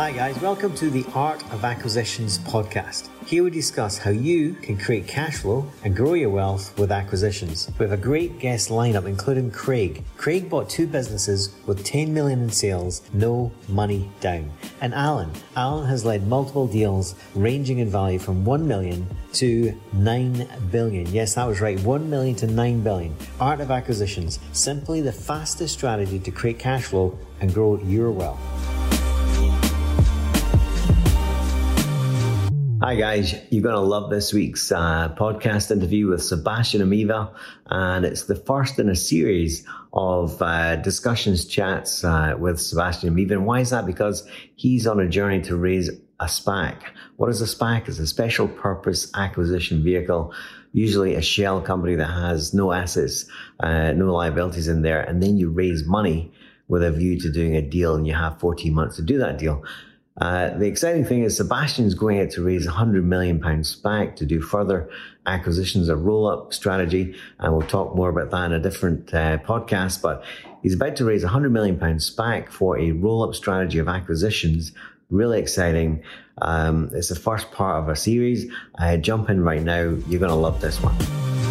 Hi, 0.00 0.12
guys. 0.12 0.40
Welcome 0.40 0.74
to 0.76 0.88
the 0.88 1.04
Art 1.14 1.42
of 1.52 1.62
Acquisitions 1.62 2.38
podcast. 2.38 3.10
Here 3.26 3.44
we 3.44 3.50
discuss 3.50 3.98
how 3.98 4.08
you 4.08 4.54
can 4.54 4.78
create 4.78 5.06
cash 5.06 5.36
flow 5.36 5.70
and 5.84 5.94
grow 5.94 6.14
your 6.14 6.30
wealth 6.30 6.74
with 6.78 6.90
acquisitions. 6.90 7.70
We 7.78 7.84
have 7.84 7.92
a 7.92 8.02
great 8.02 8.38
guest 8.38 8.70
lineup, 8.70 9.04
including 9.04 9.50
Craig. 9.50 10.02
Craig 10.16 10.48
bought 10.48 10.70
two 10.70 10.86
businesses 10.86 11.54
with 11.66 11.84
10 11.84 12.14
million 12.14 12.44
in 12.44 12.50
sales, 12.50 13.02
no 13.12 13.52
money 13.68 14.10
down. 14.20 14.50
And 14.80 14.94
Alan. 14.94 15.32
Alan 15.54 15.86
has 15.86 16.02
led 16.02 16.26
multiple 16.26 16.66
deals 16.66 17.14
ranging 17.34 17.80
in 17.80 17.90
value 17.90 18.18
from 18.18 18.42
1 18.42 18.66
million 18.66 19.06
to 19.34 19.78
9 19.92 20.48
billion. 20.70 21.12
Yes, 21.12 21.34
that 21.34 21.44
was 21.44 21.60
right. 21.60 21.78
1 21.78 22.08
million 22.08 22.34
to 22.36 22.46
9 22.46 22.80
billion. 22.80 23.14
Art 23.38 23.60
of 23.60 23.70
Acquisitions. 23.70 24.38
Simply 24.52 25.02
the 25.02 25.12
fastest 25.12 25.74
strategy 25.74 26.18
to 26.20 26.30
create 26.30 26.58
cash 26.58 26.84
flow 26.84 27.18
and 27.42 27.52
grow 27.52 27.78
your 27.80 28.10
wealth. 28.10 28.79
Hi, 32.82 32.94
guys. 32.94 33.34
You're 33.50 33.62
going 33.62 33.74
to 33.74 33.80
love 33.82 34.08
this 34.08 34.32
week's 34.32 34.72
uh, 34.72 35.14
podcast 35.14 35.70
interview 35.70 36.06
with 36.06 36.22
Sebastian 36.22 36.80
Amieva. 36.80 37.30
And 37.66 38.06
it's 38.06 38.24
the 38.24 38.34
first 38.34 38.78
in 38.78 38.88
a 38.88 38.96
series 38.96 39.66
of 39.92 40.40
uh, 40.40 40.76
discussions, 40.76 41.44
chats 41.44 42.02
uh, 42.04 42.36
with 42.38 42.58
Sebastian 42.58 43.14
Amieva. 43.14 43.32
And 43.32 43.44
why 43.44 43.60
is 43.60 43.68
that? 43.68 43.84
Because 43.84 44.26
he's 44.56 44.86
on 44.86 44.98
a 44.98 45.06
journey 45.06 45.42
to 45.42 45.58
raise 45.58 45.90
a 45.90 46.24
SPAC. 46.24 46.76
What 47.16 47.28
is 47.28 47.42
a 47.42 47.44
SPAC? 47.44 47.86
It's 47.86 47.98
a 47.98 48.06
special 48.06 48.48
purpose 48.48 49.10
acquisition 49.14 49.84
vehicle, 49.84 50.32
usually 50.72 51.16
a 51.16 51.22
shell 51.22 51.60
company 51.60 51.96
that 51.96 52.06
has 52.06 52.54
no 52.54 52.72
assets, 52.72 53.26
uh, 53.62 53.92
no 53.92 54.10
liabilities 54.10 54.68
in 54.68 54.80
there. 54.80 55.02
And 55.02 55.22
then 55.22 55.36
you 55.36 55.50
raise 55.50 55.84
money 55.84 56.32
with 56.68 56.82
a 56.82 56.90
view 56.90 57.20
to 57.20 57.30
doing 57.30 57.56
a 57.56 57.62
deal 57.62 57.94
and 57.94 58.06
you 58.06 58.14
have 58.14 58.40
14 58.40 58.72
months 58.72 58.96
to 58.96 59.02
do 59.02 59.18
that 59.18 59.36
deal. 59.36 59.64
Uh, 60.16 60.50
the 60.58 60.66
exciting 60.66 61.04
thing 61.04 61.22
is 61.22 61.36
Sebastian's 61.36 61.94
going 61.94 62.20
out 62.20 62.30
to 62.32 62.42
raise 62.42 62.66
100 62.66 63.04
million 63.04 63.40
pound 63.40 63.64
SPAC 63.64 64.16
to 64.16 64.26
do 64.26 64.40
further 64.40 64.90
acquisitions, 65.26 65.88
a 65.88 65.96
roll 65.96 66.26
up 66.26 66.52
strategy. 66.52 67.14
And 67.38 67.52
we'll 67.52 67.66
talk 67.66 67.94
more 67.94 68.10
about 68.10 68.30
that 68.30 68.46
in 68.46 68.52
a 68.52 68.60
different 68.60 69.14
uh, 69.14 69.38
podcast. 69.38 70.02
But 70.02 70.24
he's 70.62 70.74
about 70.74 70.96
to 70.96 71.04
raise 71.04 71.22
100 71.22 71.50
million 71.50 71.78
pound 71.78 72.00
SPAC 72.00 72.48
for 72.48 72.78
a 72.78 72.92
roll 72.92 73.22
up 73.22 73.34
strategy 73.34 73.78
of 73.78 73.88
acquisitions. 73.88 74.72
Really 75.10 75.40
exciting. 75.40 76.02
Um, 76.42 76.90
it's 76.92 77.08
the 77.08 77.16
first 77.16 77.50
part 77.52 77.82
of 77.82 77.88
a 77.88 77.96
series. 77.96 78.50
Uh, 78.78 78.96
jump 78.96 79.30
in 79.30 79.42
right 79.42 79.62
now. 79.62 79.80
You're 79.80 80.20
going 80.20 80.30
to 80.30 80.34
love 80.34 80.60
this 80.60 80.80
one. 80.80 81.49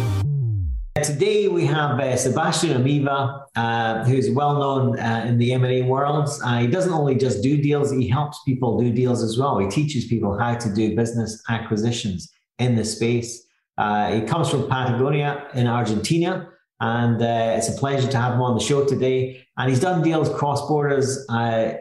Today 1.02 1.48
we 1.48 1.64
have 1.64 1.98
uh, 1.98 2.16
Sebastian 2.16 2.82
Amieva, 2.82 3.44
uh, 3.56 4.04
who's 4.04 4.30
well 4.30 4.58
known 4.58 4.98
uh, 4.98 5.24
in 5.26 5.38
the 5.38 5.52
M&A 5.52 5.82
world. 5.82 6.28
Uh, 6.44 6.58
he 6.58 6.66
doesn't 6.66 6.92
only 6.92 7.14
just 7.14 7.42
do 7.42 7.56
deals, 7.56 7.90
he 7.90 8.06
helps 8.06 8.42
people 8.44 8.78
do 8.78 8.92
deals 8.92 9.22
as 9.22 9.38
well. 9.38 9.58
He 9.58 9.68
teaches 9.68 10.06
people 10.06 10.38
how 10.38 10.56
to 10.56 10.74
do 10.74 10.94
business 10.94 11.42
acquisitions 11.48 12.30
in 12.58 12.76
the 12.76 12.84
space. 12.84 13.46
Uh, 13.78 14.12
he 14.12 14.22
comes 14.22 14.50
from 14.50 14.68
Patagonia 14.68 15.48
in 15.54 15.66
Argentina, 15.66 16.48
and 16.80 17.22
uh, 17.22 17.54
it's 17.56 17.68
a 17.68 17.78
pleasure 17.78 18.10
to 18.10 18.18
have 18.18 18.34
him 18.34 18.42
on 18.42 18.54
the 18.54 18.62
show 18.62 18.84
today. 18.84 19.46
And 19.56 19.70
he's 19.70 19.80
done 19.80 20.02
deals 20.02 20.28
cross 20.28 20.66
borders, 20.68 21.24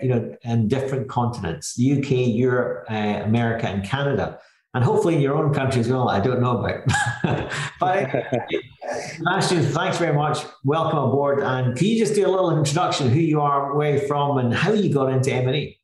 you 0.01 0.09
know, 0.09 0.35
in 0.43 0.67
different 0.69 1.09
continents: 1.09 1.75
the 1.75 1.99
UK, 1.99 2.11
Europe, 2.35 2.85
America, 2.89 3.67
and 3.67 3.83
Canada 3.83 4.39
and 4.73 4.83
hopefully 4.83 5.15
in 5.15 5.21
your 5.21 5.35
own 5.35 5.53
country 5.53 5.81
as 5.81 5.89
well. 5.89 6.09
I 6.09 6.19
don't 6.19 6.41
know 6.41 6.59
about. 6.59 6.81
but 7.79 8.09
Sebastian, 9.15 9.63
thanks 9.63 9.97
very 9.97 10.15
much. 10.15 10.39
Welcome 10.63 10.99
aboard. 10.99 11.39
And 11.39 11.75
can 11.75 11.87
you 11.87 11.97
just 11.97 12.15
do 12.15 12.27
a 12.27 12.29
little 12.29 12.55
introduction, 12.55 13.09
who 13.09 13.19
you 13.19 13.41
are, 13.41 13.75
where 13.75 13.97
you're 13.97 14.07
from, 14.07 14.37
and 14.37 14.53
how 14.53 14.73
you 14.73 14.93
got 14.93 15.11
into 15.11 15.33
M&A? 15.33 15.75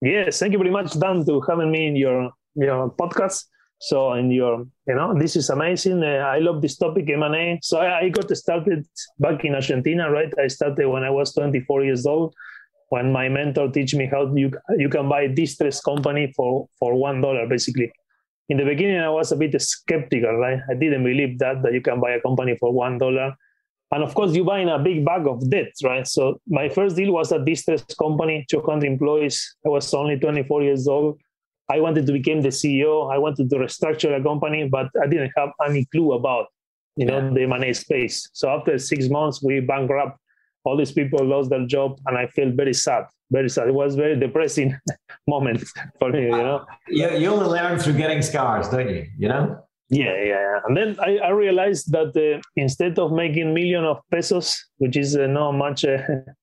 Yes, 0.00 0.38
thank 0.38 0.52
you 0.52 0.58
very 0.58 0.70
much, 0.70 0.98
Dan, 0.98 1.24
to 1.26 1.42
having 1.48 1.70
me 1.70 1.86
in 1.86 1.96
your 1.96 2.30
your 2.54 2.90
podcast. 2.90 3.44
So, 3.78 4.14
in 4.14 4.30
your, 4.30 4.64
you 4.88 4.94
know, 4.94 5.18
this 5.18 5.36
is 5.36 5.50
amazing. 5.50 6.02
Uh, 6.02 6.24
I 6.34 6.38
love 6.38 6.62
this 6.62 6.78
topic, 6.78 7.10
M&A. 7.10 7.58
So, 7.62 7.78
I, 7.78 8.00
I 8.00 8.08
got 8.08 8.34
started 8.34 8.86
back 9.18 9.44
in 9.44 9.54
Argentina, 9.54 10.10
right? 10.10 10.32
I 10.42 10.48
started 10.48 10.88
when 10.88 11.04
I 11.04 11.10
was 11.10 11.34
24 11.34 11.84
years 11.84 12.06
old 12.06 12.34
when 12.88 13.12
my 13.12 13.28
mentor 13.28 13.68
teach 13.68 13.94
me 13.94 14.06
how 14.06 14.32
you 14.34 14.50
you 14.78 14.88
can 14.88 15.08
buy 15.08 15.26
distressed 15.26 15.84
company 15.84 16.32
for 16.36 16.68
for 16.78 16.94
one 16.94 17.20
dollar 17.20 17.46
basically 17.46 17.90
in 18.48 18.56
the 18.56 18.64
beginning 18.64 19.00
i 19.00 19.08
was 19.08 19.32
a 19.32 19.36
bit 19.36 19.60
skeptical 19.60 20.36
right? 20.36 20.60
I 20.70 20.74
didn't 20.74 21.04
believe 21.04 21.38
that 21.38 21.62
that 21.62 21.72
you 21.72 21.80
can 21.80 22.00
buy 22.00 22.12
a 22.12 22.20
company 22.20 22.56
for 22.56 22.72
one 22.72 22.98
dollar. 22.98 23.34
And 23.92 24.02
of 24.02 24.14
course 24.14 24.34
you 24.34 24.44
buy 24.44 24.60
in 24.60 24.68
a 24.68 24.78
big 24.78 25.04
bag 25.04 25.26
of 25.26 25.48
debt 25.48 25.72
right? 25.84 26.06
So 26.06 26.40
my 26.46 26.68
first 26.68 26.96
deal 26.96 27.12
was 27.12 27.32
a 27.32 27.44
distressed 27.44 27.96
company 27.98 28.44
200 28.50 28.86
employees. 28.86 29.56
I 29.64 29.68
was 29.68 29.92
only 29.94 30.18
24 30.18 30.62
years 30.62 30.88
old. 30.88 31.20
I 31.68 31.80
wanted 31.80 32.06
to 32.06 32.12
become 32.12 32.42
the 32.42 32.50
ceo 32.50 33.12
i 33.12 33.18
wanted 33.18 33.50
to 33.50 33.56
restructure 33.56 34.16
a 34.16 34.22
company 34.22 34.68
but 34.68 34.88
i 35.02 35.06
didn't 35.08 35.32
have 35.36 35.50
any 35.66 35.84
clue 35.86 36.12
about 36.12 36.46
you 36.96 37.06
know 37.06 37.18
yeah. 37.18 37.30
the 37.30 37.46
money 37.46 37.72
space. 37.74 38.28
So 38.32 38.48
after 38.48 38.78
six 38.78 39.08
months 39.08 39.42
we 39.42 39.60
bankrupt. 39.60 40.18
All 40.64 40.76
these 40.76 40.90
people 40.90 41.24
lost 41.24 41.50
their 41.50 41.64
job 41.64 41.98
and 42.06 42.18
i 42.18 42.26
felt 42.26 42.54
very 42.54 42.74
sad 42.74 43.04
very 43.30 43.48
sad. 43.48 43.68
It 43.68 43.74
was 43.74 43.94
very 43.94 44.18
depressing 44.18 44.76
moment 45.26 45.64
for 45.98 46.10
me 46.10 46.22
you 46.22 46.30
know? 46.30 46.64
You, 46.88 47.10
you 47.16 47.28
only 47.28 47.46
learn 47.46 47.78
through 47.78 47.94
getting 47.94 48.22
scars 48.22 48.68
don't 48.68 48.88
you? 48.88 49.06
You 49.18 49.28
know? 49.28 49.62
Yeah 49.88 50.20
yeah 50.24 50.60
and 50.66 50.76
then 50.76 50.96
i, 51.00 51.18
I 51.18 51.30
realized 51.30 51.92
that 51.92 52.10
uh, 52.16 52.40
instead 52.56 52.98
of 52.98 53.12
making 53.12 53.54
million 53.54 53.84
of 53.84 53.98
pesos 54.10 54.56
which 54.78 54.96
is 54.96 55.16
uh, 55.16 55.26
not 55.28 55.52
much 55.52 55.84
uh, 55.84 55.98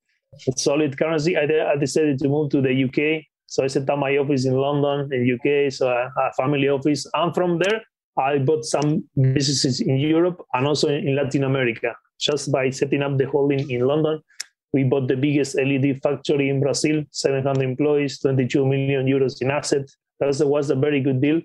solid 0.55 0.97
currency 0.97 1.35
I, 1.35 1.43
I 1.71 1.75
decided 1.75 2.19
to 2.19 2.29
move 2.29 2.51
to 2.51 2.61
the 2.61 2.83
uk 2.85 3.23
so 3.47 3.63
i 3.63 3.67
set 3.67 3.89
up 3.89 3.99
my 3.99 4.15
office 4.17 4.45
in 4.45 4.55
london 4.55 5.11
in 5.11 5.37
uk 5.37 5.71
so 5.73 5.89
a, 5.89 6.09
a 6.21 6.33
family 6.37 6.69
office. 6.69 7.05
And 7.13 7.35
from 7.35 7.59
there 7.59 7.81
i 8.17 8.37
bought 8.37 8.63
some 8.63 9.03
businesses 9.33 9.81
in 9.81 9.97
europe 9.97 10.41
and 10.53 10.65
also 10.65 10.87
in 10.87 11.13
latin 11.13 11.43
america 11.43 11.93
just 12.23 12.51
by 12.51 12.69
setting 12.69 13.01
up 13.01 13.17
the 13.17 13.25
holding 13.25 13.69
in 13.69 13.81
London. 13.85 14.21
We 14.73 14.83
bought 14.83 15.07
the 15.07 15.15
biggest 15.15 15.55
LED 15.55 16.01
factory 16.01 16.49
in 16.49 16.59
Brazil, 16.59 17.03
700 17.11 17.63
employees, 17.63 18.19
22 18.19 18.65
million 18.65 19.05
euros 19.05 19.41
in 19.41 19.51
assets. 19.51 19.95
That 20.19 20.35
was 20.47 20.69
a 20.69 20.75
very 20.75 21.01
good 21.01 21.21
deal 21.21 21.41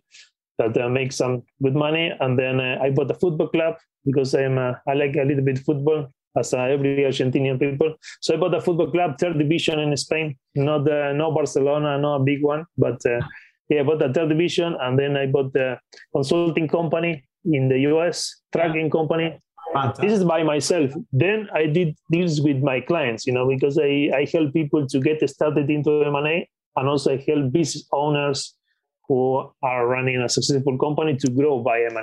that 0.59 0.77
uh, 0.77 0.89
makes 0.89 1.16
some 1.16 1.43
good 1.62 1.75
money. 1.75 2.12
And 2.21 2.39
then 2.39 2.61
uh, 2.61 2.78
I 2.83 2.91
bought 2.91 3.11
a 3.11 3.15
football 3.15 3.49
club 3.49 3.77
because 4.05 4.34
I'm 4.34 4.59
uh, 4.59 4.72
I 4.87 4.94
like 4.94 5.16
a 5.16 5.25
little 5.25 5.44
bit 5.44 5.59
football 5.59 6.12
as 6.37 6.55
uh, 6.55 6.59
every 6.59 7.05
Argentinian 7.05 7.59
people. 7.59 7.94
So 8.21 8.34
I 8.34 8.37
bought 8.39 8.55
a 8.55 8.61
football 8.61 8.91
club, 8.91 9.19
third 9.19 9.39
division 9.39 9.78
in 9.81 9.97
Spain, 9.97 10.37
not 10.55 10.89
uh, 10.89 11.12
no 11.12 11.33
Barcelona, 11.33 11.99
not 11.99 12.21
a 12.21 12.25
big 12.25 12.43
one, 12.43 12.65
but 12.77 13.05
uh, 13.06 13.21
yeah, 13.69 13.81
I 13.81 13.83
bought 13.83 14.03
a 14.03 14.12
third 14.12 14.31
division, 14.31 14.77
and 14.81 14.99
then 14.99 15.16
I 15.16 15.27
bought 15.27 15.53
the 15.53 15.78
consulting 16.15 16.69
company 16.69 17.25
in 17.45 17.69
the 17.69 17.78
US, 17.91 18.43
tracking 18.53 18.91
company, 18.91 19.39
Fantastic. 19.73 20.09
This 20.09 20.19
is 20.19 20.25
by 20.25 20.43
myself. 20.43 20.91
Then 21.12 21.49
I 21.53 21.67
did 21.67 21.97
deals 22.11 22.41
with 22.41 22.62
my 22.62 22.81
clients, 22.81 23.27
you 23.27 23.33
know, 23.33 23.49
because 23.49 23.79
I, 23.79 24.11
I 24.15 24.27
help 24.33 24.53
people 24.53 24.87
to 24.87 25.01
get 25.01 25.29
started 25.29 25.71
into 25.71 26.03
M&A 26.05 26.49
and 26.77 26.89
also 26.89 27.12
I 27.12 27.25
help 27.27 27.53
business 27.53 27.87
owners 27.93 28.55
who 29.09 29.51
are 29.62 29.89
running 29.89 30.21
a 30.21 30.28
successful 30.28 30.77
company 30.78 31.17
to 31.17 31.31
grow 31.31 31.62
by 31.62 31.81
M&A. 31.81 32.03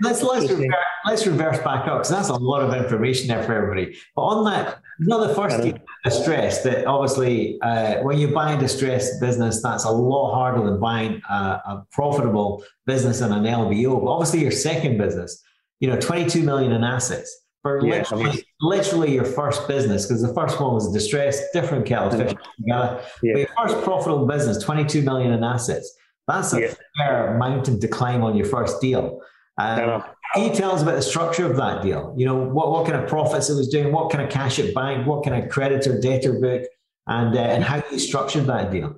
Let's, 0.00 0.22
let's, 0.22 0.48
reverse, 0.48 0.74
let's 1.04 1.26
reverse 1.26 1.58
back 1.58 1.88
up 1.88 1.98
because 1.98 2.10
that's 2.10 2.28
a 2.28 2.36
lot 2.36 2.62
of 2.62 2.72
information 2.72 3.26
there 3.26 3.42
for 3.42 3.54
everybody. 3.54 3.96
But 4.14 4.22
on 4.22 4.44
that, 4.44 4.78
you 5.00 5.08
know, 5.08 5.26
the 5.26 5.34
first 5.34 5.60
distress 6.04 6.62
that 6.62 6.86
obviously 6.86 7.60
uh, 7.60 8.02
when 8.02 8.18
you 8.18 8.28
buy 8.28 8.52
a 8.52 8.58
distressed 8.58 9.20
business, 9.20 9.62
that's 9.62 9.84
a 9.84 9.90
lot 9.90 10.32
harder 10.32 10.64
than 10.64 10.78
buying 10.78 11.20
a, 11.28 11.34
a 11.34 11.86
profitable 11.90 12.64
business 12.86 13.20
in 13.20 13.32
an 13.32 13.42
LBO. 13.42 14.00
But 14.00 14.12
obviously 14.12 14.42
your 14.42 14.52
second 14.52 14.96
business, 14.96 15.42
you 15.80 15.88
know, 15.88 15.98
22 15.98 16.42
million 16.42 16.72
in 16.72 16.84
assets 16.84 17.44
for 17.64 17.84
yeah, 17.84 17.98
literally, 17.98 18.24
I 18.24 18.32
mean, 18.34 18.42
literally, 18.60 19.14
your 19.14 19.24
first 19.24 19.66
business, 19.66 20.06
because 20.06 20.20
the 20.20 20.34
first 20.34 20.60
one 20.60 20.74
was 20.74 20.92
distressed, 20.92 21.42
different 21.54 21.86
kettle 21.86 22.10
fish 22.10 22.34
together. 22.58 23.02
Yeah. 23.22 23.32
But 23.32 23.38
your 23.38 23.48
first 23.58 23.82
profitable 23.82 24.26
business, 24.26 24.62
22 24.62 25.00
million 25.02 25.32
in 25.32 25.42
assets. 25.42 25.96
That's 26.28 26.52
a 26.52 26.60
yeah. 26.60 26.74
fair 26.98 27.38
mountain 27.38 27.80
to 27.80 27.88
climb 27.88 28.22
on 28.22 28.36
your 28.36 28.46
first 28.46 28.80
deal. 28.82 29.20
Um, 29.58 30.04
can 30.34 30.44
you 30.44 30.54
tell 30.54 30.72
us 30.72 30.82
about 30.82 30.96
the 30.96 31.02
structure 31.02 31.50
of 31.50 31.56
that 31.56 31.82
deal? 31.82 32.14
You 32.18 32.26
know, 32.26 32.36
what, 32.36 32.70
what 32.70 32.86
kind 32.86 33.02
of 33.02 33.08
profits 33.08 33.48
it 33.48 33.54
was 33.54 33.68
doing, 33.68 33.92
what 33.92 34.10
kind 34.10 34.22
of 34.22 34.30
cash 34.30 34.58
it 34.58 34.74
bank, 34.74 35.06
what 35.06 35.24
kind 35.24 35.42
of 35.42 35.48
creditor 35.48 35.98
debtor 35.98 36.40
book, 36.40 36.64
and 37.06 37.36
uh, 37.36 37.40
and 37.40 37.62
how 37.62 37.82
you 37.90 37.98
structured 37.98 38.46
that 38.46 38.72
deal? 38.72 38.96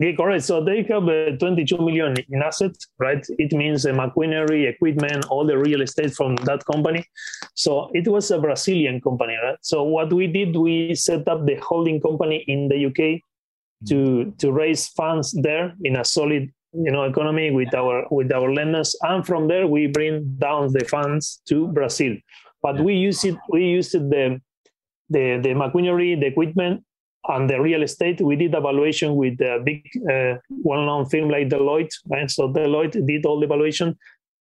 Yeah, 0.00 0.12
correct. 0.16 0.44
So 0.44 0.62
they 0.62 0.82
have 0.90 1.04
uh, 1.08 1.36
22 1.38 1.78
million 1.78 2.16
in 2.28 2.42
assets, 2.42 2.88
right? 2.98 3.24
It 3.38 3.52
means 3.52 3.86
uh, 3.86 3.92
machinery, 3.92 4.66
equipment, 4.66 5.26
all 5.26 5.46
the 5.46 5.56
real 5.56 5.82
estate 5.82 6.14
from 6.14 6.34
that 6.44 6.64
company. 6.64 7.04
So 7.54 7.90
it 7.94 8.08
was 8.08 8.30
a 8.32 8.40
Brazilian 8.40 9.00
company, 9.00 9.36
right? 9.40 9.56
So 9.62 9.84
what 9.84 10.12
we 10.12 10.26
did, 10.26 10.56
we 10.56 10.96
set 10.96 11.28
up 11.28 11.46
the 11.46 11.56
holding 11.62 12.00
company 12.00 12.44
in 12.48 12.68
the 12.68 12.86
UK 12.86 13.20
to 13.88 14.32
to 14.38 14.50
raise 14.50 14.88
funds 14.88 15.30
there 15.30 15.74
in 15.84 15.96
a 15.96 16.04
solid, 16.04 16.50
you 16.72 16.90
know, 16.90 17.04
economy 17.04 17.52
with 17.52 17.72
our 17.74 18.04
with 18.10 18.32
our 18.32 18.52
lenders, 18.52 18.96
and 19.02 19.24
from 19.24 19.46
there 19.46 19.66
we 19.68 19.86
bring 19.86 20.24
down 20.38 20.72
the 20.72 20.84
funds 20.86 21.40
to 21.48 21.68
Brazil. 21.68 22.16
But 22.62 22.80
we 22.82 22.94
use 22.94 23.24
it, 23.24 23.36
we 23.50 23.64
used 23.66 23.92
the 23.92 24.40
the 25.10 25.38
the 25.40 25.54
machinery, 25.54 26.16
the 26.16 26.26
equipment 26.26 26.82
and 27.28 27.48
the 27.48 27.60
real 27.60 27.82
estate, 27.82 28.20
we 28.20 28.36
did 28.36 28.54
evaluation 28.54 29.16
with 29.16 29.40
a 29.40 29.60
big, 29.64 29.82
uh, 30.10 30.34
well-known 30.50 31.06
firm 31.06 31.30
like 31.30 31.48
Deloitte. 31.48 31.94
Right? 32.06 32.30
So 32.30 32.52
Deloitte 32.52 33.06
did 33.06 33.24
all 33.24 33.40
the 33.40 33.46
evaluation, 33.46 33.96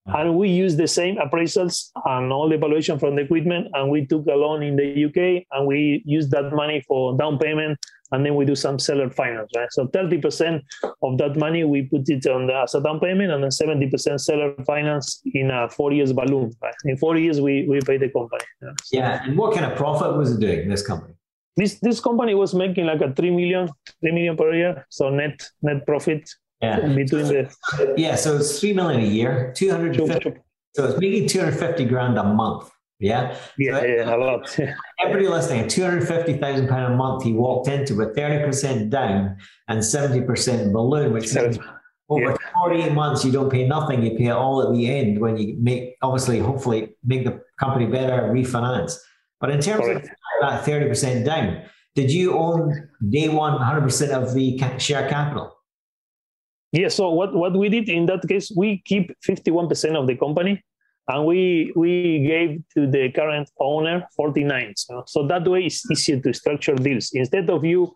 and 0.05 0.35
we 0.35 0.49
used 0.49 0.77
the 0.77 0.87
same 0.87 1.15
appraisals 1.15 1.91
and 2.05 2.33
all 2.33 2.49
the 2.49 2.55
evaluation 2.55 2.99
from 2.99 3.15
the 3.15 3.21
equipment, 3.21 3.67
and 3.73 3.89
we 3.89 4.05
took 4.05 4.27
a 4.27 4.35
loan 4.35 4.63
in 4.63 4.75
the 4.75 5.05
UK, 5.05 5.45
and 5.51 5.65
we 5.65 6.03
used 6.05 6.31
that 6.31 6.51
money 6.51 6.83
for 6.85 7.17
down 7.17 7.37
payment, 7.37 7.79
and 8.11 8.25
then 8.25 8.35
we 8.35 8.43
do 8.43 8.53
some 8.53 8.77
seller 8.77 9.09
finance. 9.09 9.49
Right? 9.55 9.71
So 9.71 9.87
30% 9.87 10.61
of 11.03 11.17
that 11.19 11.37
money 11.37 11.63
we 11.63 11.83
put 11.83 12.09
it 12.09 12.27
on 12.27 12.47
the, 12.47 12.55
as 12.55 12.75
a 12.75 12.81
down 12.81 12.99
payment, 12.99 13.31
and 13.31 13.41
then 13.41 13.49
70% 13.49 14.19
seller 14.19 14.53
finance 14.65 15.21
in 15.33 15.51
a 15.51 15.69
four 15.69 15.93
years 15.93 16.11
balloon. 16.11 16.51
Right? 16.61 16.75
In 16.83 16.97
four 16.97 17.15
years, 17.15 17.39
we 17.39 17.65
we 17.69 17.79
pay 17.79 17.97
the 17.97 18.09
company. 18.09 18.43
Yeah. 18.61 18.69
So, 18.83 18.97
yeah. 18.97 19.23
And 19.23 19.37
what 19.37 19.53
kind 19.53 19.65
of 19.65 19.77
profit 19.77 20.17
was 20.17 20.33
it 20.33 20.41
doing? 20.41 20.67
This 20.67 20.85
company? 20.85 21.13
This 21.55 21.79
this 21.81 21.99
company 21.99 22.33
was 22.33 22.53
making 22.53 22.85
like 22.85 23.01
a 23.01 23.13
three 23.13 23.31
million, 23.31 23.69
three 24.01 24.11
million 24.11 24.35
per 24.35 24.53
year, 24.53 24.85
so 24.89 25.09
net 25.09 25.41
net 25.61 25.85
profit 25.85 26.29
yeah. 26.61 26.79
between 26.87 27.27
the 27.27 27.93
yeah. 27.97 28.15
So 28.15 28.37
it's 28.37 28.59
three 28.59 28.73
million 28.73 29.01
a 29.01 29.07
year, 29.07 29.53
two 29.55 29.69
hundred 29.69 29.95
fifty. 29.95 30.33
So 30.75 30.85
it's 30.85 30.99
making 30.99 31.27
two 31.27 31.39
hundred 31.39 31.59
fifty 31.59 31.85
grand 31.85 32.17
a 32.17 32.23
month. 32.23 32.69
Yeah, 32.99 33.35
yeah, 33.57 33.79
so 33.79 33.85
yeah 33.85 34.15
a 34.15 34.17
lot. 34.17 34.59
everybody 35.01 35.27
listening, 35.27 35.67
two 35.67 35.83
hundred 35.83 36.07
fifty 36.07 36.37
thousand 36.37 36.69
pound 36.69 36.93
a 36.93 36.95
month. 36.95 37.23
He 37.23 37.33
walked 37.33 37.67
into 37.67 37.95
with 37.95 38.15
thirty 38.15 38.43
percent 38.43 38.89
down 38.89 39.37
and 39.67 39.83
seventy 39.83 40.25
percent 40.25 40.73
balloon, 40.73 41.13
which 41.13 41.33
means 41.33 41.59
over 42.09 42.31
yeah. 42.31 42.37
48 42.63 42.93
months 42.93 43.23
you 43.23 43.31
don't 43.31 43.49
pay 43.49 43.65
nothing 43.65 44.03
you 44.03 44.17
pay 44.17 44.25
it 44.25 44.31
all 44.31 44.61
at 44.61 44.73
the 44.75 44.87
end 44.87 45.19
when 45.19 45.37
you 45.37 45.55
make 45.59 45.95
obviously 46.01 46.37
hopefully 46.39 46.95
make 47.03 47.23
the 47.23 47.41
company 47.59 47.85
better 47.85 48.23
refinance 48.23 48.97
but 49.43 49.51
in 49.51 49.59
terms 49.59 49.83
Correct. 49.83 50.05
of 50.05 50.63
that 50.63 50.63
30% 50.63 51.25
down. 51.25 51.63
Did 51.95 52.09
you 52.09 52.33
own 52.37 52.87
day 53.09 53.27
one 53.27 53.59
100% 53.59 54.11
of 54.11 54.33
the 54.33 54.57
share 54.79 55.09
capital? 55.09 55.51
Yeah, 56.71 56.87
so 56.87 57.09
what, 57.09 57.35
what 57.35 57.51
we 57.51 57.67
did 57.67 57.89
in 57.89 58.05
that 58.05 58.25
case, 58.25 58.53
we 58.55 58.81
keep 58.85 59.11
51% 59.27 59.99
of 59.99 60.07
the 60.07 60.15
company 60.15 60.63
and 61.09 61.25
we 61.25 61.73
we 61.75 62.25
gave 62.25 62.63
to 62.73 62.89
the 62.89 63.11
current 63.11 63.51
owner 63.59 64.07
49. 64.15 64.75
So, 64.77 65.03
so 65.07 65.27
that 65.27 65.45
way 65.45 65.65
it's 65.65 65.91
easier 65.91 66.21
to 66.21 66.33
structure 66.33 66.75
deals. 66.75 67.11
Instead 67.13 67.49
of 67.49 67.65
you, 67.65 67.91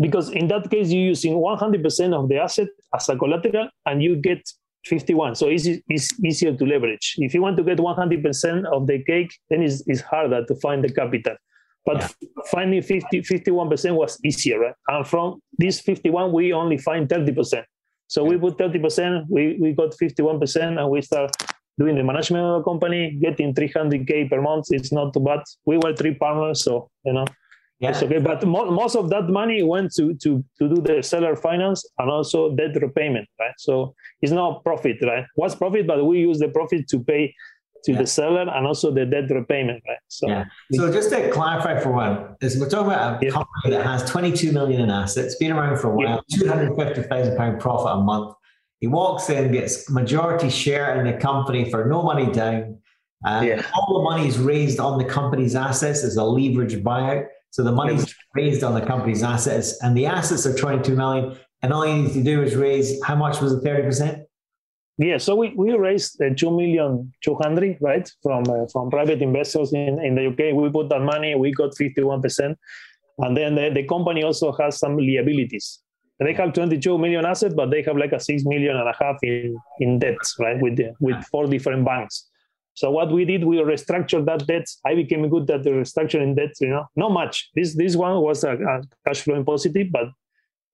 because 0.00 0.30
in 0.30 0.48
that 0.48 0.70
case, 0.70 0.90
you're 0.90 1.04
using 1.04 1.34
100% 1.34 2.14
of 2.14 2.30
the 2.30 2.38
asset 2.38 2.68
as 2.94 3.10
a 3.10 3.16
collateral 3.16 3.68
and 3.84 4.02
you 4.02 4.16
get 4.16 4.40
51. 4.86 5.36
So 5.36 5.48
it's, 5.48 5.66
it's 5.66 6.20
easier 6.24 6.56
to 6.56 6.64
leverage. 6.64 7.14
If 7.18 7.34
you 7.34 7.42
want 7.42 7.56
to 7.58 7.62
get 7.62 7.78
100% 7.78 8.64
of 8.66 8.86
the 8.86 9.02
cake, 9.04 9.32
then 9.50 9.62
it's, 9.62 9.82
it's 9.86 10.00
harder 10.00 10.44
to 10.44 10.54
find 10.56 10.84
the 10.84 10.92
capital. 10.92 11.36
But 11.84 12.14
yeah. 12.20 12.28
finding 12.50 12.82
50, 12.82 13.22
51% 13.22 13.94
was 13.96 14.18
easier. 14.24 14.60
Right? 14.60 14.74
And 14.88 15.06
from 15.06 15.40
this 15.58 15.80
51, 15.80 16.32
we 16.32 16.52
only 16.52 16.78
find 16.78 17.08
30%. 17.08 17.64
So 18.06 18.24
we 18.24 18.36
put 18.36 18.58
30%, 18.58 19.26
we, 19.30 19.56
we 19.58 19.72
got 19.72 19.94
51%, 20.00 20.78
and 20.78 20.90
we 20.90 21.00
start 21.00 21.34
doing 21.78 21.96
the 21.96 22.04
management 22.04 22.44
of 22.44 22.58
the 22.58 22.70
company, 22.70 23.18
getting 23.20 23.54
300K 23.54 24.28
per 24.28 24.42
month. 24.42 24.66
It's 24.70 24.92
not 24.92 25.14
too 25.14 25.20
bad. 25.20 25.40
We 25.64 25.78
were 25.78 25.94
three 25.94 26.14
partners, 26.14 26.62
so, 26.62 26.90
you 27.04 27.14
know, 27.14 27.24
yeah. 27.82 27.90
it's 27.90 28.02
okay. 28.02 28.18
But 28.18 28.46
mo- 28.46 28.70
most 28.70 28.96
of 28.96 29.10
that 29.10 29.28
money 29.28 29.62
went 29.62 29.92
to, 29.94 30.14
to, 30.14 30.44
to 30.58 30.68
do 30.68 30.80
the 30.80 31.02
seller 31.02 31.36
finance 31.36 31.84
and 31.98 32.10
also 32.10 32.54
debt 32.54 32.80
repayment, 32.80 33.28
right? 33.40 33.54
So 33.58 33.94
it's 34.20 34.32
not 34.32 34.64
profit, 34.64 34.96
right? 35.02 35.24
What's 35.34 35.54
profit, 35.54 35.86
but 35.86 36.04
we 36.04 36.20
use 36.20 36.38
the 36.38 36.48
profit 36.48 36.88
to 36.88 37.00
pay 37.00 37.34
to 37.84 37.92
yeah. 37.92 37.98
the 37.98 38.06
seller 38.06 38.42
and 38.42 38.66
also 38.66 38.92
the 38.92 39.04
debt 39.04 39.28
repayment, 39.30 39.82
right? 39.88 39.98
So, 40.08 40.28
yeah. 40.28 40.44
so 40.72 40.92
just 40.92 41.10
to 41.10 41.30
clarify 41.30 41.80
for 41.80 41.90
one, 41.90 42.36
is 42.40 42.58
we're 42.58 42.68
talking 42.68 42.92
about 42.92 43.22
a 43.22 43.26
yeah. 43.26 43.32
company 43.32 43.70
that 43.70 43.84
has 43.84 44.08
22 44.08 44.52
million 44.52 44.80
in 44.80 44.90
assets, 44.90 45.34
been 45.36 45.52
around 45.52 45.78
for 45.78 45.90
a 45.90 45.96
while, 45.96 46.24
yeah. 46.28 46.38
250,000 46.38 47.36
pound 47.36 47.60
profit 47.60 47.92
a 47.92 47.96
month. 47.96 48.34
He 48.80 48.86
walks 48.86 49.30
in, 49.30 49.52
gets 49.52 49.90
majority 49.90 50.50
share 50.50 50.98
in 50.98 51.12
the 51.12 51.18
company 51.18 51.70
for 51.70 51.84
no 51.86 52.02
money 52.02 52.30
down. 52.30 52.78
And 53.24 53.46
yeah. 53.46 53.66
all 53.74 53.98
the 53.98 54.04
money 54.04 54.26
is 54.26 54.38
raised 54.38 54.80
on 54.80 54.98
the 54.98 55.04
company's 55.04 55.54
assets 55.54 56.02
as 56.02 56.16
a 56.16 56.24
leverage 56.24 56.74
buyout. 56.82 57.26
So 57.52 57.62
the 57.62 57.70
money's 57.70 58.14
raised 58.34 58.64
on 58.64 58.72
the 58.72 58.80
company's 58.80 59.22
assets, 59.22 59.78
and 59.82 59.94
the 59.94 60.06
assets 60.06 60.46
are 60.46 60.56
22 60.56 60.96
million. 60.96 61.38
And 61.62 61.72
all 61.72 61.86
you 61.86 62.02
need 62.02 62.14
to 62.14 62.22
do 62.22 62.42
is 62.42 62.56
raise 62.56 63.00
how 63.04 63.14
much 63.14 63.40
was 63.40 63.52
it, 63.52 63.62
30%? 63.62 64.24
Yeah, 64.96 65.18
so 65.18 65.36
we, 65.36 65.52
we 65.54 65.72
raised 65.72 66.20
uh, 66.20 66.30
two 66.36 66.50
million 66.50 67.12
two 67.24 67.34
hundred 67.34 67.78
right 67.80 68.08
from 68.22 68.44
uh, 68.48 68.66
from 68.70 68.90
private 68.90 69.22
investors 69.22 69.72
in, 69.72 69.98
in 70.04 70.14
the 70.14 70.26
UK. 70.28 70.54
We 70.54 70.68
put 70.70 70.90
that 70.90 71.00
money, 71.00 71.34
we 71.34 71.50
got 71.52 71.74
fifty 71.76 72.02
one 72.02 72.20
percent, 72.20 72.58
and 73.18 73.34
then 73.34 73.54
the, 73.54 73.70
the 73.70 73.84
company 73.86 74.22
also 74.22 74.52
has 74.52 74.78
some 74.78 74.98
liabilities. 74.98 75.80
They 76.20 76.34
have 76.34 76.52
twenty 76.52 76.78
two 76.78 76.98
million 76.98 77.24
assets, 77.24 77.54
but 77.54 77.70
they 77.70 77.82
have 77.82 77.96
like 77.96 78.12
a 78.12 78.20
six 78.20 78.44
million 78.44 78.76
and 78.76 78.86
a 78.86 78.94
half 79.00 79.16
in 79.22 79.56
in 79.80 79.98
debt, 79.98 80.18
right? 80.38 80.60
With 80.60 80.76
the, 80.76 80.92
with 81.00 81.24
four 81.24 81.46
different 81.46 81.86
banks. 81.86 82.28
So 82.74 82.90
what 82.90 83.12
we 83.12 83.24
did, 83.24 83.44
we 83.44 83.58
restructured 83.58 84.24
that 84.26 84.46
debt. 84.46 84.66
I 84.84 84.94
became 84.94 85.28
good 85.28 85.50
at 85.50 85.62
the 85.62 85.70
restructuring 85.70 86.36
debt. 86.36 86.52
You 86.60 86.68
know, 86.68 86.86
not 86.96 87.12
much. 87.12 87.50
This 87.54 87.76
this 87.76 87.96
one 87.96 88.20
was 88.20 88.44
a, 88.44 88.52
a 88.52 88.82
cash 89.06 89.22
flowing 89.22 89.44
positive, 89.44 89.88
but 89.90 90.08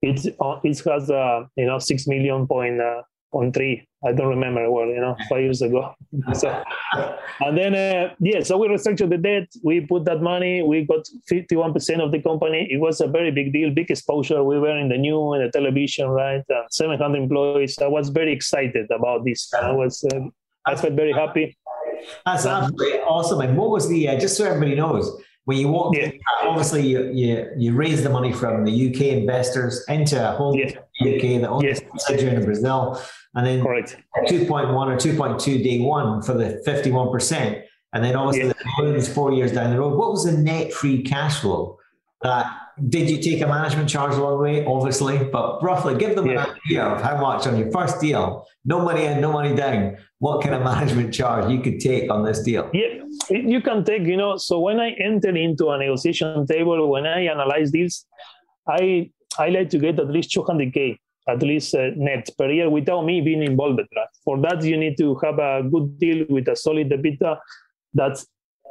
it 0.03 0.37
uh, 0.41 0.61
it 0.63 0.79
has 0.85 1.11
a 1.11 1.49
you 1.57 1.67
know 1.67 1.79
six 1.79 2.07
million 2.07 2.47
point 2.47 2.81
uh, 2.81 3.03
on 3.33 3.53
three. 3.53 3.87
I 4.07 4.13
don't 4.13 4.29
remember 4.29 4.71
well, 4.71 4.87
you 4.87 5.01
know, 5.01 5.17
five 5.29 5.43
years 5.43 5.61
ago. 5.61 5.93
so, 6.33 6.63
and 7.41 7.59
then, 7.59 7.75
uh, 7.75 8.15
yeah, 8.21 8.41
so 8.43 8.57
we 8.57 8.69
restructured 8.69 9.11
the 9.11 9.19
debt. 9.19 9.49
We 9.65 9.81
put 9.81 10.05
that 10.05 10.23
money. 10.23 10.63
We 10.63 10.85
got 10.85 11.05
51% 11.31 12.01
of 12.01 12.13
the 12.13 12.23
company. 12.23 12.69
It 12.71 12.79
was 12.79 13.01
a 13.01 13.09
very 13.09 13.33
big 13.33 13.53
deal, 13.53 13.71
big 13.75 13.91
exposure. 13.91 14.45
We 14.45 14.61
were 14.61 14.79
in 14.79 14.89
the 14.89 14.99
new 14.99 15.35
in 15.35 15.43
the 15.43 15.51
television, 15.51 16.09
right? 16.09 16.45
Uh, 16.49 16.63
700 16.71 17.19
employees. 17.19 17.77
I 17.83 17.89
was 17.89 18.11
very 18.11 18.33
excited 18.33 18.89
about 18.91 19.25
this. 19.25 19.53
I 19.53 19.73
was, 19.73 20.05
uh, 20.15 20.21
I 20.65 20.77
felt 20.77 20.95
very 20.95 21.13
happy. 21.13 21.57
That's 22.25 22.47
absolutely 22.47 23.01
awesome. 23.01 23.41
And 23.41 23.57
what 23.57 23.71
was 23.71 23.89
the, 23.89 24.09
uh, 24.09 24.19
just 24.19 24.37
so 24.37 24.45
everybody 24.45 24.75
knows, 24.75 25.21
when 25.49 25.57
you 25.57 25.69
walk 25.69 25.97
yeah. 25.97 26.11
obviously 26.43 26.87
you, 26.87 27.11
you, 27.11 27.51
you 27.57 27.73
raise 27.73 28.03
the 28.03 28.11
money 28.11 28.35
from 28.35 28.67
the 28.67 28.91
UK 28.91 29.17
investors 29.19 29.83
into 29.89 30.17
a 30.17 30.37
whole 30.37 30.55
yeah. 30.55 30.67
UK 31.01 31.41
that 31.41 31.49
owns 31.49 31.65
yes. 31.65 31.81
subsidiary 31.97 32.37
in 32.37 32.45
Brazil, 32.45 33.01
and 33.35 33.47
then 33.47 33.63
Correct. 33.63 33.97
2.1 34.27 34.51
or 34.51 34.97
2.2 34.97 35.65
day 35.65 35.81
one 35.81 36.21
for 36.21 36.35
the 36.35 36.63
51%, 36.67 37.63
and 37.95 38.05
then 38.05 38.15
obviously 38.15 38.49
yeah. 38.49 38.53
the 38.53 38.71
balloons 38.77 39.09
four 39.09 39.33
years 39.33 39.53
down 39.53 39.71
the 39.71 39.79
road. 39.79 39.97
What 39.97 40.11
was 40.11 40.25
the 40.27 40.33
net 40.33 40.71
free 40.71 41.03
cash 41.03 41.41
flow? 41.41 41.79
Uh, 42.23 42.45
did 42.89 43.09
you 43.09 43.23
take 43.23 43.41
a 43.41 43.47
management 43.47 43.89
charge 43.89 44.15
along 44.15 44.39
the 44.39 44.43
way? 44.43 44.65
Obviously, 44.65 45.19
but 45.25 45.63
roughly 45.63 45.97
give 45.97 46.17
them 46.17 46.27
yeah. 46.27 46.45
an 46.45 46.57
idea 46.67 46.85
of 46.85 47.01
how 47.01 47.21
much 47.21 47.47
on 47.47 47.57
your 47.57 47.71
first 47.71 48.01
deal, 48.01 48.47
no 48.65 48.81
money 48.81 49.05
in, 49.05 49.21
no 49.21 49.33
money 49.33 49.55
down, 49.55 49.97
what 50.19 50.43
kind 50.43 50.55
of 50.55 50.63
management 50.75 51.15
charge 51.15 51.51
you 51.51 51.61
could 51.61 51.81
take 51.81 52.11
on 52.11 52.25
this 52.25 52.43
deal? 52.43 52.71
Yeah, 52.73 53.05
you 53.31 53.61
can 53.61 53.85
take, 53.85 54.03
you 54.03 54.17
know, 54.17 54.37
so 54.37 54.59
when 54.59 54.81
I 54.81 54.91
enter 54.93 55.35
into 55.37 55.69
a 55.69 55.79
negotiation 55.79 56.47
table, 56.47 56.91
when 56.91 57.07
I 57.07 57.27
analyze 57.27 57.71
deals, 57.71 58.05
I 58.69 59.11
I 59.39 59.51
like 59.51 59.71
to 59.71 59.79
get 59.79 59.99
at 60.01 60.11
least 60.11 60.35
200k, 60.35 60.99
at 61.29 61.43
least 61.43 61.75
uh, 61.75 61.91
net 61.97 62.29
per 62.37 62.51
year 62.51 62.69
without 62.69 63.05
me 63.05 63.21
being 63.21 63.43
involved. 63.43 63.79
Right? 63.79 64.09
For 64.25 64.41
that, 64.41 64.65
you 64.65 64.77
need 64.77 64.97
to 64.99 65.17
have 65.23 65.39
a 65.39 65.63
good 65.63 65.99
deal 65.99 66.27
with 66.29 66.49
a 66.49 66.57
solid 66.57 66.91
EBITDA 66.91 67.39
that 67.95 68.25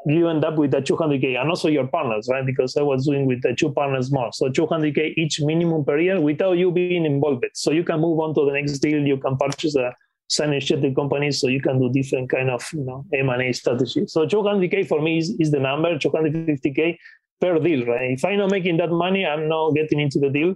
you 0.06 0.28
end 0.28 0.46
up 0.46 0.56
with 0.58 0.74
a 0.74 0.82
200k 0.82 1.40
and 1.40 1.50
also 1.50 1.68
your 1.68 1.88
partners, 1.88 2.30
right? 2.32 2.46
Because 2.46 2.78
I 2.78 2.82
was 2.82 3.06
doing 3.06 3.26
with 3.26 3.42
the 3.42 3.54
two 3.54 3.72
partners 3.72 4.12
more. 4.12 4.32
So 4.32 4.50
200k 4.50 5.14
each 5.18 5.42
minimum 5.42 5.84
per 5.84 6.00
year 6.00 6.22
without 6.22 6.54
you 6.54 6.72
being 6.72 7.06
involved. 7.06 7.46
So 7.54 7.72
you 7.72 7.84
can 7.84 8.00
move 8.00 8.20
on 8.20 8.34
to 8.36 8.46
the 8.46 8.52
next 8.52 8.80
deal. 8.80 9.06
You 9.06 9.18
can 9.18 9.36
purchase 9.38 9.76
a 9.76 9.94
sign 10.30 10.60
companies, 10.96 11.40
so 11.40 11.48
you 11.48 11.62
can 11.62 11.80
do 11.80 11.90
different 11.92 12.30
kind 12.30 12.50
of 12.50 12.68
you 12.74 12.84
know 12.84 13.06
M&A 13.14 13.54
strategy. 13.54 14.06
So 14.08 14.26
200k 14.26 14.88
for 14.88 15.02
me 15.02 15.18
is, 15.18 15.36
is 15.40 15.52
the 15.52 15.60
number, 15.60 15.98
250k 15.98 16.98
per 17.40 17.60
deal, 17.60 17.86
right? 17.86 18.12
If 18.12 18.26
I'm 18.26 18.38
not 18.38 18.52
making 18.52 18.78
that 18.78 18.92
money, 18.92 19.26
I'm 19.26 19.48
not 19.48 19.74
getting 19.74 20.00
into 20.00 20.20
the 20.20 20.30
deal. 20.30 20.56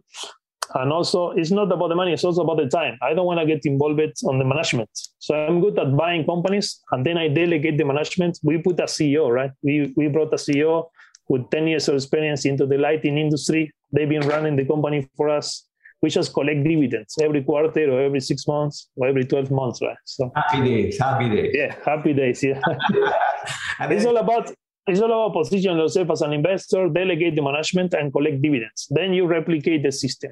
And 0.76 0.92
also, 0.92 1.32
it's 1.32 1.52
not 1.52 1.72
about 1.72 1.90
the 1.90 1.96
money; 1.96 2.14
it's 2.14 2.24
also 2.24 2.44
about 2.44 2.58
the 2.58 2.68
time. 2.68 2.98
I 3.02 3.14
don't 3.14 3.26
want 3.26 3.40
to 3.40 3.46
get 3.46 3.66
involved 3.66 4.02
on 4.26 4.40
the 4.40 4.46
management. 4.46 4.90
So 5.20 5.36
I'm 5.36 5.62
good 5.62 5.78
at 5.80 5.96
buying 5.96 6.26
companies, 6.26 6.80
and 6.92 7.06
then 7.06 7.18
I 7.18 7.28
delegate 7.28 7.78
the 7.78 7.86
management. 7.86 8.40
We 8.44 8.58
put 8.60 8.80
a 8.80 8.84
CEO, 8.84 9.30
right? 9.30 9.52
We 9.64 9.94
we 9.96 10.08
brought 10.08 10.34
a 10.34 10.38
CEO 10.38 10.90
with 11.30 11.50
10 11.50 11.68
years 11.68 11.88
of 11.88 11.96
experience 11.96 12.46
into 12.46 12.66
the 12.66 12.78
lighting 12.78 13.18
industry. 13.18 13.72
They've 13.94 14.10
been 14.10 14.28
running 14.28 14.56
the 14.56 14.66
company 14.66 15.08
for 15.16 15.30
us 15.30 15.66
we 16.02 16.10
just 16.10 16.34
collect 16.34 16.64
dividends 16.64 17.16
every 17.22 17.44
quarter 17.44 17.92
or 17.92 18.02
every 18.02 18.20
six 18.20 18.48
months 18.48 18.90
or 18.96 19.08
every 19.08 19.24
12 19.24 19.52
months, 19.52 19.82
right? 19.82 19.98
So 20.06 20.32
happy 20.36 20.64
days, 20.64 20.98
happy 21.00 21.30
days. 21.30 21.52
Yeah, 21.54 21.76
happy 21.86 22.14
days, 22.14 22.44
yeah. 22.44 22.60
And 23.80 23.92
it's 23.94 24.06
all 24.06 24.18
about 24.18 24.52
it's 24.88 25.00
all 25.00 25.28
about 25.28 25.44
position 25.44 25.78
yourself 25.78 26.10
as 26.12 26.22
an 26.22 26.34
investor, 26.34 26.90
delegate 26.90 27.36
the 27.36 27.42
management 27.42 27.94
and 27.94 28.12
collect 28.12 28.42
dividends. 28.42 28.88
Then 28.90 29.14
you 29.14 29.26
replicate 29.26 29.84
the 29.84 29.92
system. 29.92 30.32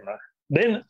Then 0.50 0.84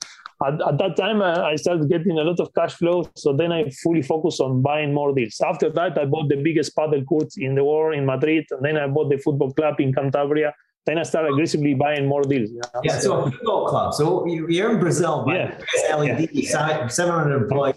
at, 0.45 0.53
at, 0.65 0.77
that 0.77 0.95
time, 0.95 1.21
uh, 1.21 1.41
I 1.41 1.55
started 1.57 1.89
getting 1.89 2.17
a 2.17 2.23
lot 2.23 2.39
of 2.39 2.53
cash 2.53 2.73
flow. 2.73 3.03
So 3.15 3.33
then 3.33 3.51
I 3.51 3.69
fully 3.83 4.01
focused 4.01 4.39
on 4.39 4.61
buying 4.61 4.93
more 4.93 5.13
deals. 5.13 5.41
After 5.45 5.69
that, 5.71 5.97
I 5.97 6.05
bought 6.05 6.29
the 6.29 6.37
biggest 6.37 6.75
padel 6.75 7.05
court 7.05 7.27
in 7.37 7.55
the 7.55 7.63
world 7.63 7.95
in 7.95 8.05
Madrid. 8.05 8.45
And 8.51 8.63
then 8.63 8.77
I 8.77 8.87
bought 8.87 9.09
the 9.09 9.17
football 9.17 9.53
club 9.53 9.75
in 9.79 9.93
Cantabria 9.93 10.53
then 10.85 10.97
I 10.97 11.03
started 11.03 11.33
aggressively 11.33 11.75
buying 11.75 12.07
more 12.07 12.23
deals. 12.23 12.49
You 12.49 12.61
know? 12.73 12.81
Yeah, 12.83 12.99
so, 12.99 13.01
so 13.01 13.21
a 13.21 13.31
football 13.31 13.67
club. 13.67 13.93
So 13.93 14.25
you're 14.25 14.71
in 14.71 14.79
Brazil, 14.79 15.25
yeah. 15.27 15.57
LED, 15.95 16.29
yeah. 16.31 16.87
700 16.87 17.43
employees. 17.43 17.75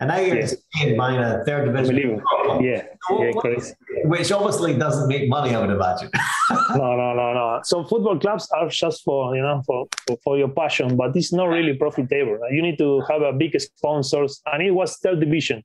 And 0.00 0.08
now 0.08 0.18
you're 0.18 0.38
yeah. 0.38 0.96
buying 0.96 1.18
a 1.18 1.44
third 1.44 1.64
division. 1.66 2.22
Yeah, 2.60 2.84
so 3.08 3.22
yeah, 3.22 3.32
crazy. 3.32 3.74
Which 4.12 4.30
obviously 4.30 4.76
doesn't 4.76 5.08
make 5.08 5.26
money, 5.26 5.54
I 5.54 5.60
would 5.60 5.70
imagine. 5.70 6.10
no, 6.50 6.96
no, 6.96 7.14
no, 7.14 7.32
no. 7.32 7.60
So 7.64 7.82
football 7.82 8.18
clubs 8.18 8.46
are 8.54 8.68
just 8.68 9.02
for 9.04 9.34
you 9.34 9.40
know 9.40 9.62
for, 9.66 9.86
for, 10.22 10.36
your 10.36 10.48
passion, 10.48 10.98
but 10.98 11.16
it's 11.16 11.32
not 11.32 11.46
really 11.46 11.74
profitable. 11.78 12.38
You 12.50 12.60
need 12.60 12.76
to 12.76 13.00
have 13.08 13.22
a 13.22 13.32
big 13.32 13.58
sponsors, 13.58 14.42
and 14.52 14.62
it 14.62 14.72
was 14.72 14.98
third 14.98 15.20
division. 15.20 15.62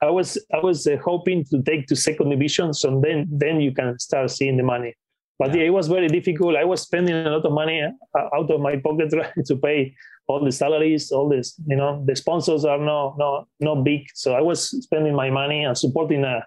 I 0.00 0.08
was 0.08 0.38
I 0.50 0.60
was 0.60 0.86
uh, 0.86 0.96
hoping 1.04 1.44
to 1.50 1.62
take 1.62 1.88
to 1.88 1.94
second 1.94 2.30
division, 2.30 2.72
so 2.72 3.02
then 3.04 3.28
then 3.30 3.60
you 3.60 3.72
can 3.72 3.98
start 3.98 4.30
seeing 4.30 4.56
the 4.56 4.62
money. 4.62 4.94
But 5.38 5.50
yeah. 5.50 5.56
yeah. 5.56 5.66
it 5.68 5.74
was 5.78 5.86
very 5.88 6.08
difficult. 6.08 6.56
I 6.56 6.64
was 6.64 6.80
spending 6.80 7.14
a 7.14 7.28
lot 7.28 7.44
of 7.44 7.52
money 7.52 7.82
uh, 7.82 8.28
out 8.34 8.50
of 8.50 8.60
my 8.62 8.76
pocket 8.76 9.10
to 9.44 9.56
pay 9.56 9.94
all 10.26 10.42
the 10.42 10.52
salaries, 10.52 11.12
all 11.12 11.28
this, 11.28 11.60
you 11.66 11.76
know, 11.76 12.02
the 12.06 12.16
sponsors 12.16 12.64
are 12.64 12.78
no, 12.78 13.16
no, 13.18 13.46
not 13.58 13.84
big. 13.84 14.02
So 14.14 14.34
I 14.34 14.40
was 14.40 14.70
spending 14.84 15.14
my 15.14 15.28
money 15.28 15.64
and 15.64 15.76
supporting 15.76 16.24
a, 16.24 16.46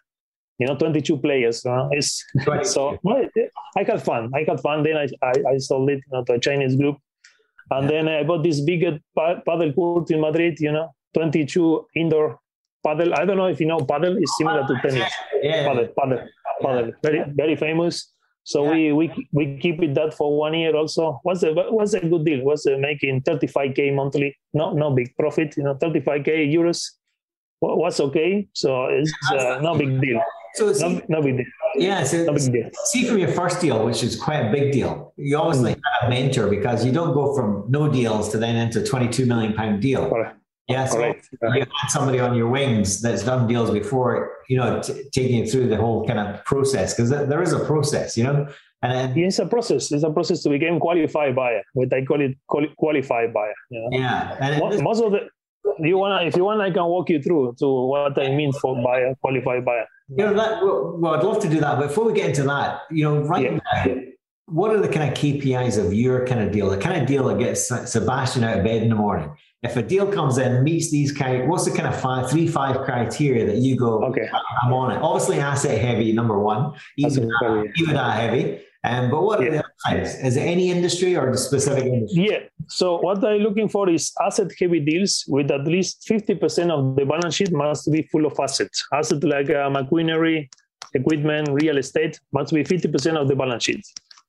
you 0.59 0.67
know, 0.67 0.75
22 0.75 1.17
players. 1.17 1.65
Uh, 1.65 1.87
it's, 1.91 2.23
so 2.63 2.97
well, 3.03 3.25
I 3.77 3.83
had 3.83 4.03
fun. 4.03 4.31
I 4.35 4.45
had 4.47 4.59
fun. 4.61 4.83
Then 4.83 4.97
I, 4.97 5.07
I, 5.25 5.33
I 5.53 5.57
sold 5.57 5.89
it 5.89 6.01
you 6.05 6.17
know, 6.17 6.23
to 6.25 6.33
a 6.33 6.39
Chinese 6.39 6.75
group. 6.75 6.97
And 7.71 7.89
yeah. 7.89 8.03
then 8.03 8.07
I 8.07 8.23
bought 8.23 8.43
this 8.43 8.61
big 8.61 8.83
padel 9.17 9.73
court 9.73 10.11
in 10.11 10.21
Madrid, 10.21 10.59
you 10.59 10.71
know, 10.71 10.89
22 11.13 11.87
indoor 11.95 12.39
padel. 12.85 13.17
I 13.17 13.25
don't 13.25 13.37
know 13.37 13.47
if 13.47 13.59
you 13.59 13.65
know 13.65 13.79
padel 13.79 14.21
is 14.21 14.31
similar 14.37 14.67
to 14.67 14.79
tennis. 14.81 15.11
Yeah. 15.41 15.67
Padel, 15.67 15.93
padel, 15.93 16.27
padel. 16.61 16.93
Very, 17.01 17.23
very 17.33 17.55
famous. 17.55 18.11
So 18.45 18.65
yeah. 18.65 18.93
we, 18.93 19.07
we 19.07 19.27
we 19.31 19.57
keep 19.57 19.81
it 19.81 19.95
that 19.95 20.13
for 20.13 20.37
one 20.37 20.53
year 20.53 20.75
also. 20.75 21.21
Was 21.23 21.43
a 21.43 21.53
was 21.53 21.93
a 21.93 22.01
good 22.01 22.25
deal. 22.25 22.43
Was 22.43 22.67
making 22.77 23.21
35k 23.21 23.95
monthly. 23.95 24.37
No 24.53 24.73
no 24.73 24.91
big 24.91 25.15
profit. 25.17 25.55
You 25.55 25.63
know 25.63 25.75
35k 25.75 26.53
euros 26.53 26.91
was 27.61 27.99
okay. 27.99 28.47
So 28.53 28.85
it's 28.85 29.13
uh, 29.31 29.59
no 29.61 29.75
big 29.75 30.01
deal. 30.01 30.21
So 30.55 30.69
it's 30.69 30.81
no, 30.81 31.01
no 31.07 31.21
big 31.21 31.37
deal. 31.37 31.45
Yeah, 31.75 32.03
so 32.03 32.23
no 32.25 32.33
big 32.33 32.51
deal. 32.51 32.69
see 32.85 33.07
from 33.07 33.17
your 33.17 33.29
first 33.29 33.59
deal, 33.59 33.83
which 33.85 34.03
is 34.03 34.15
quite 34.15 34.39
a 34.39 34.51
big 34.51 34.71
deal, 34.71 35.13
you 35.17 35.37
obviously 35.37 35.73
mm. 35.73 35.81
have 35.99 36.07
a 36.07 36.09
mentor 36.09 36.47
because 36.47 36.85
you 36.85 36.91
don't 36.91 37.13
go 37.13 37.35
from 37.35 37.65
no 37.69 37.89
deals 37.89 38.29
to 38.29 38.37
then 38.37 38.55
into 38.55 38.83
22 38.83 39.25
million 39.25 39.53
pound 39.53 39.81
deal. 39.81 40.09
Correct. 40.09 40.37
Yeah, 40.67 40.85
so 40.85 40.99
right. 40.99 41.21
you 41.41 41.59
had 41.59 41.87
somebody 41.89 42.19
on 42.19 42.35
your 42.35 42.47
wings 42.47 43.01
that's 43.01 43.23
done 43.23 43.47
deals 43.47 43.69
before, 43.71 44.37
you 44.47 44.55
know, 44.55 44.81
t- 44.81 45.03
taking 45.11 45.39
you 45.39 45.45
through 45.45 45.67
the 45.67 45.75
whole 45.75 46.07
kind 46.07 46.19
of 46.19 46.43
process 46.45 46.93
because 46.93 47.09
there 47.09 47.41
is 47.41 47.51
a 47.51 47.65
process, 47.65 48.15
you 48.15 48.23
know. 48.23 48.47
And 48.81 48.91
then, 48.91 49.17
it's 49.17 49.39
a 49.39 49.45
process. 49.45 49.91
It's 49.91 50.03
a 50.03 50.09
process 50.09 50.41
to 50.43 50.49
become 50.49 50.79
qualified 50.79 51.35
buyer. 51.35 51.63
What 51.73 51.93
I 51.93 52.05
call 52.05 52.21
it 52.21 52.37
qualified 52.77 53.33
buyer. 53.33 53.53
You 53.71 53.79
know? 53.79 53.97
Yeah, 53.97 54.37
and 54.39 54.59
most, 54.59 54.81
most 54.81 55.01
of 55.01 55.11
the 55.11 55.29
you 55.79 55.97
wanna? 55.97 56.25
if 56.25 56.35
you 56.35 56.43
want, 56.43 56.61
I 56.61 56.71
can 56.71 56.85
walk 56.85 57.09
you 57.09 57.21
through 57.21 57.55
to 57.59 57.67
what 57.67 58.19
I 58.19 58.29
mean 58.35 58.51
for 58.53 58.81
buyer, 58.83 59.15
qualified 59.21 59.65
buyer. 59.65 59.87
You 60.17 60.25
know, 60.25 60.33
that, 60.33 60.63
well, 60.63 60.97
well, 60.97 61.15
I'd 61.15 61.23
love 61.23 61.41
to 61.41 61.49
do 61.49 61.59
that. 61.59 61.79
But 61.79 61.87
before 61.87 62.05
we 62.05 62.13
get 62.13 62.29
into 62.29 62.43
that, 62.43 62.81
you 62.91 63.03
know, 63.03 63.21
right 63.21 63.43
yeah. 63.43 63.59
now, 63.73 64.01
what 64.45 64.71
are 64.71 64.79
the 64.79 64.89
kind 64.89 65.09
of 65.09 65.17
KPIs 65.17 65.83
of 65.83 65.93
your 65.93 66.27
kind 66.27 66.41
of 66.41 66.51
deal? 66.51 66.69
The 66.69 66.77
kind 66.77 67.01
of 67.01 67.07
deal 67.07 67.23
that 67.25 67.39
gets 67.39 67.67
Sebastian 67.91 68.43
out 68.43 68.57
of 68.57 68.63
bed 68.63 68.83
in 68.83 68.89
the 68.89 68.95
morning 68.95 69.31
if 69.63 69.77
a 69.77 69.81
deal 69.81 70.11
comes 70.11 70.37
in 70.37 70.63
meets 70.63 70.91
these 70.91 71.11
kind, 71.11 71.49
what's 71.49 71.65
the 71.65 71.71
kind 71.71 71.87
of 71.87 71.99
five, 71.99 72.29
three, 72.29 72.47
five 72.47 72.83
criteria 72.83 73.45
that 73.45 73.57
you 73.57 73.77
go, 73.77 74.03
okay, 74.03 74.29
I'm 74.61 74.73
on 74.73 74.91
it. 74.91 74.97
Obviously, 75.01 75.39
asset 75.39 75.79
heavy, 75.79 76.11
number 76.11 76.37
one, 76.37 76.73
EBITDA 76.99 78.13
heavy. 78.13 78.59
Um, 78.83 79.09
but 79.09 79.23
what 79.23 79.39
yeah. 79.39 79.47
are 79.47 79.51
the 79.51 79.59
other 79.59 79.73
types? 79.87 80.15
Is 80.15 80.35
it 80.35 80.41
any 80.41 80.69
industry 80.69 81.15
or 81.15 81.31
the 81.31 81.37
specific 81.37 81.85
industry? 81.85 82.29
Yeah. 82.29 82.39
So 82.67 82.99
what 82.99 83.23
I'm 83.23 83.41
looking 83.41 83.69
for 83.69 83.89
is 83.89 84.11
asset 84.21 84.51
heavy 84.59 84.79
deals 84.79 85.25
with 85.27 85.51
at 85.51 85.65
least 85.65 86.05
50% 86.09 86.69
of 86.69 86.95
the 86.95 87.05
balance 87.05 87.35
sheet 87.35 87.51
must 87.51 87.91
be 87.91 88.03
full 88.03 88.25
of 88.25 88.39
assets. 88.39 88.85
Assets 88.93 89.23
like 89.23 89.49
uh, 89.49 89.69
machinery, 89.69 90.49
equipment, 90.93 91.49
real 91.51 91.77
estate 91.77 92.19
must 92.31 92.53
be 92.53 92.63
50% 92.63 93.15
of 93.15 93.27
the 93.27 93.35
balance 93.35 93.63
sheet. 93.63 93.85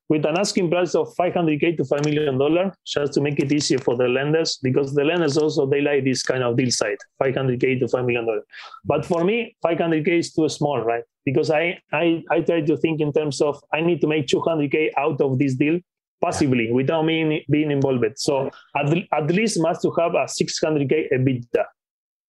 With 0.09 0.27
an 0.27 0.39
asking 0.39 0.71
price 0.71 0.95
of 0.95 1.15
500k 1.17 1.79
to 1.79 1.85
5 1.85 2.05
million 2.05 2.37
dollar 2.37 2.75
just 2.87 3.15
to 3.15 3.23
make 3.23 3.41
it 3.41 3.51
easier 3.51 3.79
for 3.79 3.97
the 3.97 4.07
lenders 4.07 4.59
because 4.63 4.93
the 4.95 5.03
lenders 5.03 5.39
also 5.39 5.65
they 5.65 5.81
like 5.81 6.05
this 6.05 6.23
kind 6.23 6.43
of 6.43 6.59
deal 6.59 6.71
side 6.71 6.99
500k 7.23 7.81
to 7.81 7.89
5 7.89 8.05
million 8.05 8.27
dollar 8.27 8.43
but 8.85 9.07
for 9.07 9.25
me 9.25 9.57
500k 9.65 10.09
is 10.19 10.35
too 10.35 10.47
small 10.51 10.83
right? 10.83 11.05
Because 11.25 11.51
I, 11.51 11.81
I 11.91 12.23
i 12.31 12.41
try 12.41 12.61
to 12.61 12.77
think 12.77 13.01
in 13.01 13.15
terms 13.15 13.41
of 13.41 13.59
i 13.73 13.81
need 13.81 14.03
to 14.03 14.07
make 14.07 14.27
200k 14.27 14.91
out 14.99 15.23
of 15.23 15.39
this 15.39 15.55
deal 15.55 15.81
passively 16.25 16.67
without 16.73 17.05
me 17.11 17.45
being 17.51 17.71
involved 17.71 18.13
so 18.27 18.51
at, 18.81 18.87
at 19.19 19.27
least 19.39 19.61
must 19.67 19.83
to 19.83 19.91
have 19.99 20.15
a 20.15 20.25
600k 20.39 20.95
ebitda 21.17 21.65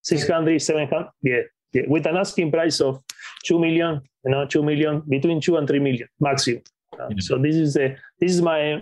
600 0.03 0.61
700 0.61 1.07
yeah, 1.21 1.41
yeah 1.73 1.83
with 1.87 2.05
an 2.05 2.17
asking 2.17 2.51
price 2.51 2.79
of 2.87 3.01
2 3.45 3.59
million 3.65 4.01
you 4.25 4.31
know 4.31 4.45
2 4.45 4.63
million 4.63 5.01
between 5.15 5.39
2 5.39 5.57
and 5.57 5.67
3 5.67 5.79
million 5.79 6.07
maximum 6.19 6.61
uh, 6.99 7.09
so 7.19 7.37
this 7.37 7.55
is 7.55 7.75
a, 7.77 7.95
this 8.19 8.31
is 8.31 8.41
my 8.41 8.81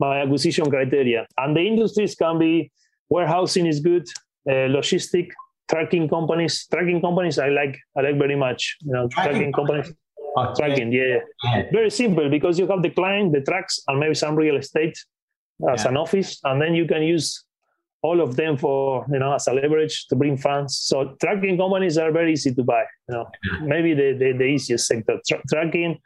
my 0.00 0.22
acquisition 0.22 0.68
criteria. 0.70 1.26
And 1.38 1.56
the 1.56 1.60
industries 1.60 2.14
can 2.14 2.38
be 2.38 2.70
warehousing 3.08 3.66
is 3.66 3.80
good, 3.80 4.06
uh, 4.48 4.68
logistic, 4.76 5.28
tracking 5.70 6.08
companies. 6.08 6.66
Tracking 6.72 7.00
companies 7.00 7.38
I 7.38 7.48
like 7.48 7.78
I 7.96 8.02
like 8.02 8.18
very 8.18 8.36
much. 8.36 8.76
You 8.80 8.92
know, 8.92 9.08
tracking, 9.08 9.32
tracking 9.32 9.52
companies. 9.52 9.92
Okay. 10.36 10.52
Tracking, 10.58 10.92
yeah. 10.92 11.18
yeah. 11.44 11.62
Very 11.72 11.90
simple 11.90 12.28
because 12.28 12.58
you 12.58 12.66
have 12.66 12.82
the 12.82 12.90
client, 12.90 13.32
the 13.32 13.40
tracks, 13.40 13.80
and 13.86 14.00
maybe 14.00 14.14
some 14.14 14.34
real 14.34 14.56
estate 14.56 14.98
as 15.70 15.84
yeah. 15.84 15.90
an 15.90 15.96
office, 15.96 16.40
and 16.44 16.60
then 16.60 16.74
you 16.74 16.86
can 16.86 17.02
use 17.02 17.44
all 18.02 18.20
of 18.20 18.36
them 18.36 18.56
for 18.56 19.06
you 19.10 19.18
know 19.18 19.32
as 19.34 19.46
a 19.46 19.52
leverage 19.52 20.06
to 20.08 20.16
bring 20.16 20.36
funds. 20.36 20.76
So 20.78 21.16
tracking 21.20 21.56
companies 21.56 21.96
are 21.98 22.10
very 22.10 22.32
easy 22.32 22.52
to 22.54 22.62
buy. 22.64 22.84
You 23.08 23.14
know, 23.14 23.26
maybe 23.62 23.94
the 23.94 24.12
the, 24.18 24.32
the 24.32 24.44
easiest 24.44 24.86
sector. 24.86 25.20
Tra- 25.26 25.42
tracking 25.48 25.98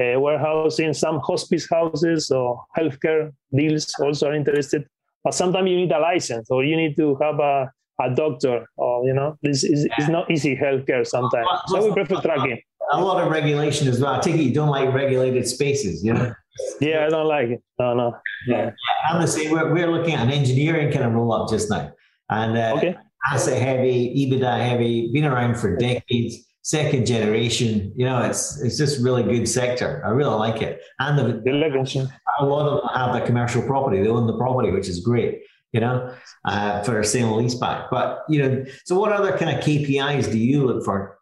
uh, 0.00 0.18
warehousing, 0.18 0.92
some 0.92 1.20
hospice 1.20 1.68
houses 1.68 2.30
or 2.30 2.64
healthcare 2.76 3.32
deals 3.54 3.92
also 4.00 4.28
are 4.28 4.34
interested. 4.34 4.84
But 5.22 5.34
sometimes 5.34 5.70
you 5.70 5.76
need 5.76 5.92
a 5.92 5.98
license 5.98 6.50
or 6.50 6.64
you 6.64 6.76
need 6.76 6.96
to 6.96 7.16
have 7.16 7.38
a, 7.38 7.70
a 8.00 8.14
doctor 8.14 8.66
or, 8.76 9.06
you 9.06 9.14
know, 9.14 9.38
this 9.42 9.64
is 9.64 9.88
it's 9.96 10.08
not 10.08 10.30
easy 10.30 10.56
healthcare 10.56 11.06
sometimes. 11.06 11.48
So 11.68 11.86
we 11.86 11.92
prefer 11.92 12.20
tracking. 12.20 12.60
A 12.92 13.00
lot 13.00 13.22
of 13.22 13.30
regulation 13.30 13.88
as 13.88 14.00
well. 14.00 14.14
I 14.14 14.20
take 14.20 14.34
it 14.34 14.40
you 14.40 14.54
don't 14.54 14.68
like 14.68 14.92
regulated 14.92 15.46
spaces, 15.48 16.04
you 16.04 16.12
know? 16.12 16.34
Yeah, 16.80 17.06
I 17.06 17.08
don't 17.08 17.26
like 17.26 17.48
it. 17.48 17.62
No, 17.78 17.94
no. 17.94 18.16
Yeah. 18.46 18.70
I'm 19.08 19.20
the 19.20 19.26
same. 19.26 19.50
We're, 19.50 19.72
we're 19.72 19.90
looking 19.90 20.14
at 20.14 20.26
an 20.26 20.30
engineering 20.30 20.92
kind 20.92 21.04
of 21.04 21.12
roll 21.12 21.32
up 21.32 21.50
just 21.50 21.70
now. 21.70 21.92
And 22.30 22.56
uh, 22.56 22.74
okay. 22.76 22.96
asset 23.30 23.60
heavy, 23.60 24.14
EBITDA 24.16 24.68
heavy, 24.68 25.10
been 25.12 25.24
around 25.24 25.56
for 25.56 25.76
decades 25.76 26.46
second 26.64 27.06
generation. 27.06 27.92
You 27.94 28.06
know, 28.06 28.22
it's 28.22 28.60
it's 28.60 28.76
just 28.76 29.00
really 29.00 29.22
good 29.22 29.46
sector. 29.46 30.02
I 30.04 30.08
really 30.08 30.34
like 30.34 30.60
it. 30.62 30.82
And 30.98 31.16
the, 31.18 32.02
a 32.40 32.44
lot 32.44 32.66
of 32.66 32.80
them 32.80 32.90
have 32.94 33.20
the 33.20 33.24
commercial 33.24 33.62
property. 33.62 34.02
They 34.02 34.08
own 34.08 34.26
the 34.26 34.36
property, 34.36 34.72
which 34.72 34.88
is 34.88 35.00
great. 35.00 35.42
You 35.72 35.80
know, 35.80 36.14
uh, 36.44 36.82
for 36.82 37.00
a 37.00 37.04
sale 37.04 37.36
lease 37.36 37.54
back. 37.54 37.90
But 37.90 38.24
you 38.28 38.42
know, 38.42 38.64
so 38.84 38.98
what 38.98 39.12
other 39.12 39.36
kind 39.36 39.56
of 39.56 39.64
KPIs 39.64 40.30
do 40.30 40.38
you 40.38 40.66
look 40.66 40.84
for? 40.84 41.18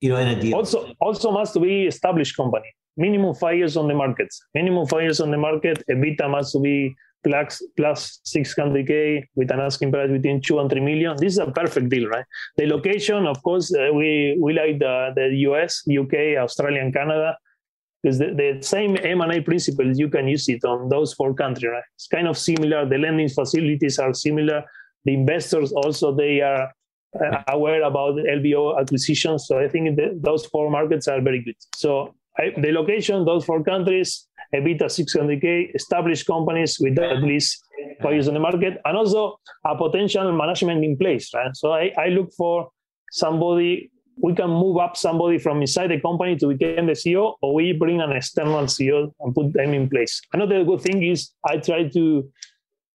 You 0.00 0.10
know, 0.10 0.16
in 0.16 0.28
a 0.28 0.40
deal. 0.40 0.54
Also, 0.54 0.92
also 1.00 1.30
must 1.30 1.60
be 1.60 1.86
established 1.86 2.36
company. 2.36 2.68
Minimum 2.96 3.34
five 3.34 3.56
years 3.56 3.76
on 3.76 3.88
the 3.88 3.94
market. 3.94 4.28
Minimum 4.54 4.86
five 4.86 5.02
years 5.02 5.20
on 5.20 5.30
the 5.30 5.38
market. 5.38 5.82
EBITDA 5.90 6.30
must 6.30 6.60
be 6.62 6.94
plus 7.22 7.62
plus 7.76 8.20
600k 8.26 9.24
with 9.34 9.50
an 9.50 9.60
asking 9.60 9.92
price 9.92 10.10
between 10.10 10.40
two 10.40 10.58
and 10.58 10.70
three 10.70 10.80
million. 10.80 11.16
This 11.16 11.34
is 11.34 11.38
a 11.38 11.50
perfect 11.50 11.90
deal, 11.90 12.08
right? 12.08 12.24
The 12.56 12.66
location, 12.66 13.26
of 13.26 13.42
course, 13.42 13.74
uh, 13.74 13.90
we 13.92 14.38
we 14.40 14.52
like 14.54 14.78
the 14.78 15.12
the 15.14 15.28
US, 15.48 15.82
UK, 15.86 16.38
Australia, 16.38 16.80
and 16.80 16.92
Canada 16.92 17.36
because 18.02 18.18
the, 18.18 18.32
the 18.34 18.62
same 18.62 18.96
M&A 19.02 19.40
principles 19.42 19.98
you 19.98 20.08
can 20.08 20.26
use 20.26 20.48
it 20.48 20.64
on 20.64 20.88
those 20.88 21.12
four 21.12 21.34
countries, 21.34 21.70
right? 21.70 21.82
It's 21.96 22.06
kind 22.06 22.26
of 22.26 22.38
similar. 22.38 22.88
The 22.88 22.96
lending 22.96 23.28
facilities 23.28 23.98
are 23.98 24.14
similar. 24.14 24.64
The 25.04 25.14
investors 25.14 25.72
also 25.72 26.14
they 26.14 26.40
are 26.40 26.72
Uh, 27.12 27.42
aware 27.48 27.82
about 27.82 28.14
LBO 28.14 28.80
acquisitions. 28.80 29.48
So 29.48 29.58
I 29.58 29.66
think 29.66 29.96
the, 29.96 30.16
those 30.22 30.46
four 30.46 30.70
markets 30.70 31.08
are 31.08 31.20
very 31.20 31.42
good. 31.42 31.56
So 31.74 32.14
I, 32.38 32.52
the 32.60 32.70
location, 32.70 33.24
those 33.24 33.44
four 33.44 33.64
countries, 33.64 34.28
EBITDA 34.54 34.84
600K, 34.84 35.74
established 35.74 36.24
companies 36.26 36.78
with 36.78 36.98
at 37.00 37.22
least 37.22 37.64
five 38.00 38.12
years 38.12 38.28
on 38.28 38.34
the 38.34 38.40
market, 38.40 38.80
and 38.84 38.96
also 38.96 39.40
a 39.64 39.76
potential 39.76 40.30
management 40.32 40.84
in 40.84 40.96
place, 40.96 41.34
right? 41.34 41.54
So 41.54 41.72
I, 41.72 41.92
I 41.98 42.08
look 42.08 42.32
for 42.36 42.70
somebody, 43.10 43.90
we 44.16 44.34
can 44.34 44.50
move 44.50 44.78
up 44.78 44.96
somebody 44.96 45.38
from 45.38 45.60
inside 45.62 45.88
the 45.88 46.00
company 46.00 46.36
to 46.36 46.54
become 46.54 46.86
the 46.86 46.92
CEO, 46.92 47.34
or 47.42 47.54
we 47.54 47.72
bring 47.72 48.00
an 48.00 48.12
external 48.12 48.62
CEO 48.66 49.12
and 49.18 49.34
put 49.34 49.52
them 49.52 49.74
in 49.74 49.88
place. 49.88 50.20
Another 50.32 50.64
good 50.64 50.80
thing 50.80 51.02
is 51.02 51.32
I 51.44 51.56
try 51.56 51.88
to 51.88 52.30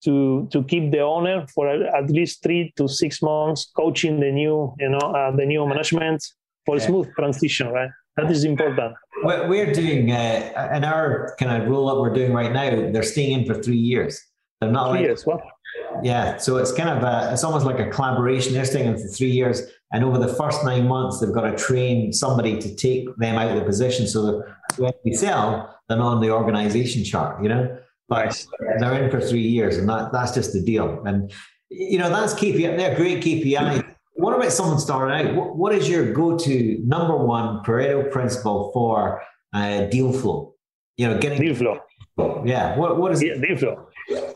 to 0.05 0.47
to 0.51 0.63
keep 0.63 0.91
the 0.91 1.01
owner 1.01 1.45
for 1.53 1.67
at 1.69 2.09
least 2.09 2.41
three 2.43 2.73
to 2.77 2.87
six 2.87 3.21
months, 3.21 3.71
coaching 3.75 4.19
the 4.19 4.31
new, 4.31 4.73
you 4.79 4.89
know, 4.89 5.05
uh, 5.19 5.35
the 5.35 5.45
new 5.45 5.65
management 5.67 6.23
for 6.65 6.77
a 6.77 6.79
smooth 6.79 7.07
transition, 7.15 7.67
right? 7.67 7.89
That 8.17 8.31
is 8.31 8.43
important. 8.43 8.95
We're 9.23 9.73
doing 9.73 10.11
uh, 10.11 10.71
in 10.75 10.83
our 10.83 11.35
kind 11.39 11.51
of 11.61 11.67
roll 11.67 11.89
up 11.89 11.97
we're 11.97 12.13
doing 12.13 12.33
right 12.33 12.51
now. 12.51 12.69
They're 12.91 13.03
staying 13.03 13.31
in 13.39 13.45
for 13.45 13.61
three 13.61 13.77
years. 13.77 14.21
They're 14.59 14.71
not 14.71 14.91
three 14.91 14.99
like, 14.99 15.07
years. 15.07 15.25
Well, 15.25 15.41
yeah, 16.01 16.37
so 16.37 16.57
it's 16.57 16.71
kind 16.71 16.89
of 16.89 17.03
a, 17.03 17.33
it's 17.33 17.43
almost 17.43 17.65
like 17.65 17.79
a 17.79 17.89
collaboration. 17.89 18.53
They're 18.53 18.65
staying 18.65 18.87
in 18.87 18.97
for 18.97 19.07
three 19.07 19.31
years, 19.31 19.61
and 19.91 20.03
over 20.03 20.17
the 20.17 20.33
first 20.33 20.63
nine 20.63 20.87
months, 20.87 21.19
they've 21.19 21.33
got 21.33 21.49
to 21.49 21.55
train 21.55 22.13
somebody 22.13 22.57
to 22.59 22.75
take 22.75 23.13
them 23.17 23.37
out 23.37 23.51
of 23.51 23.57
the 23.59 23.65
position. 23.65 24.07
So 24.07 24.43
when 24.77 24.93
we 25.03 25.13
sell, 25.13 25.75
they're 25.87 25.97
not 25.97 26.15
on 26.15 26.21
the 26.21 26.31
organization 26.31 27.03
chart, 27.03 27.41
you 27.43 27.49
know. 27.49 27.77
But 28.07 28.25
nice. 28.25 28.47
they're 28.79 29.03
in 29.03 29.09
for 29.09 29.19
three 29.19 29.41
years, 29.41 29.77
and 29.77 29.89
that, 29.89 30.11
that's 30.11 30.31
just 30.31 30.53
the 30.53 30.61
deal. 30.61 31.03
And 31.05 31.31
you 31.69 31.97
know 31.97 32.09
that's 32.09 32.33
KPI. 32.33 32.77
They're 32.77 32.95
great 32.95 33.23
KPI. 33.23 33.95
What 34.13 34.35
about 34.35 34.51
someone 34.51 34.79
starting 34.79 35.27
out? 35.27 35.35
What, 35.35 35.57
what 35.57 35.75
is 35.75 35.89
your 35.89 36.13
go-to 36.13 36.79
number 36.85 37.17
one 37.17 37.63
Pareto 37.63 38.09
principle 38.11 38.71
for 38.71 39.21
uh, 39.53 39.85
deal 39.85 40.13
flow? 40.13 40.53
You 40.97 41.09
know, 41.09 41.17
getting 41.17 41.41
deal 41.41 41.55
flow. 41.55 41.79
Yeah. 42.45 42.77
What 42.77 42.97
what 42.97 43.11
is 43.11 43.23
yeah, 43.23 43.35
deal 43.35 43.57
flow? 43.57 43.87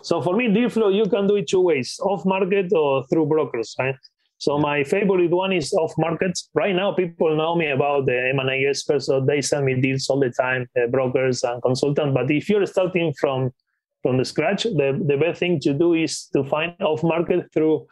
So 0.01 0.21
for 0.21 0.35
me, 0.35 0.51
deal 0.51 0.69
flow 0.69 0.89
you 0.89 1.05
can 1.05 1.27
do 1.27 1.35
it 1.35 1.47
two 1.47 1.61
ways: 1.61 1.99
off 2.01 2.25
market 2.25 2.73
or 2.73 3.05
through 3.07 3.27
brokers. 3.27 3.75
Right? 3.77 3.95
So 4.39 4.57
my 4.57 4.85
favorite 4.85 5.31
one 5.31 5.51
is 5.51 5.73
off 5.73 5.93
market. 5.97 6.39
Right 6.53 6.73
now, 6.73 6.93
people 6.93 7.35
know 7.35 7.55
me 7.55 7.71
about 7.71 8.05
the 8.05 8.31
M&A 8.33 8.65
experts, 8.65 9.07
so 9.07 9.19
they 9.19 9.41
send 9.41 9.65
me 9.65 9.81
deals 9.81 10.09
all 10.09 10.19
the 10.19 10.31
time, 10.31 10.65
uh, 10.81 10.87
brokers 10.87 11.43
and 11.43 11.61
consultants. 11.61 12.13
But 12.13 12.31
if 12.31 12.49
you're 12.49 12.65
starting 12.65 13.13
from 13.19 13.51
from 14.01 14.17
the 14.17 14.23
scratch, 14.23 14.63
the, 14.63 14.97
the 15.05 15.17
best 15.17 15.41
thing 15.41 15.59
to 15.59 15.73
do 15.73 15.93
is 15.93 16.27
to 16.27 16.45
find 16.45 16.73
off 16.79 17.03
market 17.03 17.51
through 17.53 17.85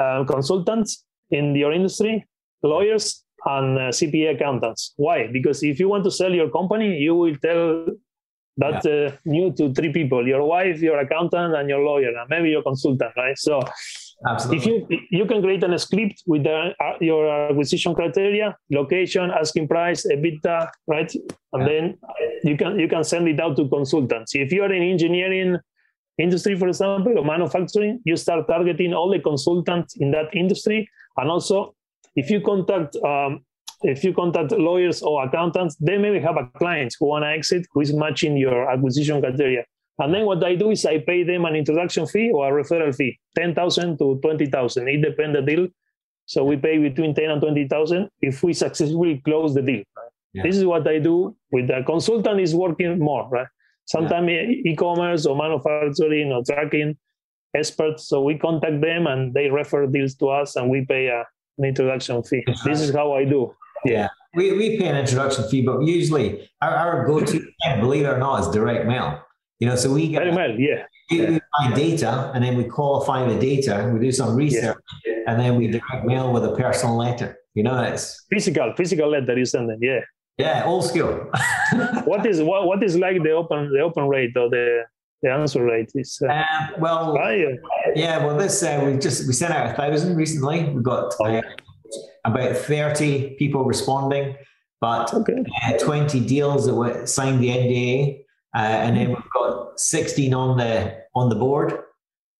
uh, 0.00 0.24
consultants 0.24 1.04
in 1.30 1.54
your 1.54 1.70
industry, 1.70 2.26
lawyers, 2.62 3.22
and 3.44 3.78
uh, 3.78 3.82
CPA 3.90 4.36
accountants. 4.36 4.94
Why? 4.96 5.28
Because 5.30 5.62
if 5.62 5.78
you 5.78 5.90
want 5.90 6.04
to 6.04 6.10
sell 6.10 6.32
your 6.32 6.48
company, 6.50 6.96
you 6.96 7.14
will 7.14 7.36
tell 7.36 7.84
that 8.56 8.82
yeah. 8.86 9.08
uh, 9.08 9.16
new 9.26 9.52
to 9.52 9.74
three 9.74 9.92
people: 9.92 10.26
your 10.26 10.44
wife, 10.44 10.80
your 10.80 10.98
accountant, 10.98 11.54
and 11.54 11.68
your 11.68 11.80
lawyer, 11.80 12.08
and 12.08 12.30
maybe 12.30 12.48
your 12.48 12.62
consultant, 12.62 13.12
right? 13.18 13.36
So 13.36 13.60
Absolutely. 14.26 14.56
If 14.58 14.66
you 14.66 14.98
you 15.10 15.26
can 15.26 15.42
create 15.42 15.62
a 15.64 15.78
script 15.78 16.22
with 16.26 16.44
the, 16.44 16.72
uh, 16.80 16.92
your 17.00 17.50
acquisition 17.50 17.94
criteria, 17.94 18.56
location, 18.70 19.30
asking 19.30 19.68
price, 19.68 20.06
EBITDA, 20.06 20.68
right, 20.86 21.12
and 21.52 21.62
yeah. 21.62 21.68
then 21.68 21.98
you 22.42 22.56
can 22.56 22.78
you 22.78 22.88
can 22.88 23.04
send 23.04 23.28
it 23.28 23.40
out 23.40 23.56
to 23.56 23.68
consultants. 23.68 24.34
If 24.34 24.52
you 24.52 24.62
are 24.62 24.72
in 24.72 24.82
engineering 24.82 25.58
industry, 26.18 26.56
for 26.56 26.68
example, 26.68 27.18
or 27.18 27.24
manufacturing, 27.24 28.00
you 28.04 28.16
start 28.16 28.46
targeting 28.46 28.94
all 28.94 29.10
the 29.10 29.18
consultants 29.18 29.96
in 29.96 30.10
that 30.12 30.34
industry, 30.34 30.88
and 31.16 31.30
also 31.30 31.74
if 32.16 32.30
you 32.30 32.40
contact 32.40 32.96
um, 32.96 33.44
if 33.82 34.02
you 34.02 34.14
contact 34.14 34.52
lawyers 34.52 35.02
or 35.02 35.24
accountants, 35.24 35.76
they 35.76 35.98
maybe 35.98 36.18
have 36.20 36.36
a 36.36 36.46
client 36.58 36.94
who 36.98 37.06
want 37.06 37.24
to 37.24 37.28
exit 37.28 37.66
who 37.72 37.82
is 37.82 37.92
matching 37.92 38.36
your 38.36 38.70
acquisition 38.70 39.20
criteria. 39.20 39.64
And 39.98 40.12
then 40.12 40.26
what 40.26 40.42
I 40.44 40.56
do 40.56 40.70
is 40.70 40.84
I 40.84 40.98
pay 40.98 41.22
them 41.22 41.44
an 41.44 41.54
introduction 41.54 42.06
fee 42.06 42.30
or 42.34 42.48
a 42.58 42.64
referral 42.64 42.94
fee, 42.94 43.18
10,000 43.36 43.98
to 43.98 44.18
20,000. 44.22 44.88
It 44.88 45.02
depends 45.02 45.36
the 45.36 45.42
deal. 45.42 45.68
So 46.26 46.44
we 46.44 46.56
pay 46.56 46.78
between 46.78 47.14
10 47.14 47.30
and 47.30 47.40
20,000 47.40 48.08
if 48.20 48.42
we 48.42 48.52
successfully 48.54 49.22
close 49.24 49.54
the 49.54 49.62
deal. 49.62 49.82
Right? 49.96 50.10
Yeah. 50.32 50.42
This 50.42 50.56
is 50.56 50.64
what 50.64 50.88
I 50.88 50.98
do 50.98 51.36
with 51.52 51.68
the 51.68 51.82
consultant 51.86 52.40
is 52.40 52.54
working 52.54 52.98
more, 52.98 53.28
right? 53.28 53.46
Sometimes 53.84 54.30
yeah. 54.30 54.70
e-commerce 54.72 55.26
or 55.26 55.36
manufacturing 55.36 56.32
or 56.32 56.42
tracking 56.44 56.96
experts. 57.54 58.08
So 58.08 58.22
we 58.22 58.38
contact 58.38 58.80
them 58.80 59.06
and 59.06 59.32
they 59.32 59.48
refer 59.48 59.86
deals 59.86 60.14
to 60.16 60.28
us 60.28 60.56
and 60.56 60.70
we 60.70 60.84
pay 60.86 61.06
a, 61.06 61.24
an 61.58 61.66
introduction 61.66 62.22
fee. 62.24 62.42
This 62.64 62.80
is 62.80 62.92
how 62.92 63.12
I 63.12 63.24
do. 63.24 63.54
Yeah. 63.84 64.08
We, 64.34 64.50
we 64.52 64.78
pay 64.78 64.86
an 64.86 64.96
introduction 64.96 65.46
fee, 65.48 65.62
but 65.62 65.82
usually 65.82 66.50
our, 66.60 66.74
our 66.74 67.06
go-to, 67.06 67.46
believe 67.78 68.04
it 68.04 68.08
or 68.08 68.18
not, 68.18 68.40
is 68.40 68.48
direct 68.48 68.86
mail. 68.86 69.22
You 69.60 69.68
know, 69.68 69.76
so 69.76 69.92
we 69.92 70.08
get 70.08 70.32
well, 70.34 70.50
yeah. 70.58 70.84
We, 71.10 71.40
find 71.58 71.74
data 71.74 72.32
and 72.34 72.42
then 72.42 72.56
we 72.56 72.64
qualify 72.64 73.28
the 73.28 73.38
data, 73.38 73.90
we 73.92 74.00
do 74.00 74.10
some 74.10 74.34
research, 74.34 74.76
yeah. 75.06 75.14
and 75.28 75.38
then 75.40 75.56
we 75.56 75.68
direct 75.68 76.04
mail 76.04 76.32
with 76.32 76.44
a 76.44 76.54
personal 76.56 76.96
letter. 76.96 77.36
You 77.54 77.62
know, 77.62 77.82
it's 77.82 78.26
physical, 78.30 78.72
physical 78.76 79.10
letter 79.10 79.38
you 79.38 79.44
send 79.44 79.70
them, 79.70 79.78
yeah. 79.80 80.00
Yeah, 80.38 80.64
old 80.64 80.84
school. 80.84 81.30
what 82.04 82.26
is 82.26 82.42
what, 82.42 82.66
what 82.66 82.82
is 82.82 82.96
like 82.96 83.22
the 83.22 83.30
open 83.30 83.70
the 83.72 83.80
open 83.80 84.08
rate 84.08 84.36
or 84.36 84.50
the 84.50 84.82
the 85.24 85.30
answer 85.30 85.64
rate 85.64 85.90
is 85.94 86.20
uh, 86.22 86.32
um, 86.32 86.80
well 86.80 87.16
yeah 87.96 88.24
well 88.24 88.36
this 88.36 88.62
uh, 88.62 88.82
we 88.84 88.98
just 88.98 89.26
we 89.26 89.32
sent 89.32 89.52
out 89.52 89.70
a 89.70 89.74
thousand 89.74 90.16
recently 90.16 90.64
we 90.64 90.82
got 90.82 91.14
uh, 91.18 91.40
about 92.24 92.56
30 92.56 93.36
people 93.38 93.64
responding 93.64 94.36
but 94.80 95.12
okay. 95.14 95.42
Uh, 95.64 95.78
20 95.78 96.20
deals 96.20 96.66
that 96.66 96.74
were 96.74 97.06
signed 97.06 97.42
the 97.42 97.48
nda 97.48 98.20
uh, 98.54 98.58
and 98.58 98.96
then 98.96 99.08
we've 99.08 99.30
got 99.32 99.43
16 99.76 100.34
on 100.34 100.56
the 100.56 101.02
on 101.14 101.28
the 101.28 101.36
board. 101.36 101.78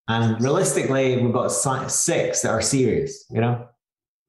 And 0.08 0.40
realistically, 0.42 1.16
we've 1.22 1.32
got 1.32 1.48
six 1.48 2.42
that 2.42 2.50
are 2.50 2.60
serious, 2.60 3.24
you 3.30 3.40
know? 3.40 3.66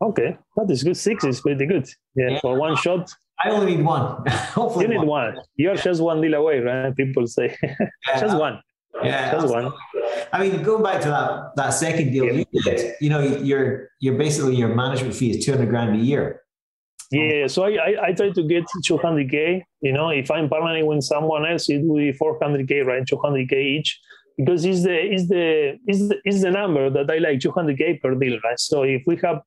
Okay, 0.02 0.38
that 0.56 0.70
is 0.70 0.84
good. 0.84 0.96
Six 0.96 1.24
is 1.26 1.42
pretty 1.42 1.66
good. 1.66 1.88
Yeah, 2.16 2.30
yeah. 2.32 2.40
for 2.40 2.58
one 2.58 2.76
shot. 2.78 3.12
I 3.44 3.50
only 3.50 3.76
need 3.76 3.84
one. 3.84 4.26
Hopefully, 4.30 4.86
you 4.86 4.92
need 4.92 4.98
one. 4.98 5.08
one. 5.08 5.38
You're 5.56 5.76
just 5.76 6.02
one 6.02 6.22
deal 6.22 6.34
away, 6.34 6.60
right? 6.60 6.96
People 6.96 7.28
say, 7.28 7.58
yeah, 7.64 8.20
just 8.20 8.38
one. 8.38 8.62
Yeah, 9.04 9.32
just 9.32 9.50
one. 9.50 9.74
I 10.32 10.40
mean, 10.48 10.64
going 10.64 10.84
back 10.84 11.02
to 11.02 11.10
that 11.10 11.56
that 11.58 11.70
second 11.72 12.12
deal 12.12 12.26
yeah. 12.26 12.44
you 12.52 12.62
did, 12.64 12.96
you 13.02 13.10
know, 13.10 13.20
you're 13.20 13.90
you're 14.00 14.18
basically 14.18 14.56
your 14.56 14.74
management 14.74 15.14
fee 15.14 15.32
is 15.32 15.46
two 15.46 15.52
hundred 15.52 15.70
grand 15.70 15.96
a 15.96 16.04
year. 16.04 16.42
Yeah, 17.12 17.48
so 17.48 17.64
I, 17.66 17.70
I, 17.70 18.06
I, 18.08 18.12
try 18.14 18.32
to 18.32 18.44
get 18.44 18.66
200k. 18.84 19.62
You 19.82 19.94
know, 19.94 20.10
if 20.10 20.32
I'm 20.32 20.50
partnering 20.50 20.86
with 20.86 21.04
someone 21.04 21.46
else, 21.46 21.70
it 21.70 21.84
will 21.84 21.98
be 21.98 22.12
400k, 22.14 22.86
right? 22.86 23.04
200k 23.04 23.54
each, 23.54 24.00
because 24.38 24.66
it's 24.66 24.84
the 24.84 25.14
it's 25.14 25.28
the 25.28 25.78
it's 25.86 26.08
the, 26.08 26.18
it's 26.24 26.42
the 26.42 26.52
number 26.52 26.90
that 26.90 27.10
I 27.10 27.18
like, 27.20 27.40
200k 27.40 28.02
per 28.02 28.16
deal, 28.16 28.40
right? 28.44 28.60
So 28.60 28.84
if 28.84 29.04
we 29.06 29.18
have, 29.24 29.42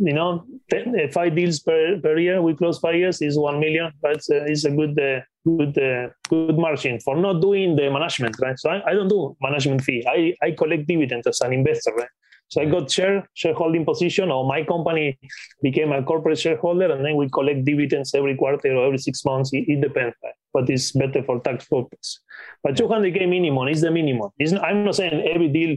you 0.00 0.12
know, 0.12 0.44
10, 0.70 0.94
uh, 0.98 1.12
five 1.12 1.36
deals 1.36 1.60
per, 1.60 2.00
per 2.00 2.18
year, 2.18 2.42
we 2.42 2.54
close 2.56 2.78
five 2.78 2.96
years, 2.96 3.22
is 3.22 3.38
one 3.38 3.60
million. 3.60 3.92
But 4.02 4.18
uh, 4.30 4.44
it's 4.46 4.64
a 4.64 4.70
good 4.70 4.98
uh, 4.98 5.20
good 5.44 5.78
uh, 5.78 6.08
good 6.28 6.58
margin 6.58 6.98
for 7.00 7.16
not 7.16 7.40
doing 7.40 7.76
the 7.76 7.88
management, 7.90 8.34
right? 8.40 8.58
So 8.58 8.70
I, 8.70 8.90
I 8.90 8.94
don't 8.94 9.08
do 9.08 9.36
management 9.40 9.82
fee. 9.82 10.04
I 10.08 10.34
I 10.44 10.50
collect 10.52 10.88
dividends 10.88 11.28
as 11.28 11.40
an 11.40 11.52
investor, 11.52 11.92
right? 11.96 12.08
So 12.50 12.60
I 12.60 12.64
got 12.64 12.90
share 12.90 13.28
shareholding 13.34 13.84
position, 13.84 14.30
or 14.30 14.44
my 14.44 14.64
company 14.64 15.18
became 15.62 15.92
a 15.92 16.02
corporate 16.02 16.38
shareholder, 16.38 16.90
and 16.90 17.04
then 17.04 17.14
we 17.16 17.28
collect 17.28 17.64
dividends 17.64 18.12
every 18.12 18.36
quarter 18.36 18.74
or 18.74 18.86
every 18.86 18.98
six 18.98 19.24
months. 19.24 19.52
It, 19.52 19.64
it 19.68 19.80
depends, 19.80 20.16
but 20.52 20.68
it's 20.68 20.90
better 20.90 21.22
for 21.22 21.40
tax 21.40 21.66
purposes. 21.66 22.20
But 22.64 22.74
200k 22.74 23.28
minimum 23.28 23.68
is 23.68 23.80
the 23.80 23.90
minimum. 23.92 24.30
It's, 24.36 24.52
I'm 24.52 24.84
not 24.84 24.96
saying 24.96 25.28
every 25.32 25.48
deal 25.48 25.76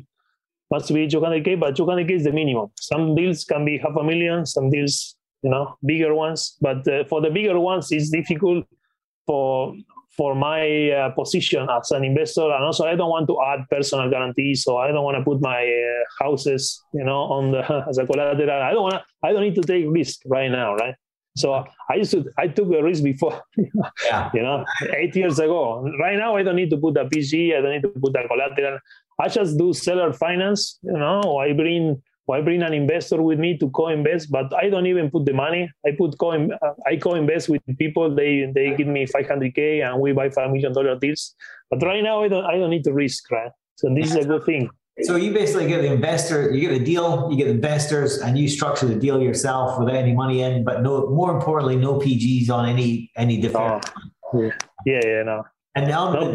must 0.71 0.91
be 0.91 1.07
200k, 1.07 1.59
but 1.59 1.75
200k 1.75 2.09
is 2.09 2.23
the 2.23 2.31
minimum. 2.31 2.71
Some 2.79 3.13
deals 3.13 3.43
can 3.43 3.65
be 3.65 3.77
half 3.77 3.95
a 3.95 4.03
million, 4.03 4.47
some 4.47 4.71
deals, 4.71 5.15
you 5.43 5.51
know, 5.51 5.77
bigger 5.85 6.15
ones. 6.15 6.57
But 6.59 6.87
uh, 6.87 7.03
for 7.03 7.21
the 7.21 7.29
bigger 7.29 7.59
ones, 7.59 7.91
it's 7.91 8.09
difficult 8.09 8.65
for 9.27 9.75
for 10.15 10.35
my 10.35 10.91
uh, 10.91 11.09
position 11.11 11.67
as 11.69 11.91
an 11.91 12.03
investor 12.03 12.51
and 12.51 12.63
also 12.63 12.85
i 12.85 12.95
don't 12.95 13.09
want 13.09 13.27
to 13.27 13.37
add 13.41 13.65
personal 13.69 14.09
guarantees 14.09 14.63
so 14.63 14.77
i 14.77 14.87
don't 14.87 15.03
want 15.03 15.17
to 15.17 15.23
put 15.23 15.41
my 15.41 15.61
uh, 15.63 16.23
houses 16.23 16.83
you 16.93 17.03
know 17.03 17.21
on 17.37 17.51
the 17.51 17.61
as 17.89 17.97
a 17.97 18.05
collateral. 18.05 18.61
I 18.61 18.71
don't 18.71 18.83
want 18.83 18.95
to 18.95 19.03
i 19.23 19.31
don't 19.31 19.41
need 19.41 19.55
to 19.55 19.61
take 19.61 19.85
risk 19.87 20.21
right 20.25 20.49
now 20.49 20.75
right? 20.75 20.95
So 21.35 21.65
i 21.89 21.95
used 21.95 22.11
to 22.11 22.25
i 22.37 22.47
took 22.47 22.71
a 22.73 22.83
risk 22.83 23.03
before 23.03 23.41
yeah. 24.05 24.29
you 24.33 24.43
know 24.43 24.65
eight 24.95 25.15
years 25.15 25.39
ago. 25.39 25.89
Right 25.99 26.17
now 26.17 26.35
i 26.35 26.43
don't 26.43 26.55
need 26.55 26.69
to 26.69 26.77
put 26.77 26.97
a 26.97 27.05
pg 27.05 27.55
i 27.55 27.61
don't 27.61 27.71
need 27.71 27.81
to 27.81 27.89
put 27.89 28.15
a 28.15 28.27
collateral. 28.27 28.79
I 29.19 29.29
just 29.29 29.57
do 29.57 29.73
seller 29.73 30.13
finance 30.13 30.79
you 30.83 30.97
know 30.97 31.37
i 31.39 31.53
bring 31.53 32.01
I 32.31 32.41
bring 32.41 32.63
an 32.63 32.73
investor 32.73 33.21
with 33.21 33.37
me 33.37 33.57
to 33.57 33.69
co-invest, 33.71 34.31
but 34.31 34.53
I 34.55 34.69
don't 34.69 34.85
even 34.85 35.11
put 35.11 35.25
the 35.25 35.33
money. 35.33 35.69
I 35.85 35.91
put 35.97 36.17
co 36.17 36.31
uh, 36.31 36.73
I 36.85 36.95
co-invest 36.95 37.49
with 37.49 37.61
people. 37.77 38.15
They 38.15 38.49
they 38.53 38.75
give 38.75 38.87
me 38.87 39.05
500k 39.05 39.83
and 39.85 39.99
we 39.99 40.13
buy 40.13 40.29
five 40.29 40.51
million 40.51 40.73
dollar 40.73 40.97
deals. 40.97 41.35
But 41.69 41.83
right 41.83 42.03
now 42.03 42.23
I 42.23 42.29
don't 42.29 42.45
I 42.45 42.57
don't 42.57 42.69
need 42.69 42.85
to 42.85 42.93
risk, 42.93 43.29
right? 43.29 43.51
So 43.75 43.93
this 43.93 44.11
is 44.11 44.15
a 44.15 44.25
good 44.25 44.45
thing. 44.45 44.69
So 45.01 45.15
you 45.15 45.33
basically 45.33 45.67
get 45.67 45.81
the 45.81 45.91
investor, 45.91 46.51
you 46.51 46.61
get 46.61 46.79
a 46.79 46.83
deal, 46.83 47.27
you 47.31 47.35
get 47.35 47.47
investors, 47.47 48.19
and 48.19 48.37
you 48.37 48.47
structure 48.47 48.85
the 48.85 48.95
deal 48.95 49.19
yourself 49.19 49.79
without 49.79 49.95
any 49.95 50.13
money 50.13 50.41
in, 50.41 50.63
but 50.63 50.83
no 50.83 51.09
more 51.09 51.35
importantly, 51.35 51.75
no 51.75 51.95
PGs 51.95 52.49
on 52.51 52.69
any 52.69 53.11
any 53.17 53.41
different. 53.41 53.83
Oh, 54.31 54.39
yeah, 54.39 54.51
yeah, 54.85 55.01
yeah, 55.03 55.23
no. 55.23 55.43
And 55.75 55.87
now 55.87 56.13
no 56.13 56.33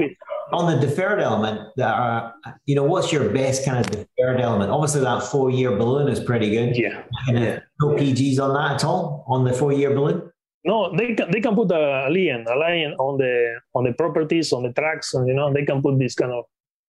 on 0.53 0.73
the 0.73 0.87
deferred 0.87 1.21
element, 1.21 1.79
uh, 1.79 2.31
you 2.65 2.75
know, 2.75 2.85
what's 2.85 3.13
your 3.13 3.29
best 3.31 3.65
kind 3.65 3.79
of 3.79 3.91
deferred 3.91 4.41
element? 4.41 4.71
Obviously, 4.71 5.03
that 5.03 5.23
four 5.23 5.51
year 5.51 5.77
balloon 5.77 6.09
is 6.09 6.21
pretty 6.21 6.51
good. 6.51 6.77
Yeah. 6.77 7.03
yeah. 7.29 7.61
No 7.81 7.89
PGs 7.89 8.41
on 8.41 8.55
that 8.55 8.77
at 8.77 8.85
all 8.85 9.25
on 9.29 9.45
the 9.45 9.53
four 9.53 9.73
year 9.73 9.95
balloon. 9.95 10.31
No, 10.65 10.95
they 10.97 11.15
can 11.15 11.31
they 11.31 11.41
can 11.41 11.55
put 11.55 11.71
a 11.71 12.09
lien, 12.11 12.45
a 12.49 12.59
lien 12.59 12.95
on 12.99 13.19
the 13.19 13.61
on 13.75 13.85
the 13.85 13.93
properties, 13.93 14.53
on 14.53 14.65
the 14.65 14.73
tracks, 14.73 15.15
and 15.15 15.29
you 15.29 15.35
know 15.35 15.53
they 15.53 15.65
can 15.65 15.81
put 15.83 15.99
this 15.99 16.15
kind 16.15 16.33
of 16.33 16.45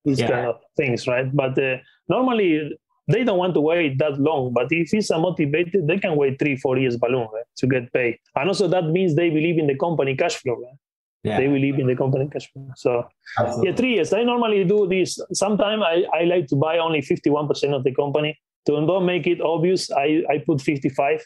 these 0.06 0.20
yeah. 0.20 0.28
kind 0.28 0.48
of 0.48 0.56
things, 0.76 1.08
right? 1.08 1.34
But 1.34 1.58
uh, 1.62 1.78
normally 2.08 2.72
they 3.08 3.24
don't 3.24 3.38
want 3.38 3.54
to 3.56 3.62
wait 3.62 3.98
that 4.00 4.20
long. 4.20 4.54
But 4.54 4.68
if 4.72 4.94
it's 4.94 5.10
a 5.10 5.20
motivated, 5.20 5.88
they 5.88 5.98
can 5.98 6.16
wait 6.16 6.40
three, 6.40 6.56
four 6.56 6.78
years 6.78 6.98
balloon 6.98 7.28
right, 7.34 7.44
to 7.58 7.68
get 7.68 7.92
paid. 7.92 8.18
And 8.36 8.48
also 8.48 8.68
that 8.68 8.86
means 8.86 9.16
they 9.16 9.30
believe 9.30 9.58
in 9.58 9.68
the 9.68 9.76
company 9.76 10.16
cash 10.16 10.36
flow. 10.36 10.56
Right? 10.56 10.78
Yeah. 11.24 11.38
They 11.38 11.48
believe 11.48 11.78
in 11.80 11.88
the 11.88 11.96
company 11.96 12.30
cash 12.32 12.50
flow. 12.52 12.70
So 12.76 13.06
Absolutely. 13.38 13.70
yeah, 13.70 13.76
three 13.76 13.94
years. 13.96 14.14
I 14.14 14.24
normally 14.24 14.64
do 14.64 14.88
this. 14.88 15.20
Sometimes 15.34 15.84
I, 15.86 16.06
I 16.14 16.24
like 16.24 16.48
to 16.48 16.56
buy 16.56 16.78
only 16.78 17.02
51% 17.02 17.76
of 17.76 17.84
the 17.84 17.94
company. 17.94 18.40
To 18.68 18.74
don't 18.86 19.06
make 19.06 19.28
it 19.28 19.42
obvious, 19.42 19.92
I, 19.92 20.24
I 20.30 20.44
put 20.46 20.62
55 20.62 21.22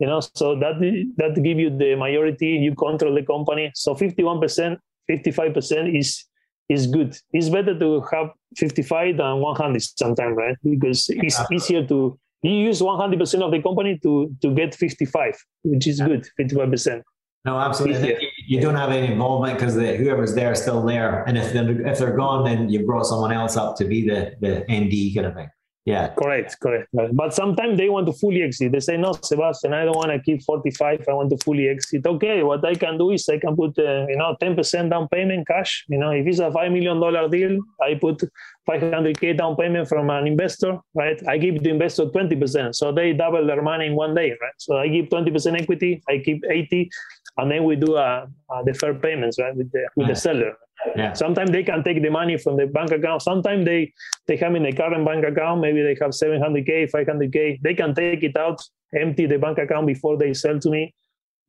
you 0.00 0.08
know 0.08 0.20
so 0.20 0.58
that 0.58 0.74
that 1.16 1.40
give 1.42 1.58
you 1.58 1.70
the 1.70 1.94
majority 1.94 2.46
you 2.46 2.74
control 2.74 3.14
the 3.14 3.22
company 3.22 3.70
so 3.74 3.94
51% 3.94 4.76
55% 5.08 5.98
is 5.98 6.24
is 6.68 6.88
good 6.88 7.16
it's 7.32 7.48
better 7.48 7.78
to 7.78 8.02
have 8.12 8.30
55 8.56 9.18
than 9.18 9.40
100 9.40 9.82
sometimes 9.82 10.36
right 10.36 10.56
because 10.68 11.06
it's 11.10 11.40
easier 11.52 11.86
to 11.86 12.18
you 12.42 12.50
use 12.50 12.80
100% 12.80 13.42
of 13.42 13.52
the 13.52 13.62
company 13.62 13.98
to 14.02 14.34
to 14.42 14.52
get 14.52 14.74
55 14.74 15.38
which 15.62 15.86
is 15.86 16.00
good 16.00 16.26
55% 16.40 17.02
no, 17.44 17.58
absolutely. 17.58 18.16
You 18.46 18.60
don't 18.60 18.74
have 18.74 18.90
any 18.90 19.12
involvement 19.12 19.58
because 19.58 19.74
whoever's 19.74 20.34
there 20.34 20.52
is 20.52 20.60
still 20.60 20.82
there, 20.84 21.24
and 21.24 21.38
if 21.38 21.52
they're 21.52 21.86
if 21.86 21.98
they're 21.98 22.16
gone, 22.16 22.44
then 22.44 22.68
you 22.68 22.84
brought 22.84 23.06
someone 23.06 23.32
else 23.32 23.56
up 23.56 23.76
to 23.76 23.84
be 23.84 24.06
the 24.06 24.34
the 24.40 24.64
ND 24.70 25.14
kind 25.14 25.26
of 25.26 25.34
thing. 25.34 25.48
Yeah. 25.84 26.14
Correct, 26.14 26.58
correct. 26.60 26.88
But 27.12 27.34
sometimes 27.34 27.76
they 27.76 27.90
want 27.90 28.06
to 28.06 28.14
fully 28.14 28.42
exit. 28.42 28.72
They 28.72 28.80
say, 28.80 28.96
no, 28.96 29.12
Sebastian, 29.12 29.74
I 29.74 29.84
don't 29.84 29.96
want 29.96 30.12
to 30.12 30.18
keep 30.18 30.42
45. 30.42 31.04
I 31.06 31.12
want 31.12 31.28
to 31.30 31.36
fully 31.44 31.68
exit. 31.68 32.06
Okay, 32.06 32.42
what 32.42 32.64
I 32.64 32.74
can 32.74 32.96
do 32.96 33.10
is 33.10 33.28
I 33.28 33.38
can 33.38 33.54
put, 33.54 33.78
uh, 33.78 34.06
you 34.08 34.16
know, 34.16 34.34
10% 34.40 34.88
down 34.88 35.08
payment 35.08 35.46
cash. 35.46 35.84
You 35.88 35.98
know, 35.98 36.10
if 36.10 36.26
it's 36.26 36.38
a 36.38 36.48
$5 36.50 36.72
million 36.72 37.30
deal, 37.30 37.60
I 37.82 37.94
put 38.00 38.22
500K 38.66 39.36
down 39.36 39.56
payment 39.56 39.86
from 39.86 40.08
an 40.08 40.26
investor, 40.26 40.78
right? 40.94 41.20
I 41.28 41.36
give 41.36 41.62
the 41.62 41.68
investor 41.68 42.06
20%. 42.06 42.74
So 42.74 42.90
they 42.90 43.12
double 43.12 43.46
their 43.46 43.60
money 43.60 43.86
in 43.86 43.94
one 43.94 44.14
day, 44.14 44.30
right? 44.30 44.54
So 44.56 44.78
I 44.78 44.88
give 44.88 45.06
20% 45.10 45.60
equity, 45.60 46.02
I 46.08 46.22
keep 46.24 46.44
80, 46.48 46.88
and 47.36 47.50
then 47.50 47.64
we 47.64 47.76
do 47.76 47.96
a, 47.96 48.26
a 48.50 48.64
deferred 48.64 49.02
payments, 49.02 49.38
right, 49.38 49.54
with 49.54 49.70
the, 49.72 49.86
with 49.96 50.08
the 50.08 50.16
seller. 50.16 50.56
Yeah. 50.96 51.12
Sometimes 51.12 51.50
they 51.50 51.62
can 51.62 51.82
take 51.82 52.02
the 52.02 52.10
money 52.10 52.36
from 52.36 52.56
the 52.56 52.66
bank 52.66 52.90
account. 52.90 53.22
Sometimes 53.22 53.64
they 53.64 53.92
they 54.26 54.36
have 54.36 54.54
in 54.54 54.62
the 54.62 54.72
current 54.72 55.04
bank 55.04 55.24
account. 55.24 55.60
Maybe 55.60 55.82
they 55.82 55.96
have 56.00 56.10
700k, 56.10 56.90
500k. 56.90 57.60
They 57.62 57.74
can 57.74 57.94
take 57.94 58.22
it 58.22 58.36
out, 58.36 58.60
empty 58.94 59.26
the 59.26 59.38
bank 59.38 59.58
account 59.58 59.86
before 59.86 60.16
they 60.18 60.34
sell 60.34 60.58
to 60.58 60.70
me, 60.70 60.94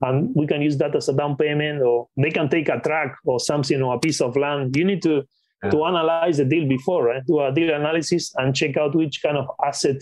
and 0.01 0.33
we 0.35 0.47
can 0.47 0.61
use 0.61 0.77
that 0.77 0.95
as 0.95 1.09
a 1.09 1.13
down 1.13 1.35
payment. 1.35 1.81
Or 1.81 2.07
they 2.17 2.31
can 2.31 2.49
take 2.49 2.69
a 2.69 2.79
truck 2.79 3.17
or 3.25 3.39
something 3.39 3.81
or 3.81 3.95
a 3.95 3.99
piece 3.99 4.21
of 4.21 4.35
land. 4.35 4.75
You 4.75 4.85
need 4.85 5.01
to 5.03 5.23
yeah. 5.63 5.69
to 5.69 5.85
analyze 5.85 6.37
the 6.37 6.45
deal 6.45 6.67
before, 6.67 7.05
right? 7.05 7.25
Do 7.25 7.41
a 7.41 7.51
deal 7.51 7.73
analysis 7.73 8.33
and 8.35 8.55
check 8.55 8.77
out 8.77 8.95
which 8.95 9.21
kind 9.21 9.37
of 9.37 9.47
asset 9.65 10.01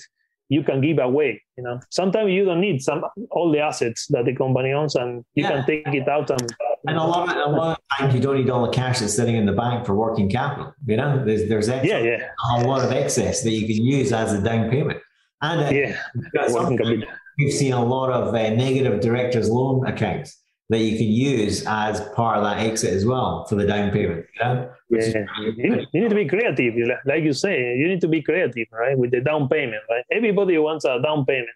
you 0.53 0.63
can 0.63 0.81
give 0.81 0.99
away. 0.99 1.41
You 1.57 1.63
know, 1.63 1.79
sometimes 1.89 2.31
you 2.31 2.45
don't 2.45 2.61
need 2.61 2.81
some 2.81 3.03
all 3.31 3.51
the 3.51 3.59
assets 3.59 4.07
that 4.07 4.25
the 4.25 4.35
company 4.35 4.71
owns, 4.71 4.95
and 4.95 5.25
you 5.35 5.43
yeah. 5.43 5.51
can 5.51 5.65
take 5.65 5.87
it 5.87 6.07
out 6.07 6.29
and. 6.29 6.55
And 6.85 6.97
a 6.97 7.03
lot, 7.03 7.29
of, 7.29 7.53
a 7.53 7.55
lot 7.55 7.79
of 7.79 7.97
times 7.97 8.13
you 8.13 8.19
don't 8.19 8.35
need 8.35 8.49
all 8.49 8.65
the 8.65 8.71
cash 8.73 8.99
that's 8.99 9.15
sitting 9.15 9.37
in 9.37 9.45
the 9.45 9.53
bank 9.53 9.85
for 9.85 9.95
working 9.95 10.29
capital. 10.29 10.73
You 10.85 10.97
know, 10.97 11.23
there's 11.25 11.47
there's 11.47 11.69
excess, 11.69 11.89
yeah, 11.89 11.99
yeah. 11.99 12.57
a 12.57 12.67
lot 12.67 12.83
of 12.83 12.91
excess 12.91 13.41
that 13.43 13.51
you 13.51 13.65
can 13.65 13.85
use 13.85 14.11
as 14.11 14.33
a 14.33 14.41
down 14.41 14.69
payment. 14.69 14.99
And 15.41 15.61
uh, 15.61 15.69
yeah, 15.69 15.97
we've 17.37 17.53
seen 17.53 17.71
a 17.71 17.83
lot 17.83 18.09
of 18.11 18.35
uh, 18.35 18.49
negative 18.49 18.99
directors' 18.99 19.49
loan 19.49 19.87
accounts 19.87 20.42
that 20.73 20.79
you 20.79 20.97
can 20.97 21.07
use 21.07 21.65
as 21.67 22.01
part 22.15 22.37
of 22.37 22.43
that 22.43 22.57
exit 22.59 22.93
as 22.93 23.05
well 23.05 23.45
for 23.45 23.55
the 23.55 23.65
down 23.65 23.91
payment. 23.91 24.25
You 24.35 24.43
know? 24.43 24.69
Yeah. 24.89 25.25
You, 25.39 25.85
you, 25.93 26.01
need 26.01 26.09
to 26.09 26.15
be 26.15 26.27
creative, 26.27 26.73
like 27.05 27.23
you 27.23 27.33
say. 27.33 27.75
You 27.75 27.87
need 27.87 28.01
to 28.01 28.07
be 28.07 28.21
creative, 28.21 28.67
right, 28.71 28.97
with 28.97 29.11
the 29.11 29.21
down 29.21 29.47
payment. 29.47 29.81
Right, 29.89 30.03
everybody 30.11 30.57
wants 30.57 30.85
a 30.85 31.01
down 31.01 31.25
payment. 31.25 31.49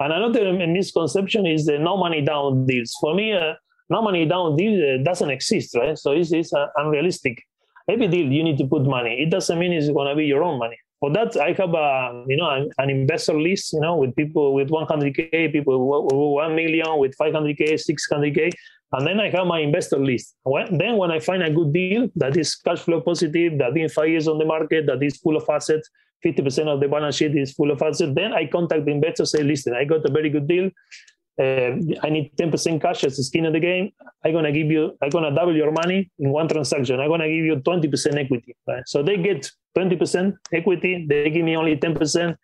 And 0.00 0.12
another 0.12 0.52
misconception 0.52 1.46
is 1.46 1.66
the 1.66 1.78
no 1.78 1.96
money 1.96 2.20
down 2.20 2.66
deals. 2.66 2.96
For 3.00 3.14
me, 3.14 3.32
uh, 3.32 3.54
no 3.90 4.02
money 4.02 4.26
down 4.26 4.56
deal 4.56 4.74
uh, 5.00 5.02
doesn't 5.04 5.30
exist, 5.30 5.76
right? 5.76 5.96
So 5.96 6.12
it's, 6.12 6.32
it's 6.32 6.52
uh, 6.52 6.66
unrealistic. 6.76 7.42
Every 7.88 8.08
deal 8.08 8.26
you 8.32 8.42
need 8.42 8.58
to 8.58 8.66
put 8.66 8.82
money. 8.84 9.22
It 9.22 9.30
doesn't 9.30 9.58
mean 9.58 9.72
it's 9.72 9.90
going 9.90 10.08
to 10.08 10.16
be 10.16 10.24
your 10.24 10.42
own 10.42 10.58
money. 10.58 10.76
For 11.04 11.10
that, 11.10 11.36
I 11.36 11.52
have 11.52 11.74
a 11.74 12.24
you 12.26 12.38
know 12.38 12.48
an, 12.48 12.70
an, 12.78 12.88
investor 12.88 13.38
list, 13.38 13.74
you 13.74 13.80
know, 13.80 13.94
with 13.96 14.16
people 14.16 14.54
with 14.54 14.70
100k, 14.70 15.52
people 15.52 15.74
with 15.78 16.14
1 16.14 16.56
million, 16.56 16.98
with 16.98 17.14
500k, 17.18 17.74
600k, 17.74 18.50
and 18.92 19.06
then 19.06 19.20
I 19.20 19.28
have 19.28 19.46
my 19.46 19.58
investor 19.58 19.98
list. 19.98 20.34
When, 20.44 20.78
then 20.78 20.96
when 20.96 21.10
I 21.10 21.18
find 21.18 21.42
a 21.42 21.50
good 21.50 21.74
deal 21.74 22.08
that 22.16 22.38
is 22.38 22.54
cash 22.54 22.78
flow 22.78 23.02
positive, 23.02 23.58
that 23.58 23.76
in 23.76 23.90
five 23.90 24.08
years 24.08 24.28
on 24.28 24.38
the 24.38 24.46
market, 24.46 24.86
that 24.86 25.02
is 25.02 25.18
full 25.18 25.36
of 25.36 25.44
assets, 25.46 25.90
50% 26.24 26.68
of 26.68 26.80
the 26.80 26.88
balance 26.88 27.16
sheet 27.16 27.36
is 27.36 27.52
full 27.52 27.70
of 27.70 27.82
assets, 27.82 28.12
then 28.14 28.32
I 28.32 28.46
contact 28.46 28.86
the 28.86 28.92
investor, 28.92 29.26
say, 29.26 29.42
listen, 29.42 29.74
I 29.74 29.84
got 29.84 30.06
a 30.06 30.10
very 30.10 30.30
good 30.30 30.48
deal. 30.48 30.70
Uh, 31.38 31.76
I 32.02 32.08
need 32.08 32.32
10% 32.38 32.80
cash 32.80 33.04
as 33.04 33.18
the 33.18 33.24
skin 33.24 33.44
of 33.44 33.52
the 33.52 33.60
game. 33.60 33.90
I'm 34.24 34.32
gonna 34.32 34.52
give 34.52 34.70
you, 34.70 34.96
I'm 35.02 35.10
gonna 35.10 35.34
double 35.34 35.54
your 35.54 35.70
money 35.70 36.10
in 36.18 36.30
one 36.30 36.48
transaction. 36.48 36.98
I'm 36.98 37.10
gonna 37.10 37.28
give 37.28 37.44
you 37.44 37.56
20% 37.56 38.16
equity. 38.16 38.56
Right? 38.66 38.84
So 38.86 39.02
they 39.02 39.18
get 39.18 39.50
20% 39.76 40.34
equity, 40.52 41.06
they 41.08 41.30
give 41.30 41.44
me 41.44 41.56
only 41.56 41.76
10%, 41.76 42.36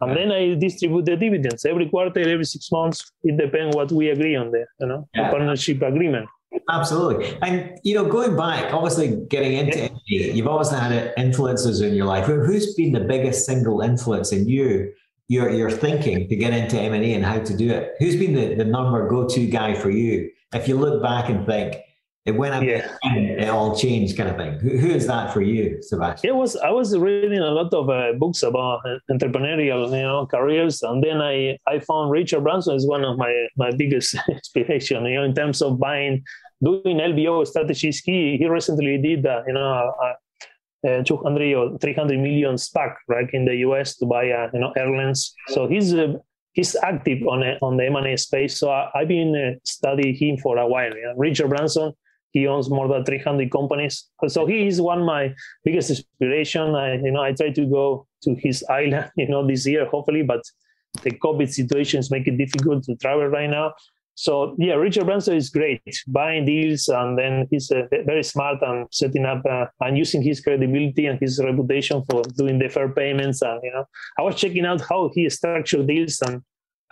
and 0.00 0.16
then 0.16 0.32
I 0.32 0.54
distribute 0.54 1.06
the 1.06 1.16
dividends 1.16 1.64
every 1.64 1.88
quarter, 1.88 2.20
every 2.20 2.44
six 2.44 2.70
months. 2.70 3.10
It 3.22 3.38
depends 3.38 3.74
what 3.76 3.90
we 3.92 4.10
agree 4.10 4.36
on 4.36 4.50
there, 4.50 4.68
you 4.80 4.86
know, 4.86 5.08
yeah. 5.14 5.30
partnership 5.30 5.82
agreement. 5.82 6.28
Absolutely. 6.70 7.36
And, 7.42 7.78
you 7.82 7.94
know, 7.94 8.04
going 8.04 8.36
back, 8.36 8.72
obviously 8.72 9.24
getting 9.28 9.54
into 9.54 9.90
yeah. 10.06 10.32
you've 10.32 10.46
always 10.46 10.70
had 10.70 11.12
influences 11.16 11.80
in 11.80 11.94
your 11.94 12.06
life. 12.06 12.26
Who's 12.26 12.74
been 12.74 12.92
the 12.92 13.00
biggest 13.00 13.46
single 13.46 13.80
influence 13.80 14.32
in 14.32 14.48
you, 14.48 14.92
your, 15.28 15.50
your 15.50 15.70
thinking 15.70 16.28
to 16.28 16.36
get 16.36 16.52
into 16.52 16.78
M&A 16.78 17.14
and 17.14 17.24
how 17.24 17.40
to 17.40 17.56
do 17.56 17.70
it? 17.70 17.94
Who's 17.98 18.16
been 18.16 18.34
the, 18.34 18.54
the 18.54 18.64
number 18.64 19.08
go-to 19.08 19.46
guy 19.46 19.74
for 19.74 19.90
you? 19.90 20.30
If 20.52 20.68
you 20.68 20.76
look 20.76 21.02
back 21.02 21.28
and 21.28 21.44
think, 21.46 21.76
it 22.24 22.32
went 22.32 22.54
up 22.54 22.62
yeah. 22.62 22.90
it 23.04 23.48
all 23.48 23.76
changed 23.76 24.16
kind 24.16 24.30
of 24.30 24.36
thing. 24.36 24.58
Who, 24.58 24.78
who 24.78 24.88
is 24.88 25.06
that 25.06 25.32
for 25.32 25.42
you 25.42 25.82
sebastian? 25.82 26.30
It 26.30 26.34
was 26.34 26.56
i 26.56 26.70
was 26.70 26.96
reading 26.96 27.38
a 27.38 27.50
lot 27.50 27.72
of 27.74 27.90
uh, 27.90 28.12
books 28.18 28.42
about 28.42 28.80
entrepreneurial 29.10 29.90
you 29.90 30.02
know 30.02 30.26
careers 30.26 30.82
and 30.82 31.02
then 31.04 31.20
i 31.20 31.58
i 31.66 31.78
found 31.78 32.10
richard 32.10 32.42
branson 32.42 32.74
is 32.76 32.86
one 32.86 33.04
of 33.04 33.18
my 33.18 33.32
my 33.56 33.70
biggest 33.70 34.16
inspiration 34.28 35.04
you 35.04 35.16
know 35.16 35.24
in 35.24 35.34
terms 35.34 35.60
of 35.60 35.78
buying 35.78 36.22
doing 36.62 36.98
lbo 36.98 37.46
strategies 37.46 37.98
he 37.98 38.36
he 38.38 38.48
recently 38.48 38.96
did 38.98 39.26
uh, 39.26 39.42
you 39.46 39.52
know 39.52 39.92
a, 40.02 40.14
a 40.88 41.04
200 41.04 41.54
or 41.54 41.78
300 41.78 42.18
million 42.18 42.56
SPAC 42.56 42.94
right 43.08 43.28
in 43.32 43.44
the 43.44 43.56
US 43.68 43.96
to 43.96 44.06
buy 44.06 44.30
uh, 44.30 44.50
you 44.52 44.60
know 44.60 44.70
airlines. 44.76 45.34
So 45.48 45.66
he's 45.66 45.94
uh, 45.94 46.14
he's 46.52 46.76
active 46.76 47.26
on 47.26 47.42
on 47.62 47.78
the 47.78 47.86
M&A 47.86 48.16
space. 48.18 48.58
So 48.58 48.70
I, 48.70 48.90
have 48.94 49.08
been 49.08 49.34
uh, 49.34 49.58
studying 49.64 50.14
him 50.14 50.36
for 50.36 50.58
a 50.58 50.68
while 50.68 50.94
you 50.94 51.02
know? 51.02 51.14
Richard 51.16 51.48
Branson 51.48 51.94
he 52.34 52.46
owns 52.46 52.68
more 52.68 52.88
than 52.88 53.04
300 53.04 53.50
companies. 53.50 54.10
So 54.26 54.44
he 54.44 54.66
is 54.66 54.80
one 54.80 55.00
of 55.00 55.06
my 55.06 55.32
biggest 55.64 55.90
inspiration. 55.90 56.74
I, 56.74 56.96
you 56.96 57.12
know, 57.12 57.22
I 57.22 57.32
try 57.32 57.50
to 57.50 57.64
go 57.64 58.06
to 58.24 58.34
his 58.34 58.62
island, 58.68 59.10
you 59.16 59.28
know, 59.28 59.46
this 59.46 59.66
year, 59.66 59.86
hopefully, 59.86 60.22
but 60.22 60.42
the 61.02 61.12
COVID 61.12 61.50
situations 61.50 62.10
make 62.10 62.26
it 62.26 62.36
difficult 62.36 62.84
to 62.84 62.96
travel 62.96 63.26
right 63.28 63.48
now. 63.48 63.72
So 64.16 64.54
yeah, 64.58 64.74
Richard 64.74 65.06
Branson 65.06 65.36
is 65.36 65.50
great, 65.50 65.82
buying 66.06 66.44
deals, 66.44 66.88
and 66.88 67.18
then 67.18 67.48
he's 67.50 67.70
uh, 67.70 67.86
very 67.90 68.22
smart 68.22 68.58
and 68.62 68.86
setting 68.92 69.24
up 69.24 69.42
uh, 69.44 69.66
and 69.80 69.98
using 69.98 70.22
his 70.22 70.40
credibility 70.40 71.06
and 71.06 71.18
his 71.18 71.40
reputation 71.42 72.04
for 72.08 72.22
doing 72.36 72.60
the 72.60 72.68
fair 72.68 72.88
payments. 72.90 73.42
And 73.42 73.60
you 73.64 73.72
know, 73.72 73.84
I 74.18 74.22
was 74.22 74.36
checking 74.36 74.66
out 74.66 74.82
how 74.82 75.10
he 75.14 75.28
structured 75.30 75.88
deals, 75.88 76.22
and 76.22 76.42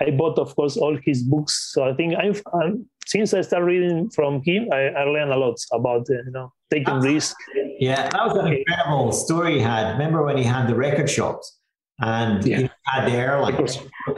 I 0.00 0.10
bought, 0.10 0.38
of 0.38 0.54
course, 0.56 0.76
all 0.76 0.98
his 1.04 1.22
books. 1.22 1.72
So 1.72 1.84
I 1.84 1.94
think 1.94 2.14
I've, 2.16 2.42
I'm, 2.60 2.86
since 3.06 3.34
I 3.34 3.40
started 3.42 3.66
reading 3.66 4.10
from 4.10 4.42
him, 4.42 4.68
I, 4.72 4.88
I 4.88 5.04
learned 5.04 5.32
a 5.32 5.36
lot 5.36 5.58
about 5.72 6.08
uh, 6.10 6.14
you 6.14 6.32
know 6.32 6.52
taking 6.70 7.00
risks. 7.00 7.42
Yeah, 7.78 8.08
that 8.08 8.26
was 8.26 8.36
an 8.36 8.52
incredible 8.52 9.12
story 9.12 9.54
he 9.54 9.60
had. 9.60 9.92
Remember 9.92 10.24
when 10.24 10.36
he 10.36 10.44
had 10.44 10.68
the 10.68 10.74
record 10.74 11.10
shops 11.10 11.58
and 12.00 12.44
yeah. 12.44 12.58
he 12.58 12.70
had 12.86 13.06
the 13.06 13.12
airline, 13.12 13.54
and 13.54 13.68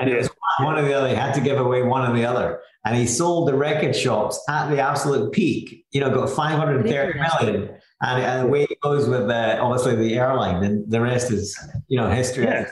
yeah. 0.08 0.14
it 0.14 0.16
was 0.16 0.30
one 0.60 0.78
or 0.78 0.82
the 0.82 0.94
other. 0.94 1.08
He 1.08 1.14
had 1.14 1.34
to 1.34 1.40
give 1.40 1.58
away 1.58 1.82
one 1.82 2.08
or 2.10 2.14
the 2.14 2.24
other, 2.24 2.60
and 2.84 2.96
he 2.96 3.06
sold 3.06 3.48
the 3.48 3.54
record 3.54 3.96
shops 3.96 4.40
at 4.48 4.68
the 4.70 4.80
absolute 4.80 5.32
peak. 5.32 5.84
You 5.92 6.00
know, 6.00 6.10
got 6.10 6.30
five 6.30 6.58
hundred 6.58 6.86
thirty 6.86 7.18
million. 7.18 7.76
And, 8.02 8.22
and 8.22 8.48
away 8.48 8.64
it 8.64 8.80
goes 8.80 9.08
with 9.08 9.30
uh, 9.30 9.58
obviously 9.60 9.96
the 9.96 10.16
airline, 10.16 10.62
and 10.62 10.90
the 10.90 11.00
rest 11.00 11.30
is 11.30 11.58
you 11.88 11.98
know 11.98 12.10
history. 12.10 12.44
Yeah 12.44 12.66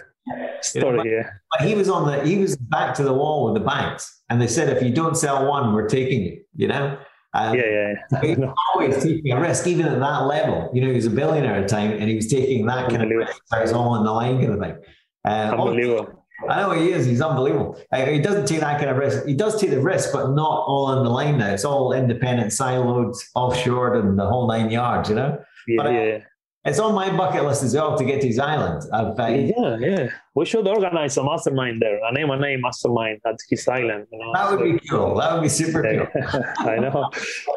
story. 0.60 0.96
But, 0.96 1.06
yeah. 1.06 1.30
But 1.50 1.66
he 1.66 1.74
was 1.74 1.88
on 1.88 2.06
the 2.06 2.24
he 2.24 2.38
was 2.38 2.56
back 2.56 2.94
to 2.96 3.02
the 3.02 3.12
wall 3.12 3.44
with 3.44 3.54
the 3.62 3.66
banks, 3.66 4.22
and 4.30 4.40
they 4.40 4.46
said 4.46 4.74
if 4.74 4.82
you 4.82 4.92
don't 4.92 5.16
sell 5.16 5.46
one, 5.46 5.72
we're 5.72 5.88
taking 5.88 6.22
you. 6.22 6.42
You 6.56 6.68
know. 6.68 6.98
Um, 7.34 7.56
yeah, 7.56 7.64
yeah. 7.64 7.92
yeah. 8.12 8.20
He's 8.20 8.38
always 8.74 9.02
taking 9.02 9.32
a 9.32 9.40
risk, 9.40 9.66
even 9.66 9.86
at 9.86 9.98
that 9.98 10.26
level. 10.26 10.70
You 10.74 10.82
know, 10.82 10.88
he 10.88 10.94
was 10.94 11.06
a 11.06 11.10
billionaire 11.10 11.56
at 11.56 11.68
the 11.68 11.74
time, 11.74 11.92
and 11.92 12.08
he 12.08 12.16
was 12.16 12.28
taking 12.28 12.66
that 12.66 12.90
kind 12.90 13.02
of 13.02 13.08
risk. 13.08 13.40
So 13.46 13.58
it's 13.58 13.72
all 13.72 13.90
on 13.90 14.04
the 14.04 14.12
line, 14.12 14.38
kind 14.38 14.52
of 14.52 14.60
thing. 14.60 14.76
Uh, 15.24 15.50
unbelievable. 15.52 16.18
I 16.48 16.62
know 16.62 16.72
he 16.72 16.90
is. 16.90 17.06
He's 17.06 17.20
unbelievable. 17.20 17.80
Uh, 17.92 18.04
he 18.06 18.18
doesn't 18.18 18.46
take 18.46 18.60
that 18.60 18.78
kind 18.78 18.90
of 18.90 18.96
risk. 18.96 19.24
He 19.26 19.34
does 19.34 19.60
take 19.60 19.70
the 19.70 19.80
risk, 19.80 20.12
but 20.12 20.30
not 20.30 20.64
all 20.66 20.86
on 20.86 21.04
the 21.04 21.10
line 21.10 21.38
now. 21.38 21.52
It's 21.52 21.64
all 21.64 21.92
independent, 21.92 22.50
siloed, 22.50 23.16
offshore, 23.34 23.94
and 23.94 24.18
the 24.18 24.26
whole 24.26 24.48
nine 24.48 24.70
yards. 24.70 25.08
You 25.08 25.14
know. 25.14 25.38
Yeah, 25.68 25.82
but, 25.82 25.92
yeah. 25.92 26.18
It's 26.64 26.78
on 26.78 26.94
my 26.94 27.10
bucket 27.16 27.44
list 27.44 27.64
as 27.64 27.74
well 27.74 27.98
to 27.98 28.04
get 28.04 28.20
to 28.20 28.28
his 28.28 28.38
island. 28.38 28.84
Uh, 28.92 29.12
yeah, 29.18 29.76
yeah. 29.78 30.08
We 30.34 30.44
should 30.44 30.66
organize 30.68 31.16
a 31.16 31.24
mastermind 31.24 31.82
there, 31.82 31.98
an 32.04 32.16
M&A 32.16 32.56
mastermind 32.56 33.20
at 33.26 33.36
his 33.50 33.66
island. 33.66 34.06
You 34.12 34.20
know? 34.20 34.32
That 34.32 34.50
would 34.50 34.60
so, 34.60 34.72
be 34.72 34.88
cool. 34.88 35.14
That 35.16 35.34
would 35.34 35.42
be 35.42 35.48
super 35.48 35.82
cool. 35.82 36.06
I 36.58 36.76
know. 36.76 37.10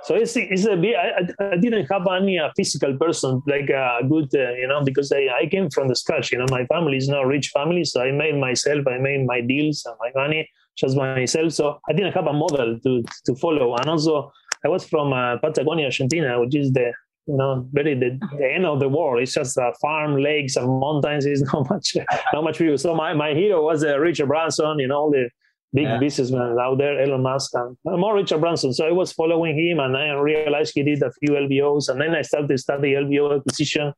So 0.06 0.16
it's, 0.16 0.36
it's 0.36 0.66
a 0.66 0.76
bit, 0.76 0.96
I, 0.96 1.52
I 1.52 1.58
didn't 1.58 1.86
have 1.92 2.08
any 2.08 2.40
uh, 2.40 2.50
physical 2.58 2.98
person, 2.98 3.44
like 3.46 3.70
a 3.70 4.00
good, 4.10 4.30
uh, 4.34 4.54
you 4.54 4.68
know, 4.68 4.84
because 4.84 5.12
I, 5.12 5.28
I 5.40 5.46
came 5.46 5.70
from 5.70 5.88
the 5.88 5.96
scratch. 5.96 6.32
You 6.32 6.40
know, 6.40 6.48
my 6.50 6.66
family 6.66 6.98
is 6.98 7.08
not 7.08 7.26
a 7.26 7.28
rich 7.28 7.50
family. 7.50 7.84
So 7.84 8.02
I 8.02 8.12
made 8.12 8.36
myself, 8.38 8.88
I 8.88 8.98
made 8.98 9.26
my 9.28 9.40
deals 9.40 9.86
and 9.86 9.96
my 10.00 10.12
money 10.20 10.50
just 10.76 10.98
myself. 10.98 11.52
So 11.54 11.80
I 11.88 11.94
didn't 11.94 12.14
have 12.14 12.26
a 12.26 12.34
model 12.34 12.80
to, 12.80 13.04
to 13.28 13.36
follow. 13.36 13.76
And 13.76 13.88
also, 13.88 14.32
I 14.66 14.68
was 14.68 14.84
from 14.84 15.14
uh, 15.14 15.38
Patagonia, 15.38 15.86
Argentina, 15.86 16.40
which 16.40 16.56
is 16.56 16.72
the 16.72 16.92
you 17.28 17.38
know, 17.38 17.68
very 17.72 17.96
the, 17.96 18.20
the 18.38 18.54
end 18.54 18.66
of 18.66 18.80
the 18.80 18.90
world. 18.90 19.22
It's 19.22 19.34
just 19.34 19.58
a 19.58 19.74
farm, 19.82 20.16
lakes, 20.22 20.56
and 20.56 20.68
mountains. 20.80 21.26
It's 21.26 21.42
not 21.54 21.70
much, 21.70 21.96
not 22.34 22.44
much 22.44 22.58
view. 22.58 22.78
So 22.78 22.94
my, 22.96 23.14
my 23.14 23.34
hero 23.34 23.64
was 23.64 23.84
uh, 23.84 23.98
Richard 23.98 24.28
Branson. 24.28 24.80
You 24.80 24.88
know, 24.88 24.98
all 24.98 25.12
the 25.12 25.30
big 25.74 25.86
yeah. 25.86 25.98
businessmen 25.98 26.58
out 26.60 26.78
there, 26.78 27.02
Elon 27.02 27.24
Musk, 27.24 27.52
and 27.56 27.78
more 27.84 28.16
Richard 28.16 28.40
Branson. 28.40 28.74
So 28.74 28.88
I 28.88 28.92
was 28.92 29.12
following 29.12 29.58
him, 29.58 29.80
and 29.80 29.98
I 29.98 30.14
realized 30.14 30.74
he 30.76 30.84
did 30.84 31.02
a 31.02 31.12
few 31.20 31.36
LBOs, 31.36 31.90
and 31.90 32.00
then 32.00 32.16
I 32.16 32.22
started 32.22 32.50
to 32.50 32.58
study 32.58 32.94
LBO 32.94 33.38
acquisition. 33.38 33.94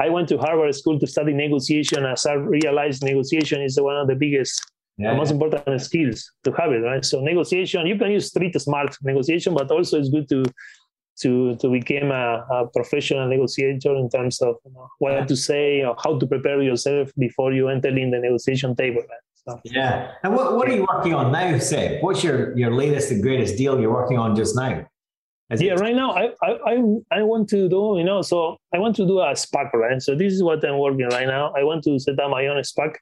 I 0.00 0.08
went 0.08 0.28
to 0.28 0.38
Harvard 0.38 0.74
School 0.76 1.00
to 1.00 1.06
study 1.06 1.34
negotiation. 1.34 2.06
As 2.06 2.24
I 2.26 2.34
realized, 2.34 3.02
negotiation 3.02 3.60
is 3.62 3.80
one 3.80 3.96
of 3.96 4.06
the 4.06 4.14
biggest 4.14 4.60
yeah, 4.98 5.14
most 5.14 5.30
important 5.30 5.80
skills 5.80 6.30
to 6.44 6.52
have 6.52 6.72
it, 6.72 6.78
right? 6.78 7.04
So 7.04 7.20
negotiation, 7.20 7.86
you 7.86 7.96
can 7.96 8.10
use 8.10 8.28
street 8.28 8.60
smart 8.60 8.96
negotiation, 9.02 9.54
but 9.54 9.70
also 9.70 9.98
it's 9.98 10.08
good 10.08 10.28
to 10.30 10.44
to 11.20 11.56
to 11.56 11.70
become 11.70 12.10
a, 12.10 12.46
a 12.50 12.66
professional 12.68 13.28
negotiator 13.28 13.94
in 13.96 14.08
terms 14.08 14.40
of 14.40 14.56
you 14.64 14.72
know, 14.72 14.88
what 14.98 15.28
to 15.28 15.36
say 15.36 15.82
or 15.82 15.96
how 16.04 16.18
to 16.18 16.26
prepare 16.26 16.62
yourself 16.62 17.10
before 17.18 17.52
you 17.52 17.68
enter 17.68 17.88
in 17.88 18.10
the 18.10 18.18
negotiation 18.18 18.74
table. 18.76 19.02
So, 19.34 19.60
yeah. 19.64 20.12
And 20.22 20.34
what, 20.34 20.56
what 20.56 20.68
are 20.68 20.74
you 20.74 20.86
working 20.88 21.14
on 21.14 21.32
now, 21.32 21.58
Seb? 21.58 22.02
What's 22.02 22.22
your, 22.22 22.56
your 22.56 22.74
latest 22.74 23.10
and 23.10 23.22
greatest 23.22 23.56
deal 23.56 23.80
you're 23.80 23.92
working 23.92 24.18
on 24.18 24.36
just 24.36 24.54
now? 24.54 24.86
Is 25.50 25.62
yeah, 25.62 25.74
right 25.74 25.96
now 25.96 26.10
I, 26.10 26.34
I 26.42 26.74
I 27.10 27.22
want 27.22 27.48
to 27.48 27.70
do 27.70 27.94
you 27.96 28.04
know 28.04 28.20
so 28.20 28.58
I 28.74 28.78
want 28.78 28.94
to 28.96 29.06
do 29.06 29.20
a 29.20 29.32
SPAC 29.32 29.72
right. 29.72 30.02
So 30.02 30.14
this 30.14 30.34
is 30.34 30.42
what 30.42 30.62
I'm 30.62 30.78
working 30.78 31.08
right 31.08 31.26
now. 31.26 31.54
I 31.56 31.64
want 31.64 31.84
to 31.84 31.98
set 31.98 32.20
up 32.20 32.30
my 32.30 32.46
own 32.48 32.62
SPAC 32.62 32.96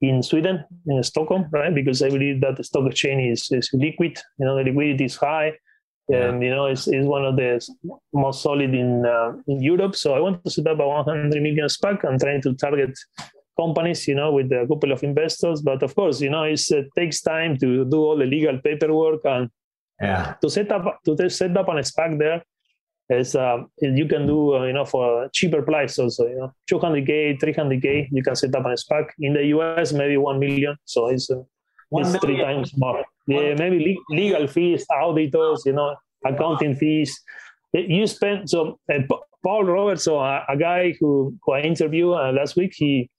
in 0.00 0.20
Sweden 0.20 0.64
in 0.88 1.00
Stockholm 1.04 1.46
right 1.52 1.72
because 1.72 2.02
I 2.02 2.08
believe 2.08 2.40
that 2.40 2.56
the 2.56 2.64
stock 2.64 2.90
exchange 2.90 3.30
is, 3.30 3.52
is 3.52 3.70
liquid. 3.72 4.18
You 4.38 4.46
know 4.46 4.56
the 4.56 4.64
liquidity 4.64 5.04
is 5.04 5.14
high 5.14 5.52
and 6.08 6.42
you 6.42 6.50
know 6.50 6.66
it's, 6.66 6.86
it's 6.86 7.06
one 7.06 7.24
of 7.24 7.36
the 7.36 7.60
most 8.12 8.42
solid 8.42 8.74
in 8.74 9.04
uh, 9.04 9.32
in 9.48 9.62
Europe. 9.62 9.96
So 9.96 10.14
I 10.14 10.20
want 10.20 10.44
to 10.44 10.50
set 10.50 10.66
up 10.66 10.78
a 10.78 10.86
100 10.86 11.42
million 11.42 11.66
SPAC. 11.66 12.04
I'm 12.04 12.18
trying 12.18 12.42
to 12.42 12.54
target 12.54 12.96
companies, 13.58 14.06
you 14.06 14.14
know, 14.14 14.32
with 14.32 14.52
a 14.52 14.66
couple 14.68 14.92
of 14.92 15.02
investors. 15.02 15.62
But 15.62 15.82
of 15.82 15.94
course, 15.94 16.20
you 16.20 16.30
know, 16.30 16.44
it 16.44 16.60
uh, 16.72 16.82
takes 16.96 17.22
time 17.22 17.56
to 17.58 17.84
do 17.84 17.96
all 17.96 18.16
the 18.16 18.26
legal 18.26 18.58
paperwork 18.58 19.20
and 19.24 19.50
yeah. 20.00 20.34
to 20.40 20.50
set 20.50 20.70
up 20.70 21.00
to 21.04 21.30
set 21.30 21.56
up 21.56 21.68
an 21.68 21.76
SPAC 21.78 22.18
there. 22.18 22.42
Is 23.08 23.36
uh, 23.36 23.58
you 23.80 24.06
can 24.06 24.26
do 24.26 24.56
uh, 24.56 24.64
you 24.64 24.72
know 24.72 24.84
for 24.84 25.28
cheaper 25.32 25.62
price 25.62 25.96
also 25.96 26.26
you 26.26 26.38
know 26.38 26.52
200k 26.68 27.38
300k 27.38 28.08
you 28.10 28.20
can 28.20 28.34
set 28.34 28.52
up 28.56 28.66
an 28.66 28.74
SPAC 28.74 29.10
in 29.20 29.32
the 29.32 29.44
US 29.54 29.92
maybe 29.92 30.16
one 30.16 30.40
million 30.40 30.76
so 30.84 31.06
it's, 31.06 31.30
uh, 31.94 31.98
it's 32.00 32.16
three 32.18 32.40
times 32.40 32.72
more 32.76 33.04
yeah, 33.26 33.54
maybe 33.54 33.98
legal 34.08 34.46
fees, 34.46 34.86
auditors, 34.90 35.62
you 35.66 35.72
know, 35.72 35.96
accounting 36.24 36.76
fees. 36.76 37.20
You 37.72 38.06
spend 38.06 38.48
so 38.48 38.78
uh, 38.92 39.00
Paul 39.42 39.64
Roberts, 39.64 40.04
so 40.04 40.18
a, 40.18 40.44
a, 40.48 40.56
guy 40.56 40.94
who, 40.98 41.36
who 41.42 41.52
I 41.52 41.60
interviewed 41.60 42.14
uh, 42.14 42.32
last 42.32 42.56
week. 42.56 42.72
He 42.74 43.10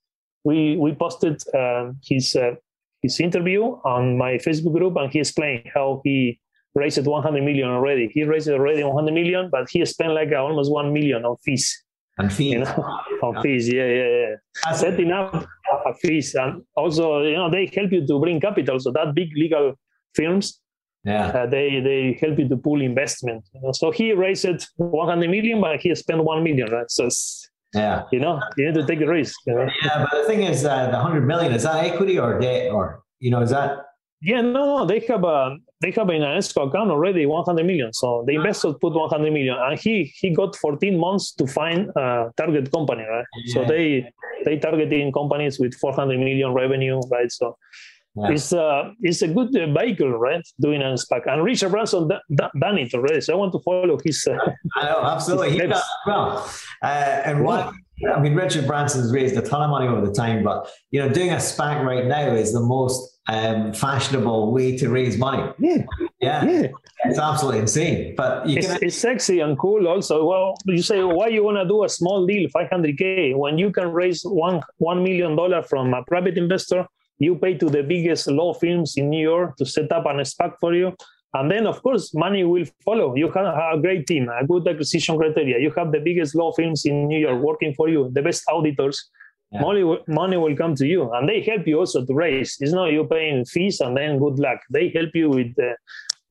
we 0.44 0.76
we 0.76 0.94
posted 0.94 1.42
uh, 1.54 1.92
his 2.02 2.34
uh, 2.34 2.54
his 3.02 3.20
interview 3.20 3.62
on 3.84 4.16
my 4.16 4.32
Facebook 4.38 4.72
group, 4.72 4.96
and 4.96 5.12
he 5.12 5.20
explained 5.20 5.70
how 5.74 6.00
he 6.04 6.40
raised 6.74 7.06
100 7.06 7.42
million 7.42 7.68
already. 7.68 8.08
He 8.12 8.24
raised 8.24 8.48
already 8.48 8.82
100 8.82 9.12
million, 9.12 9.50
but 9.50 9.68
he 9.70 9.84
spent 9.84 10.12
like 10.12 10.32
almost 10.32 10.70
one 10.70 10.92
million 10.92 11.24
on 11.24 11.36
fees. 11.44 11.84
And 12.16 12.32
fees, 12.32 12.52
you 12.52 12.58
know, 12.60 12.98
on 13.22 13.42
fees, 13.42 13.68
yeah, 13.72 13.86
yeah, 13.86 14.08
yeah. 14.08 14.72
Setting 14.72 15.12
up 15.12 15.46
fees, 16.00 16.34
and 16.34 16.62
also 16.76 17.22
you 17.22 17.36
know 17.36 17.50
they 17.50 17.70
help 17.74 17.92
you 17.92 18.06
to 18.06 18.20
bring 18.20 18.40
capital. 18.40 18.78
So 18.78 18.90
that 18.92 19.14
big 19.14 19.30
legal 19.36 19.74
firms, 20.14 20.60
Yeah, 21.04 21.28
uh, 21.28 21.46
they 21.46 21.80
they 21.80 22.18
help 22.20 22.38
you 22.38 22.48
to 22.48 22.56
pull 22.56 22.80
investment. 22.82 23.44
You 23.54 23.60
know? 23.62 23.72
So 23.72 23.90
he 23.90 24.12
raised 24.12 24.46
100 24.76 25.30
million, 25.30 25.60
but 25.60 25.80
he 25.80 25.94
spent 25.94 26.22
one 26.24 26.42
million, 26.42 26.70
right? 26.70 26.90
So 26.90 27.08
yeah, 27.74 28.02
you 28.12 28.20
know, 28.20 28.40
you 28.56 28.66
need 28.66 28.74
to 28.74 28.86
take 28.86 29.00
a 29.00 29.06
risk. 29.06 29.36
You 29.46 29.54
know? 29.54 29.68
Yeah, 29.84 30.04
but 30.04 30.22
the 30.22 30.26
thing 30.26 30.42
is, 30.42 30.64
uh, 30.64 30.86
the 30.86 30.98
100 30.98 31.26
million 31.26 31.52
is 31.52 31.62
that 31.62 31.84
equity 31.84 32.18
or 32.18 32.38
debt, 32.40 32.72
or 32.72 33.02
you 33.20 33.30
know, 33.30 33.42
is 33.42 33.50
that? 33.50 33.70
Yeah, 34.20 34.40
no, 34.40 34.78
no, 34.78 34.86
they 34.86 35.00
have 35.00 35.22
a 35.24 35.56
they 35.80 35.92
have 35.92 36.08
an 36.08 36.22
escrow 36.22 36.68
account 36.68 36.90
already 36.90 37.24
100 37.26 37.64
million. 37.64 37.92
So 37.92 38.24
the 38.26 38.34
investors 38.34 38.74
put 38.80 38.94
100 38.94 39.32
million, 39.32 39.56
and 39.56 39.78
he 39.78 40.12
he 40.20 40.30
got 40.30 40.56
14 40.56 40.98
months 40.98 41.32
to 41.34 41.46
find 41.46 41.90
a 41.96 42.32
target 42.36 42.72
company, 42.72 43.04
right? 43.08 43.24
Yeah. 43.44 43.54
So 43.54 43.64
they 43.64 44.12
they 44.44 44.58
targeting 44.58 45.12
companies 45.12 45.58
with 45.58 45.74
400 45.74 46.18
million 46.18 46.52
revenue, 46.52 47.00
right? 47.10 47.30
So 47.30 47.56
yeah. 48.16 48.30
It's, 48.32 48.52
uh, 48.52 48.90
it's 49.00 49.22
a 49.22 49.28
good 49.28 49.54
uh, 49.56 49.72
vehicle, 49.72 50.10
right? 50.10 50.42
Doing 50.60 50.82
an 50.82 50.94
SPAC. 50.94 51.30
And 51.30 51.44
Richard 51.44 51.70
Branson 51.70 52.08
d- 52.08 52.16
d- 52.34 52.44
done 52.58 52.78
it 52.78 52.92
already. 52.94 53.20
So 53.20 53.34
I 53.34 53.36
want 53.36 53.52
to 53.52 53.60
follow 53.60 53.98
his. 54.02 54.26
Uh, 54.26 54.36
I 54.76 54.84
know, 54.84 55.02
absolutely. 55.02 55.52
He 55.52 55.58
does 55.58 55.82
well. 56.06 56.50
Uh, 56.82 56.86
and 56.86 57.44
what, 57.44 57.72
I 58.12 58.20
mean, 58.20 58.34
Richard 58.34 58.66
Branson's 58.66 59.12
raised 59.12 59.36
a 59.36 59.42
ton 59.42 59.62
of 59.62 59.70
money 59.70 59.86
over 59.86 60.04
the 60.04 60.12
time, 60.12 60.42
but, 60.42 60.68
you 60.90 61.00
know, 61.00 61.08
doing 61.08 61.30
a 61.30 61.36
SPAC 61.36 61.84
right 61.84 62.06
now 62.06 62.34
is 62.34 62.52
the 62.52 62.60
most 62.60 63.17
um, 63.28 63.72
fashionable 63.72 64.52
way 64.52 64.76
to 64.78 64.88
raise 64.88 65.18
money. 65.18 65.52
Yeah. 65.58 65.84
Yeah. 66.20 66.44
yeah. 66.44 66.66
It's 67.04 67.18
absolutely 67.18 67.60
insane. 67.60 68.14
But 68.16 68.48
it's, 68.48 68.66
can... 68.66 68.78
it's, 68.82 68.96
sexy 68.96 69.40
and 69.40 69.58
cool 69.58 69.86
also. 69.86 70.24
Well, 70.24 70.54
you 70.64 70.82
say, 70.82 71.02
why 71.02 71.28
you 71.28 71.44
want 71.44 71.58
to 71.58 71.68
do 71.68 71.84
a 71.84 71.88
small 71.88 72.26
deal, 72.26 72.48
500K, 72.50 73.36
when 73.36 73.58
you 73.58 73.70
can 73.70 73.92
raise 73.92 74.22
one 74.22 74.62
$1 74.80 75.02
million 75.02 75.62
from 75.62 75.94
a 75.94 76.02
private 76.04 76.36
investor 76.36 76.86
you 77.18 77.36
pay 77.36 77.54
to 77.54 77.68
the 77.68 77.82
biggest 77.82 78.28
law 78.28 78.54
firms 78.54 78.96
in 78.96 79.10
New 79.10 79.22
York 79.22 79.56
to 79.56 79.66
set 79.66 79.90
up 79.92 80.06
an 80.06 80.18
SPAC 80.18 80.54
for 80.60 80.74
you. 80.74 80.94
And 81.34 81.50
then, 81.50 81.66
of 81.66 81.82
course, 81.82 82.14
money 82.14 82.44
will 82.44 82.64
follow. 82.84 83.14
You 83.14 83.30
have 83.32 83.46
a 83.74 83.78
great 83.78 84.06
team, 84.06 84.28
a 84.28 84.46
good 84.46 84.66
acquisition 84.66 85.18
criteria. 85.18 85.58
You 85.58 85.72
have 85.76 85.92
the 85.92 86.00
biggest 86.00 86.34
law 86.34 86.52
firms 86.52 86.86
in 86.86 87.06
New 87.06 87.18
York 87.18 87.42
working 87.42 87.74
for 87.74 87.88
you, 87.88 88.08
the 88.12 88.22
best 88.22 88.44
auditors. 88.48 89.10
Yeah. 89.50 89.62
Money, 89.62 89.98
money 90.06 90.36
will 90.36 90.54
come 90.56 90.74
to 90.74 90.86
you, 90.86 91.10
and 91.12 91.28
they 91.28 91.40
help 91.40 91.66
you 91.66 91.78
also 91.78 92.04
to 92.04 92.14
raise. 92.14 92.56
It's 92.60 92.72
not 92.72 92.92
you 92.92 93.04
paying 93.04 93.44
fees 93.46 93.80
and 93.80 93.96
then 93.96 94.18
good 94.18 94.38
luck. 94.38 94.60
They 94.70 94.90
help 94.90 95.10
you 95.14 95.30
with, 95.30 95.58
uh, 95.58 95.72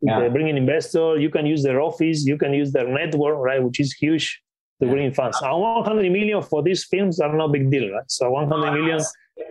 with 0.01 0.23
yeah. 0.23 0.29
bringing 0.29 0.55
investor. 0.55 1.17
You 1.17 1.31
can 1.31 1.45
use 1.47 1.63
their 1.63 1.81
office, 1.81 2.25
you 2.25 2.37
can 2.37 2.53
use 2.53 2.71
their 2.71 2.87
network, 2.87 3.37
right, 3.37 3.63
which 3.63 3.79
is 3.79 3.93
huge 3.93 4.39
to 4.81 4.87
bring 4.87 5.11
funds. 5.13 5.39
And 5.41 5.59
100 5.59 6.11
million 6.11 6.43
for 6.43 6.61
these 6.61 6.85
films 6.85 7.19
are 7.19 7.35
no 7.35 7.47
big 7.47 7.71
deal, 7.71 7.91
right? 7.91 8.09
So 8.09 8.29
100 8.29 8.71
million 8.73 9.01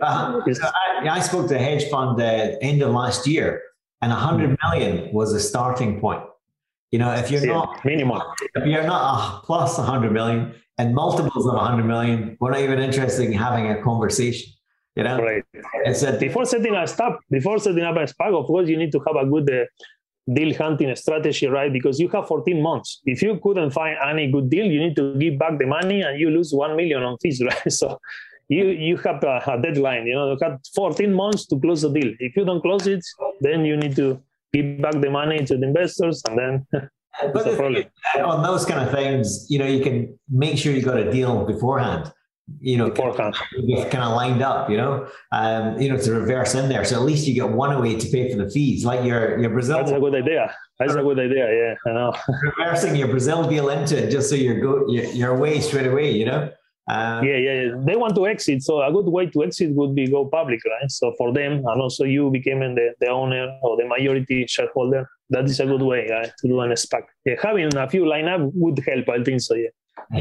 uh, 0.01 0.41
I, 0.45 1.07
I, 1.09 1.19
spoke 1.19 1.47
to 1.49 1.55
a 1.55 1.59
hedge 1.59 1.89
fund 1.89 2.19
uh, 2.21 2.55
end 2.61 2.81
of 2.81 2.91
last 2.91 3.27
year, 3.27 3.61
and 4.01 4.11
100 4.11 4.57
million 4.63 5.13
was 5.13 5.33
a 5.33 5.39
starting 5.39 5.99
point. 5.99 6.21
You 6.91 6.99
know, 6.99 7.13
if 7.13 7.29
you're 7.29 7.45
yeah, 7.45 7.53
not 7.53 7.83
minimum, 7.83 8.21
if 8.55 8.65
you're 8.65 8.83
not 8.83 9.41
a 9.41 9.45
plus 9.45 9.77
100 9.77 10.11
million 10.11 10.53
and 10.77 10.95
multiples 10.95 11.45
of 11.45 11.53
100 11.53 11.83
million, 11.83 12.37
we're 12.39 12.51
not 12.51 12.61
even 12.61 12.79
interested 12.79 13.25
in 13.25 13.33
having 13.33 13.69
a 13.69 13.81
conversation. 13.81 14.51
You 14.95 15.03
know, 15.03 15.19
right? 15.19 15.43
It's 15.85 16.01
a, 16.03 16.13
before 16.13 16.45
setting 16.45 16.73
a 16.75 16.87
stop, 16.87 17.19
before 17.29 17.59
setting 17.59 17.83
up 17.83 17.95
a 17.97 18.05
SPAC, 18.05 18.39
of 18.39 18.47
course, 18.47 18.67
you 18.67 18.77
need 18.77 18.91
to 18.93 18.99
have 19.05 19.15
a 19.15 19.25
good 19.29 19.47
uh, 19.51 19.65
deal 20.33 20.55
hunting 20.55 20.95
strategy, 20.95 21.47
right? 21.47 21.71
Because 21.71 21.99
you 21.99 22.07
have 22.09 22.27
14 22.27 22.61
months. 22.61 23.01
If 23.05 23.21
you 23.21 23.39
couldn't 23.43 23.71
find 23.71 23.97
any 24.03 24.31
good 24.31 24.49
deal, 24.49 24.65
you 24.65 24.79
need 24.79 24.95
to 24.95 25.15
give 25.19 25.37
back 25.37 25.59
the 25.59 25.67
money 25.67 26.01
and 26.01 26.19
you 26.19 26.29
lose 26.29 26.51
1 26.51 26.75
million 26.75 27.03
on 27.03 27.17
fees, 27.19 27.41
right? 27.51 27.71
So 27.71 27.99
you 28.49 28.67
you 28.67 28.97
have 28.97 29.23
a, 29.23 29.41
a, 29.45 29.61
deadline. 29.61 30.07
You 30.07 30.15
know, 30.15 30.31
you 30.31 30.37
have 30.41 30.59
14 30.73 31.13
months 31.13 31.45
to 31.47 31.59
close 31.59 31.81
the 31.81 31.89
deal. 31.89 32.13
If 32.19 32.35
you 32.35 32.45
don't 32.45 32.61
close 32.61 32.87
it, 32.87 33.05
then 33.41 33.65
you 33.65 33.77
need 33.77 33.95
to 33.97 34.21
give 34.61 34.81
back 34.81 34.93
the 35.01 35.09
money 35.09 35.43
to 35.45 35.57
the 35.57 35.63
investors, 35.63 36.21
and 36.27 36.37
then. 36.37 36.67
but 37.33 37.45
the 37.45 37.89
on 38.23 38.43
those 38.43 38.65
kind 38.65 38.87
of 38.87 38.93
things, 38.93 39.47
you 39.49 39.59
know, 39.59 39.65
you 39.65 39.83
can 39.83 40.17
make 40.29 40.57
sure 40.57 40.73
you 40.73 40.81
got 40.81 40.97
a 40.97 41.11
deal 41.11 41.45
beforehand. 41.45 42.11
You 42.61 42.77
know, 42.77 42.89
beforehand. 42.89 43.35
kind 43.91 44.03
of 44.03 44.15
lined 44.15 44.41
up. 44.41 44.69
You 44.69 44.77
know, 44.77 45.07
um, 45.31 45.79
you 45.81 45.89
know, 45.89 45.97
to 45.97 46.11
reverse 46.13 46.55
in 46.55 46.69
there, 46.69 46.85
so 46.85 46.95
at 46.95 47.01
least 47.01 47.27
you 47.27 47.33
get 47.33 47.49
one 47.49 47.73
away 47.73 47.97
to 47.97 48.07
pay 48.09 48.31
for 48.31 48.37
the 48.41 48.49
fees, 48.49 48.85
like 48.85 49.03
your 49.03 49.39
your 49.39 49.49
Brazil. 49.49 49.79
That's 49.79 49.91
a 49.91 49.99
good 49.99 50.15
idea. 50.15 50.53
That's 50.79 50.93
a 50.93 51.01
good 51.01 51.19
idea. 51.19 51.45
Yeah, 51.45 51.91
I 51.91 51.93
know. 51.93 52.15
Reversing 52.57 52.95
your 52.95 53.09
Brazil 53.09 53.49
deal 53.49 53.69
into 53.69 54.01
it, 54.01 54.11
just 54.11 54.29
so 54.29 54.35
you're 54.35 54.61
go 54.61 54.85
you're, 54.87 55.05
you're 55.05 55.35
away 55.35 55.59
straight 55.59 55.87
away. 55.87 56.11
You 56.11 56.25
know. 56.25 56.51
Um, 56.89 57.25
yeah, 57.25 57.35
yeah, 57.35 57.53
yeah, 57.53 57.71
they 57.79 57.97
want 57.97 58.15
to 58.15 58.27
exit. 58.27 58.63
So 58.63 58.81
a 58.81 58.91
good 58.91 59.07
way 59.07 59.25
to 59.25 59.43
exit 59.43 59.71
would 59.71 59.93
be 59.93 60.07
go 60.07 60.25
public, 60.25 60.61
right? 60.63 60.89
So 60.89 61.13
for 61.17 61.33
them, 61.33 61.65
and 61.65 61.81
also 61.81 62.05
you 62.05 62.31
becoming 62.31 62.75
the, 62.75 62.93
the 63.01 63.09
owner 63.09 63.57
or 63.61 63.75
the 63.75 63.85
majority 63.85 64.47
shareholder, 64.47 65.09
that 65.29 65.45
is 65.45 65.59
a 65.59 65.65
good 65.65 65.81
way 65.81 66.07
right, 66.09 66.31
to 66.39 66.47
do 66.47 66.61
an 66.61 66.71
SPAC. 66.71 67.03
Yeah, 67.25 67.35
having 67.43 67.75
a 67.75 67.89
few 67.89 68.03
lineup 68.03 68.51
would 68.53 68.79
help, 68.87 69.09
I 69.09 69.21
think 69.21 69.41
so, 69.41 69.55
yeah. 69.55 69.69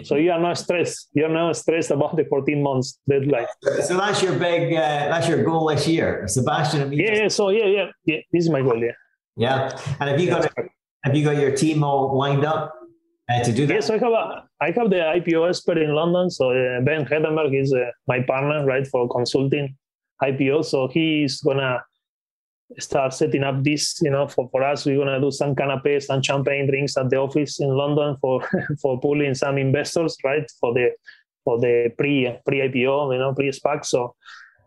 So 0.03 0.17
you 0.17 0.33
are 0.33 0.41
not 0.41 0.59
stressed. 0.59 1.11
You're 1.15 1.29
not 1.29 1.57
stressed 1.57 1.91
about 1.91 2.17
the 2.17 2.25
14 2.25 2.61
months 2.61 2.99
deadline. 3.09 3.47
So 3.83 3.97
that's 3.97 4.23
your 4.23 4.37
big, 4.37 4.73
uh, 4.73 5.09
that's 5.09 5.29
your 5.29 5.45
goal 5.45 5.69
this 5.69 5.87
year, 5.87 6.27
Sebastian. 6.27 6.93
Yeah, 6.93 7.15
yeah. 7.15 7.29
So 7.29 7.51
yeah, 7.51 7.67
yeah, 7.67 7.87
yeah. 8.05 8.19
This 8.33 8.45
is 8.45 8.51
my 8.51 8.63
goal. 8.63 8.83
Yeah. 8.83 8.93
Yeah. 9.37 9.79
And 10.01 10.11
have 10.11 10.21
you 10.21 10.31
got 10.31 10.51
have 11.05 11.15
you 11.15 11.25
got 11.25 11.37
your 11.37 11.55
team 11.55 11.85
all 11.85 12.19
lined 12.19 12.45
up 12.45 12.75
uh, 13.29 13.43
to 13.43 13.53
do 13.53 13.67
that? 13.67 13.75
Yes, 13.75 13.91
I 13.91 13.99
have 13.99 14.13
a, 14.13 14.45
I 14.61 14.67
have 14.67 14.91
the 14.91 14.97
IPO 14.97 15.49
expert 15.49 15.79
in 15.79 15.95
London. 15.95 16.31
So 16.31 16.51
uh, 16.51 16.81
Ben 16.83 17.05
Hedenberg 17.05 17.61
is 17.61 17.73
uh, 17.73 17.91
my 18.07 18.21
partner, 18.21 18.65
right, 18.65 18.87
for 18.87 19.09
consulting 19.09 19.77
IPO. 20.23 20.65
So 20.65 20.89
he's 20.89 21.41
gonna 21.41 21.83
start 22.79 23.15
setting 23.15 23.43
up 23.43 23.65
this. 23.65 24.01
You 24.01 24.11
know, 24.11 24.29
for, 24.29 24.49
for 24.51 24.63
us, 24.63 24.87
we're 24.87 24.99
gonna 24.99 25.21
do 25.21 25.31
some 25.31 25.55
canapes 25.55 26.09
and 26.09 26.25
champagne 26.25 26.69
drinks 26.69 26.97
at 26.97 27.11
the 27.11 27.17
office 27.17 27.61
in 27.61 27.69
London 27.69 28.17
for 28.21 28.49
for 28.83 29.01
pulling 29.01 29.35
some 29.35 29.59
investors, 29.59 30.17
right, 30.25 30.49
for 30.61 30.73
the 30.73 30.91
for 31.45 31.59
the 31.59 31.93
pre 31.99 32.37
pre 32.47 32.61
IPO, 32.61 33.13
you 33.13 33.19
know, 33.19 33.35
pre 33.35 33.51
SPAC. 33.51 33.85
So 33.85 34.15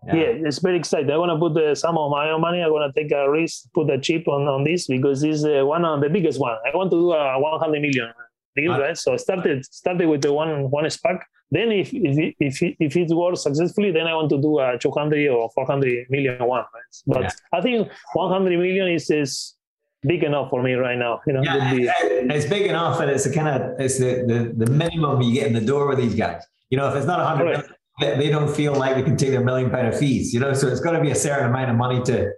yeah. 0.08 0.16
yeah. 0.16 0.48
it's 0.48 0.60
very 0.60 0.78
exciting. 0.78 1.12
I 1.12 1.18
want 1.18 1.32
to 1.32 1.40
put 1.40 1.64
uh, 1.64 1.76
some 1.76 1.98
of 1.98 2.12
my 2.12 2.30
own 2.30 2.42
money. 2.42 2.62
I 2.62 2.68
want 2.68 2.94
to 2.94 3.02
take 3.02 3.12
a 3.14 3.30
risk, 3.30 3.72
put 3.74 3.90
a 3.90 4.00
chip 4.00 4.28
on, 4.28 4.48
on 4.48 4.66
this 4.66 4.88
because 4.88 5.22
this 5.22 5.40
is 5.40 5.46
uh, 5.46 5.66
one 5.66 5.86
of 5.86 6.02
the 6.02 6.10
biggest 6.10 6.40
one. 6.42 6.58
I 6.66 6.76
want 6.76 6.92
to 6.92 6.98
do 6.98 7.12
a 7.14 7.40
100 7.40 7.82
million 7.82 8.12
deal, 8.56 8.72
ah. 8.74 8.78
right? 8.78 8.98
So 8.98 9.14
I 9.14 9.18
started 9.18 9.66
started 9.66 10.08
with 10.08 10.22
the 10.22 10.34
one 10.34 10.70
one 10.70 10.86
SPAC. 10.86 11.20
Then 11.52 11.72
if 11.72 11.94
if 11.94 12.36
if 12.40 12.62
it, 12.62 12.76
if 12.80 12.96
it 12.96 13.10
works 13.10 13.44
successfully, 13.44 13.92
then 13.92 14.08
I 14.08 14.14
want 14.14 14.30
to 14.30 14.42
do 14.42 14.60
a 14.60 14.78
200 14.78 15.30
or 15.30 15.50
400 15.56 16.06
million 16.10 16.38
one. 16.46 16.60
Right? 16.60 16.68
But 17.08 17.22
yeah. 17.24 17.32
I 17.54 17.62
think 17.62 17.90
100 18.14 18.60
million 18.60 18.88
is 18.90 19.10
is 19.10 19.56
big 20.02 20.24
enough 20.24 20.50
for 20.50 20.62
me 20.62 20.74
right 20.74 20.98
now. 20.98 21.22
You 21.26 21.34
know, 21.34 21.42
yeah, 21.44 21.74
be, 21.74 21.90
eh, 21.90 21.94
it's 22.36 22.46
big 22.46 22.68
enough, 22.68 23.00
and 23.00 23.10
it's 23.10 23.26
a 23.26 23.34
kind 23.34 23.48
of 23.48 23.80
it's 23.80 23.98
the, 23.98 24.24
the 24.28 24.66
the 24.66 24.72
minimum 24.72 25.22
you 25.22 25.34
get 25.34 25.48
in 25.48 25.54
the 25.54 25.62
door 25.62 25.88
with 25.88 25.98
these 25.98 26.16
guys. 26.16 26.44
You 26.70 26.78
know, 26.78 26.88
if 26.90 26.96
it's 26.96 27.08
not 27.08 27.20
100 27.20 27.44
right. 27.44 27.66
million, 28.00 28.20
they 28.20 28.30
don't 28.30 28.54
feel 28.54 28.76
like 28.76 28.96
they 28.96 29.04
can 29.04 29.18
take 29.18 29.32
their 29.32 29.44
million 29.44 29.70
pound 29.70 29.88
of 29.88 29.98
fees, 29.98 30.34
you 30.34 30.40
know. 30.40 30.54
So 30.54 30.68
it's 30.68 30.82
got 30.82 30.92
to 30.92 31.02
be 31.02 31.12
a 31.12 31.16
certain 31.16 31.50
amount 31.50 31.72
of 31.72 31.78
money 31.78 32.02
to 32.04 32.32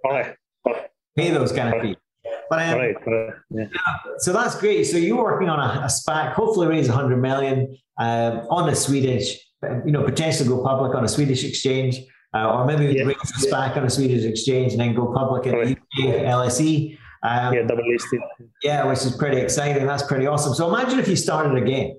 pay 1.16 1.32
those 1.32 1.52
kind 1.52 1.76
of 1.76 1.82
fees. 1.82 1.96
But 2.52 2.68
um, 2.68 2.80
right, 2.80 3.08
right. 3.08 3.34
Yeah. 3.50 3.66
so 4.18 4.34
that's 4.34 4.60
great. 4.60 4.84
So 4.84 4.98
you're 4.98 5.16
working 5.16 5.48
on 5.48 5.58
a, 5.58 5.84
a 5.84 5.86
SPAC, 5.86 6.34
hopefully 6.34 6.68
raise 6.68 6.90
100 6.90 7.16
million 7.16 7.78
um, 7.98 8.40
on 8.50 8.68
a 8.68 8.76
Swedish, 8.76 9.40
you 9.86 9.94
know, 9.94 10.04
potentially 10.04 10.50
go 10.50 10.62
public 10.62 10.94
on 10.94 11.06
a 11.06 11.08
Swedish 11.08 11.46
exchange, 11.46 12.02
uh, 12.36 12.52
or 12.52 12.66
maybe 12.66 12.94
yeah. 12.94 13.04
raise 13.04 13.16
a 13.16 13.48
SPAC 13.48 13.78
on 13.78 13.86
a 13.86 13.90
Swedish 13.90 14.26
exchange 14.26 14.74
and 14.74 14.82
then 14.82 14.94
go 14.94 15.14
public 15.14 15.46
in 15.46 15.54
right. 15.54 15.78
the 15.96 16.10
UK 16.10 16.16
LSE. 16.26 16.98
Um, 17.24 17.54
yeah, 17.54 17.62
double 17.62 17.90
listed. 17.90 18.20
Yeah, 18.62 18.86
which 18.86 19.00
is 19.06 19.16
pretty 19.16 19.38
exciting. 19.38 19.88
That's 19.88 20.04
pretty 20.04 20.28
awesome. 20.28 20.54
So 20.54 20.68
imagine 20.76 21.00
if 21.00 21.08
you 21.08 21.16
started 21.16 21.56
again 21.56 21.96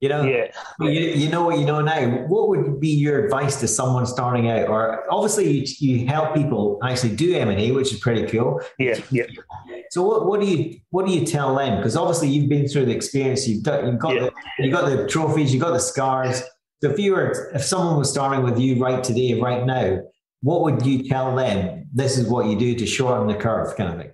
you 0.00 0.08
know, 0.08 0.24
yeah. 0.24 0.46
you, 0.80 0.88
you 0.88 1.28
know 1.28 1.44
what 1.44 1.58
you 1.58 1.66
know 1.66 1.82
now. 1.82 2.26
What 2.26 2.48
would 2.48 2.80
be 2.80 2.88
your 2.88 3.22
advice 3.22 3.60
to 3.60 3.68
someone 3.68 4.06
starting 4.06 4.48
out? 4.48 4.68
Or 4.68 5.04
obviously, 5.12 5.50
you, 5.50 5.66
you 5.78 6.06
help 6.06 6.34
people 6.34 6.78
actually 6.82 7.14
do 7.16 7.34
M 7.34 7.50
and 7.50 7.60
A, 7.60 7.72
which 7.72 7.92
is 7.92 8.00
pretty 8.00 8.26
cool. 8.26 8.62
Yeah, 8.78 8.98
yeah. 9.10 9.24
So 9.90 10.02
what, 10.02 10.26
what 10.26 10.40
do 10.40 10.46
you 10.46 10.80
what 10.88 11.06
do 11.06 11.12
you 11.12 11.26
tell 11.26 11.54
them? 11.54 11.76
Because 11.76 11.96
obviously, 11.96 12.28
you've 12.30 12.48
been 12.48 12.66
through 12.66 12.86
the 12.86 12.94
experience. 12.94 13.46
You've 13.46 13.62
done, 13.62 13.86
you've 13.86 13.98
got 13.98 14.14
yeah. 14.14 14.30
the 14.58 14.64
you 14.64 14.72
got 14.72 14.86
the 14.86 15.06
trophies. 15.06 15.52
You've 15.52 15.62
got 15.62 15.72
the 15.72 15.80
scars. 15.80 16.42
So 16.82 16.90
if 16.90 16.98
you 16.98 17.12
were 17.12 17.50
if 17.54 17.62
someone 17.62 17.98
was 17.98 18.10
starting 18.10 18.42
with 18.42 18.58
you 18.58 18.82
right 18.82 19.04
today, 19.04 19.38
right 19.38 19.66
now, 19.66 20.00
what 20.40 20.62
would 20.62 20.86
you 20.86 21.08
tell 21.10 21.36
them? 21.36 21.88
This 21.92 22.16
is 22.16 22.26
what 22.26 22.46
you 22.46 22.58
do 22.58 22.74
to 22.74 22.86
shorten 22.86 23.26
the 23.26 23.34
curve, 23.34 23.76
kind 23.76 23.92
of 23.92 23.98
thing 23.98 24.12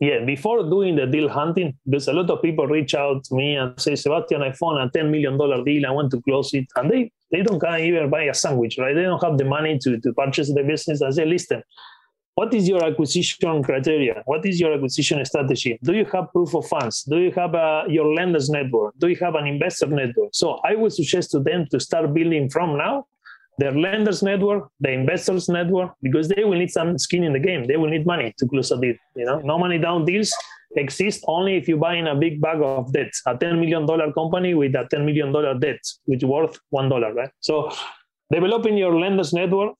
yeah, 0.00 0.24
before 0.24 0.62
doing 0.62 0.96
the 0.96 1.06
deal 1.06 1.28
hunting, 1.28 1.76
there's 1.84 2.08
a 2.08 2.12
lot 2.14 2.30
of 2.30 2.40
people 2.40 2.66
reach 2.66 2.94
out 2.94 3.22
to 3.24 3.34
me 3.34 3.56
and 3.56 3.78
say, 3.78 3.94
Sebastian, 3.94 4.42
I 4.42 4.52
found 4.52 4.78
a 4.78 4.98
$10 4.98 5.10
million 5.10 5.36
deal. 5.64 5.86
I 5.86 5.90
want 5.90 6.10
to 6.12 6.22
close 6.22 6.54
it. 6.54 6.66
And 6.76 6.90
they, 6.90 7.12
they 7.30 7.42
don't 7.42 7.62
even 7.78 8.08
buy 8.08 8.22
a 8.22 8.32
sandwich, 8.32 8.78
right? 8.78 8.94
They 8.94 9.02
don't 9.02 9.22
have 9.22 9.36
the 9.36 9.44
money 9.44 9.78
to, 9.82 10.00
to 10.00 10.12
purchase 10.14 10.52
the 10.54 10.62
business. 10.62 11.02
I 11.02 11.10
say, 11.10 11.26
listen, 11.26 11.62
what 12.34 12.54
is 12.54 12.66
your 12.66 12.82
acquisition 12.82 13.62
criteria? 13.62 14.22
What 14.24 14.46
is 14.46 14.58
your 14.58 14.72
acquisition 14.72 15.22
strategy? 15.26 15.78
Do 15.82 15.92
you 15.92 16.06
have 16.06 16.32
proof 16.32 16.54
of 16.54 16.66
funds? 16.66 17.02
Do 17.02 17.18
you 17.18 17.32
have 17.32 17.54
a, 17.54 17.84
your 17.86 18.14
lenders 18.14 18.48
network? 18.48 18.94
Do 18.96 19.08
you 19.08 19.16
have 19.16 19.34
an 19.34 19.46
investor 19.46 19.88
network? 19.88 20.30
So 20.32 20.60
I 20.64 20.76
would 20.76 20.94
suggest 20.94 21.30
to 21.32 21.40
them 21.40 21.66
to 21.72 21.78
start 21.78 22.14
building 22.14 22.48
from 22.48 22.78
now 22.78 23.04
their 23.60 23.72
lenders 23.72 24.22
network, 24.22 24.68
the 24.80 24.90
investors 24.90 25.48
network, 25.48 25.90
because 26.02 26.28
they 26.28 26.44
will 26.44 26.58
need 26.58 26.70
some 26.70 26.98
skin 26.98 27.24
in 27.24 27.32
the 27.34 27.38
game. 27.38 27.66
They 27.66 27.76
will 27.76 27.90
need 27.90 28.06
money 28.06 28.34
to 28.38 28.46
close 28.48 28.70
a 28.70 28.80
deal. 28.80 28.94
You 29.14 29.26
know, 29.26 29.38
no 29.40 29.58
money 29.58 29.78
down 29.78 30.06
deals 30.06 30.32
exist 30.76 31.24
only 31.26 31.56
if 31.56 31.68
you 31.68 31.76
buy 31.76 31.94
in 31.96 32.06
a 32.06 32.14
big 32.14 32.40
bag 32.40 32.60
of 32.62 32.92
debt. 32.92 33.12
A 33.26 33.36
ten 33.36 33.60
million 33.60 33.84
dollar 33.86 34.12
company 34.12 34.54
with 34.54 34.74
a 34.76 34.86
ten 34.90 35.04
million 35.04 35.30
dollar 35.32 35.54
debt, 35.58 35.80
which 36.06 36.24
worth 36.24 36.58
one 36.70 36.88
dollar, 36.88 37.12
right? 37.12 37.30
So, 37.40 37.70
developing 38.32 38.78
your 38.78 38.98
lenders 38.98 39.32
network. 39.32 39.74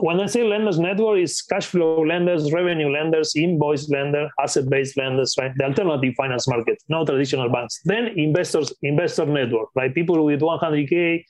When 0.00 0.20
I 0.20 0.26
say 0.26 0.44
lenders 0.44 0.78
network, 0.78 1.18
is 1.18 1.42
cash 1.42 1.66
flow 1.66 2.02
lenders, 2.02 2.52
revenue 2.52 2.90
lenders, 2.90 3.34
invoice 3.34 3.88
lender, 3.90 4.28
asset-based 4.40 4.96
lenders, 4.96 5.34
right? 5.40 5.50
The 5.56 5.64
alternative 5.64 6.14
finance 6.16 6.46
market, 6.46 6.78
no 6.88 7.04
traditional 7.04 7.48
banks. 7.50 7.80
Then 7.84 8.06
investors, 8.16 8.72
investor 8.82 9.26
network, 9.26 9.70
right? 9.74 9.92
People 9.92 10.24
with 10.24 10.40
100k, 10.40 11.24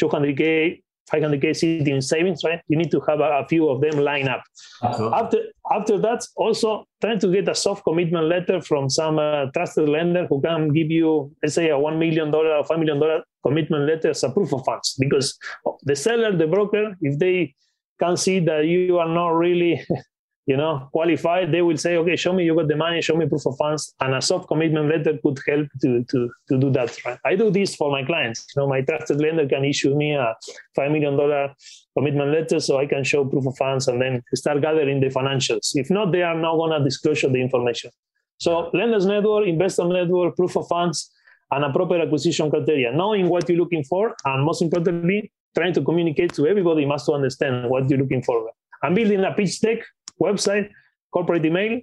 200k, 0.00 0.80
500k 1.12 1.54
sitting 1.54 1.94
in 1.94 2.02
savings, 2.02 2.42
right? 2.44 2.60
You 2.68 2.76
need 2.78 2.90
to 2.90 3.00
have 3.08 3.20
a, 3.20 3.40
a 3.40 3.46
few 3.48 3.68
of 3.68 3.80
them 3.80 3.98
line 3.98 4.28
up. 4.28 4.42
Absolutely. 4.82 5.18
After 5.18 5.38
after 5.70 5.98
that, 5.98 6.26
also 6.36 6.84
trying 7.00 7.18
to 7.20 7.32
get 7.32 7.48
a 7.48 7.54
soft 7.54 7.84
commitment 7.84 8.26
letter 8.26 8.60
from 8.60 8.88
some 8.90 9.18
uh, 9.18 9.46
trusted 9.54 9.88
lender 9.88 10.26
who 10.26 10.40
can 10.40 10.68
give 10.68 10.90
you, 10.90 11.34
let's 11.42 11.54
say, 11.54 11.70
a 11.70 11.78
one 11.78 11.98
million 11.98 12.30
dollar 12.30 12.56
or 12.56 12.64
five 12.64 12.78
million 12.78 12.98
dollar 12.98 13.22
commitment 13.44 13.86
letter 13.86 14.10
as 14.10 14.22
a 14.22 14.30
proof 14.30 14.52
of 14.52 14.64
funds. 14.64 14.96
Because 14.98 15.38
the 15.82 15.96
seller, 15.96 16.36
the 16.36 16.46
broker, 16.46 16.96
if 17.00 17.18
they 17.18 17.54
can 18.00 18.16
see 18.16 18.40
that 18.40 18.66
you 18.66 18.98
are 18.98 19.08
not 19.08 19.30
really 19.30 19.80
you 20.46 20.56
know, 20.56 20.88
qualified, 20.92 21.52
they 21.52 21.62
will 21.62 21.76
say, 21.76 21.96
okay, 21.96 22.16
show 22.16 22.32
me 22.32 22.44
you 22.44 22.56
got 22.56 22.66
the 22.66 22.74
money, 22.74 23.00
show 23.00 23.14
me 23.14 23.26
proof 23.28 23.46
of 23.46 23.56
funds, 23.56 23.94
and 24.00 24.14
a 24.14 24.20
soft 24.20 24.48
commitment 24.48 24.88
letter 24.88 25.16
could 25.22 25.38
help 25.46 25.68
to 25.80 26.04
to 26.10 26.30
to 26.48 26.58
do 26.58 26.70
that. 26.70 26.96
Right? 27.04 27.18
I 27.24 27.36
do 27.36 27.50
this 27.50 27.76
for 27.76 27.92
my 27.92 28.04
clients. 28.04 28.46
You 28.54 28.62
know, 28.62 28.68
my 28.68 28.80
trusted 28.80 29.20
lender 29.20 29.46
can 29.46 29.64
issue 29.64 29.94
me 29.94 30.14
a 30.14 30.34
five 30.74 30.90
million 30.90 31.16
dollar 31.16 31.54
commitment 31.96 32.32
letter, 32.32 32.58
so 32.58 32.78
I 32.78 32.86
can 32.86 33.04
show 33.04 33.24
proof 33.24 33.46
of 33.46 33.56
funds 33.56 33.86
and 33.86 34.02
then 34.02 34.22
start 34.34 34.60
gathering 34.60 35.00
the 35.00 35.08
financials. 35.08 35.70
If 35.74 35.90
not, 35.90 36.10
they 36.10 36.22
are 36.22 36.38
not 36.38 36.56
gonna 36.56 36.82
disclose 36.82 37.20
the 37.20 37.40
information. 37.40 37.90
So, 38.38 38.70
lenders 38.74 39.06
network, 39.06 39.46
investor 39.46 39.84
network, 39.84 40.34
proof 40.34 40.56
of 40.56 40.66
funds, 40.66 41.08
and 41.52 41.64
a 41.64 41.72
proper 41.72 42.00
acquisition 42.00 42.50
criteria. 42.50 42.92
Knowing 42.92 43.28
what 43.28 43.48
you're 43.48 43.58
looking 43.58 43.84
for, 43.84 44.16
and 44.24 44.44
most 44.44 44.60
importantly, 44.60 45.30
trying 45.54 45.72
to 45.74 45.82
communicate 45.82 46.32
to 46.34 46.48
everybody 46.48 46.84
must 46.84 47.08
understand 47.08 47.70
what 47.70 47.88
you're 47.88 48.00
looking 48.00 48.22
for. 48.22 48.50
I'm 48.82 48.94
building 48.94 49.22
a 49.22 49.32
pitch 49.32 49.60
deck 49.60 49.78
website, 50.22 50.70
corporate 51.12 51.44
email, 51.44 51.80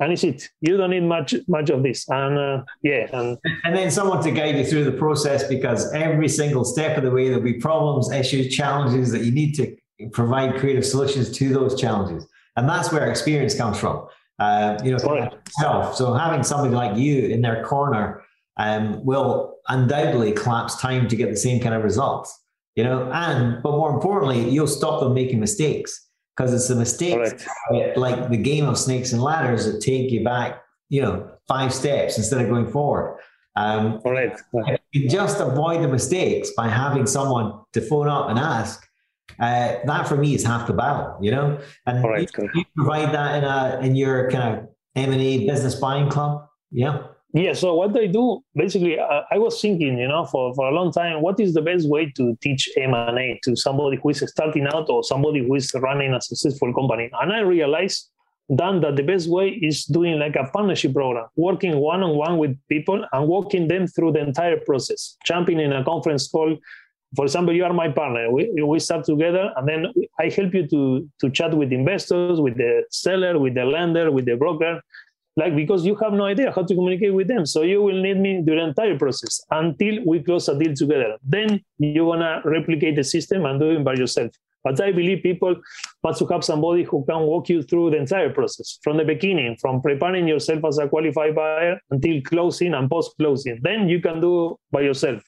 and 0.00 0.12
it's 0.12 0.24
it. 0.24 0.48
You 0.60 0.76
don't 0.76 0.90
need 0.90 1.02
much 1.02 1.34
much 1.48 1.70
of 1.70 1.82
this. 1.82 2.08
And 2.08 2.38
uh, 2.38 2.64
yeah, 2.82 3.08
and 3.12 3.38
and 3.64 3.76
then 3.76 3.90
someone 3.90 4.22
to 4.22 4.30
guide 4.30 4.56
you 4.56 4.64
through 4.64 4.84
the 4.84 4.92
process 4.92 5.46
because 5.48 5.92
every 5.92 6.28
single 6.28 6.64
step 6.64 6.96
of 6.96 7.04
the 7.04 7.10
way 7.10 7.28
there'll 7.28 7.42
be 7.42 7.54
problems, 7.54 8.10
issues, 8.10 8.54
challenges 8.54 9.10
that 9.12 9.22
you 9.22 9.32
need 9.32 9.54
to 9.54 9.76
provide 10.12 10.56
creative 10.56 10.86
solutions 10.86 11.30
to 11.38 11.52
those 11.52 11.80
challenges, 11.80 12.26
and 12.56 12.68
that's 12.68 12.92
where 12.92 13.10
experience 13.10 13.54
comes 13.56 13.78
from. 13.78 14.06
Uh, 14.38 14.78
you 14.84 14.92
know, 14.92 15.30
self. 15.60 15.96
So 15.96 16.14
having 16.14 16.44
somebody 16.44 16.72
like 16.72 16.96
you 16.96 17.26
in 17.26 17.40
their 17.40 17.64
corner 17.64 18.22
um, 18.56 19.04
will 19.04 19.56
undoubtedly 19.68 20.30
collapse 20.30 20.80
time 20.80 21.08
to 21.08 21.16
get 21.16 21.30
the 21.30 21.36
same 21.36 21.60
kind 21.60 21.74
of 21.74 21.82
results. 21.82 22.36
You 22.76 22.84
know, 22.84 23.10
and 23.12 23.60
but 23.64 23.72
more 23.72 23.90
importantly, 23.90 24.48
you'll 24.48 24.68
stop 24.68 25.00
them 25.00 25.12
making 25.12 25.40
mistakes 25.40 26.07
because 26.38 26.54
it's 26.54 26.68
the 26.68 26.74
mistakes 26.76 27.46
like 27.96 28.30
the 28.30 28.36
game 28.36 28.68
of 28.68 28.78
snakes 28.78 29.12
and 29.12 29.20
ladders 29.20 29.66
that 29.66 29.80
take 29.80 30.10
you 30.12 30.22
back, 30.22 30.62
you 30.88 31.02
know, 31.02 31.28
five 31.48 31.74
steps 31.74 32.16
instead 32.16 32.40
of 32.40 32.48
going 32.48 32.70
forward. 32.70 33.18
Um, 33.56 34.00
right. 34.04 34.38
You 34.92 35.08
just 35.08 35.40
avoid 35.40 35.82
the 35.82 35.88
mistakes 35.88 36.50
by 36.56 36.68
having 36.68 37.06
someone 37.06 37.60
to 37.72 37.80
phone 37.80 38.08
up 38.08 38.30
and 38.30 38.38
ask. 38.38 38.84
Uh, 39.40 39.78
that 39.84 40.06
for 40.08 40.16
me 40.16 40.34
is 40.34 40.44
half 40.44 40.66
the 40.66 40.72
battle, 40.72 41.16
you 41.20 41.30
know. 41.30 41.58
And 41.86 42.04
right. 42.04 42.30
you, 42.38 42.50
you 42.54 42.64
provide 42.76 43.12
that 43.12 43.38
in 43.38 43.44
a 43.44 43.80
in 43.86 43.96
your 43.96 44.30
kind 44.30 44.58
of 44.58 44.68
M 44.94 45.12
and 45.12 45.20
A 45.20 45.46
business 45.46 45.74
buying 45.74 46.08
club, 46.08 46.46
yeah. 46.70 47.07
Yeah. 47.34 47.52
So 47.52 47.74
what 47.74 47.96
I 47.96 48.06
do 48.06 48.40
basically, 48.54 48.98
uh, 48.98 49.22
I 49.30 49.36
was 49.36 49.60
thinking, 49.60 49.98
you 49.98 50.08
know, 50.08 50.24
for, 50.24 50.54
for 50.54 50.68
a 50.68 50.72
long 50.72 50.92
time, 50.92 51.20
what 51.20 51.38
is 51.38 51.52
the 51.52 51.60
best 51.60 51.86
way 51.88 52.10
to 52.16 52.36
teach 52.40 52.70
M&A 52.76 53.38
to 53.44 53.54
somebody 53.54 53.98
who 54.02 54.08
is 54.10 54.24
starting 54.26 54.66
out 54.66 54.88
or 54.88 55.04
somebody 55.04 55.46
who 55.46 55.54
is 55.54 55.70
running 55.74 56.14
a 56.14 56.22
successful 56.22 56.72
company? 56.72 57.10
And 57.20 57.32
I 57.32 57.40
realized 57.40 58.08
then 58.48 58.80
that 58.80 58.96
the 58.96 59.02
best 59.02 59.28
way 59.28 59.48
is 59.50 59.84
doing 59.84 60.18
like 60.18 60.36
a 60.36 60.44
partnership 60.44 60.94
program, 60.94 61.26
working 61.36 61.76
one 61.76 62.02
on 62.02 62.16
one 62.16 62.38
with 62.38 62.56
people 62.68 63.04
and 63.12 63.28
walking 63.28 63.68
them 63.68 63.86
through 63.86 64.12
the 64.12 64.20
entire 64.20 64.58
process, 64.60 65.18
jumping 65.26 65.60
in 65.60 65.74
a 65.74 65.84
conference 65.84 66.28
call. 66.28 66.56
For 67.14 67.26
example, 67.26 67.54
you 67.54 67.64
are 67.64 67.74
my 67.74 67.90
partner. 67.90 68.32
We, 68.32 68.50
we 68.62 68.78
start 68.78 69.04
together 69.04 69.52
and 69.56 69.68
then 69.68 69.92
I 70.18 70.30
help 70.30 70.54
you 70.54 70.66
to, 70.68 71.08
to 71.20 71.30
chat 71.30 71.52
with 71.52 71.72
investors, 71.72 72.40
with 72.40 72.56
the 72.56 72.84
seller, 72.90 73.38
with 73.38 73.54
the 73.54 73.66
lender, 73.66 74.10
with 74.10 74.24
the 74.24 74.36
broker, 74.36 74.80
like 75.38 75.54
because 75.54 75.86
you 75.86 75.94
have 76.02 76.12
no 76.12 76.24
idea 76.24 76.52
how 76.52 76.64
to 76.64 76.74
communicate 76.74 77.14
with 77.14 77.28
them. 77.28 77.46
So 77.46 77.62
you 77.62 77.80
will 77.80 78.02
need 78.02 78.18
me 78.18 78.42
during 78.44 78.64
the 78.64 78.68
entire 78.70 78.98
process 78.98 79.40
until 79.52 80.04
we 80.04 80.20
close 80.20 80.48
a 80.48 80.58
deal 80.58 80.74
together. 80.74 81.16
Then 81.22 81.60
you 81.78 82.04
wanna 82.04 82.42
replicate 82.44 82.96
the 82.96 83.04
system 83.04 83.46
and 83.46 83.60
do 83.60 83.70
it 83.70 83.84
by 83.84 83.94
yourself. 83.94 84.32
But 84.64 84.80
I 84.80 84.90
believe 84.90 85.22
people 85.22 85.54
want 86.02 86.16
to 86.18 86.26
have 86.26 86.44
somebody 86.44 86.82
who 86.82 87.04
can 87.08 87.20
walk 87.20 87.48
you 87.48 87.62
through 87.62 87.90
the 87.90 87.98
entire 87.98 88.30
process 88.30 88.80
from 88.82 88.96
the 88.96 89.04
beginning, 89.04 89.56
from 89.60 89.80
preparing 89.80 90.26
yourself 90.26 90.64
as 90.64 90.78
a 90.78 90.88
qualified 90.88 91.36
buyer 91.36 91.78
until 91.92 92.20
closing 92.22 92.74
and 92.74 92.90
post 92.90 93.12
closing. 93.18 93.60
Then 93.62 93.88
you 93.88 94.00
can 94.00 94.20
do 94.20 94.58
by 94.72 94.80
yourself. 94.80 95.22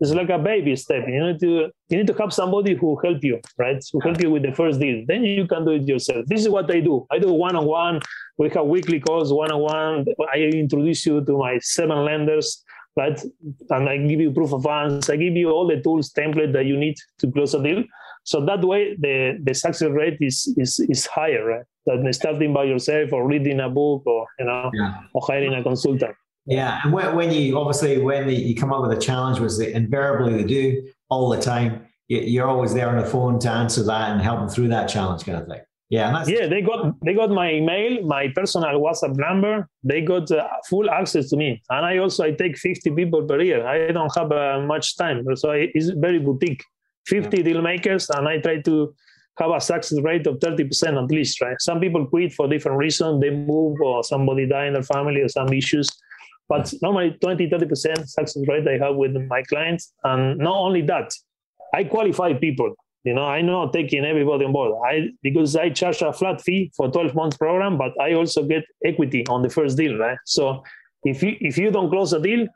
It's 0.00 0.12
like 0.12 0.28
a 0.28 0.38
baby 0.38 0.76
step. 0.76 1.04
You 1.08 1.26
need 1.26 1.40
to 1.40 1.70
you 1.88 1.96
need 1.98 2.06
to 2.06 2.14
have 2.14 2.32
somebody 2.32 2.74
who 2.74 2.96
help 3.02 3.22
you, 3.24 3.40
right? 3.56 3.82
Who 3.92 4.00
help 4.00 4.22
you 4.22 4.30
with 4.30 4.44
the 4.44 4.52
first 4.52 4.78
deal. 4.78 5.04
Then 5.06 5.24
you 5.24 5.46
can 5.46 5.64
do 5.64 5.72
it 5.72 5.88
yourself. 5.88 6.24
This 6.26 6.42
is 6.42 6.48
what 6.48 6.70
I 6.70 6.80
do. 6.80 7.06
I 7.10 7.18
do 7.18 7.32
one 7.32 7.56
on 7.56 7.66
one. 7.66 8.00
We 8.38 8.48
have 8.50 8.66
weekly 8.66 9.00
calls, 9.00 9.32
one 9.32 9.50
on 9.50 9.60
one. 9.60 10.06
I 10.32 10.38
introduce 10.38 11.04
you 11.04 11.24
to 11.24 11.38
my 11.38 11.58
seven 11.60 12.04
lenders, 12.04 12.62
right? 12.96 13.20
And 13.70 13.88
I 13.88 13.96
give 13.96 14.20
you 14.20 14.30
proof 14.30 14.52
of 14.52 14.62
funds. 14.62 15.10
I 15.10 15.16
give 15.16 15.34
you 15.34 15.50
all 15.50 15.66
the 15.66 15.80
tools, 15.82 16.12
template 16.12 16.52
that 16.52 16.66
you 16.66 16.76
need 16.76 16.96
to 17.18 17.32
close 17.32 17.54
a 17.54 17.62
deal. 17.62 17.82
So 18.22 18.44
that 18.44 18.62
way, 18.62 18.94
the, 19.00 19.38
the 19.42 19.54
success 19.54 19.90
rate 19.90 20.18
is, 20.20 20.54
is, 20.58 20.78
is 20.80 21.06
higher, 21.06 21.44
right? 21.44 21.64
Than 21.86 22.12
starting 22.12 22.52
by 22.52 22.64
yourself 22.64 23.12
or 23.12 23.26
reading 23.26 23.58
a 23.60 23.68
book 23.68 24.02
or, 24.06 24.26
you 24.38 24.44
know, 24.44 24.70
yeah. 24.74 25.00
or 25.14 25.22
hiring 25.26 25.54
a 25.54 25.62
consultant. 25.62 26.14
Yeah, 26.48 26.80
and 26.82 26.92
when, 26.94 27.14
when 27.14 27.30
you 27.30 27.58
obviously 27.58 27.98
when 27.98 28.28
you 28.30 28.54
come 28.54 28.72
up 28.72 28.80
with 28.80 28.96
a 28.96 29.00
challenge, 29.00 29.38
which 29.38 29.56
they 29.58 29.74
invariably 29.74 30.34
they 30.34 30.44
do 30.44 30.90
all 31.10 31.28
the 31.28 31.40
time, 31.40 31.86
you're 32.08 32.48
always 32.48 32.72
there 32.72 32.88
on 32.88 32.96
the 32.96 33.04
phone 33.04 33.38
to 33.40 33.50
answer 33.50 33.82
that 33.82 34.10
and 34.10 34.20
help 34.22 34.40
them 34.40 34.48
through 34.48 34.68
that 34.68 34.88
challenge, 34.88 35.26
kind 35.26 35.38
of 35.42 35.46
thing. 35.46 35.60
Yeah, 35.90 36.24
yeah. 36.26 36.46
They 36.46 36.62
got 36.62 36.94
they 37.04 37.14
got 37.14 37.30
my 37.30 37.52
email, 37.52 38.02
my 38.06 38.28
personal 38.34 38.80
WhatsApp 38.80 39.16
number. 39.16 39.68
They 39.84 40.00
got 40.00 40.30
uh, 40.30 40.48
full 40.68 40.88
access 40.90 41.28
to 41.30 41.36
me, 41.36 41.62
and 41.68 41.84
I 41.84 41.98
also 41.98 42.24
I 42.24 42.32
take 42.32 42.56
50 42.56 42.92
people 42.92 43.24
per 43.24 43.40
year. 43.42 43.66
I 43.66 43.92
don't 43.92 44.14
have 44.16 44.32
uh, 44.32 44.60
much 44.66 44.96
time, 44.96 45.24
so 45.36 45.50
it's 45.52 45.90
very 45.90 46.18
boutique. 46.18 46.62
50 47.06 47.42
deal 47.42 47.62
makers, 47.62 48.10
and 48.10 48.28
I 48.28 48.38
try 48.38 48.60
to 48.62 48.94
have 49.38 49.50
a 49.50 49.60
success 49.60 49.98
rate 50.02 50.26
of 50.26 50.38
30% 50.40 51.02
at 51.02 51.10
least, 51.10 51.40
right? 51.40 51.56
Some 51.60 51.80
people 51.80 52.06
quit 52.06 52.32
for 52.32 52.48
different 52.48 52.76
reasons. 52.76 53.20
They 53.20 53.30
move 53.30 53.80
or 53.80 54.02
somebody 54.04 54.46
die 54.46 54.66
in 54.66 54.74
their 54.74 54.82
family 54.82 55.22
or 55.22 55.28
some 55.28 55.52
issues. 55.52 55.88
But 56.48 56.72
normally 56.80 57.16
20, 57.20 57.48
30% 57.48 58.08
success 58.08 58.42
rate 58.48 58.66
I 58.66 58.84
have 58.84 58.96
with 58.96 59.12
my 59.28 59.42
clients. 59.42 59.92
And 60.04 60.38
not 60.38 60.56
only 60.56 60.82
that, 60.82 61.12
I 61.74 61.84
qualify 61.84 62.32
people. 62.34 62.74
You 63.04 63.14
know, 63.14 63.24
I'm 63.24 63.46
not 63.46 63.72
taking 63.72 64.04
everybody 64.04 64.44
on 64.44 64.52
board. 64.52 64.72
I 64.86 65.08
because 65.22 65.56
I 65.56 65.70
charge 65.70 66.02
a 66.02 66.12
flat 66.12 66.40
fee 66.40 66.72
for 66.76 66.90
12 66.90 67.14
months 67.14 67.36
program, 67.36 67.78
but 67.78 67.92
I 68.00 68.14
also 68.14 68.44
get 68.44 68.64
equity 68.84 69.26
on 69.28 69.42
the 69.42 69.48
first 69.48 69.76
deal, 69.76 69.96
right? 69.96 70.18
So 70.26 70.62
if 71.04 71.22
you 71.22 71.36
if 71.40 71.56
you 71.56 71.70
don't 71.70 71.90
close 71.90 72.12
a 72.12 72.20
deal, 72.20 72.46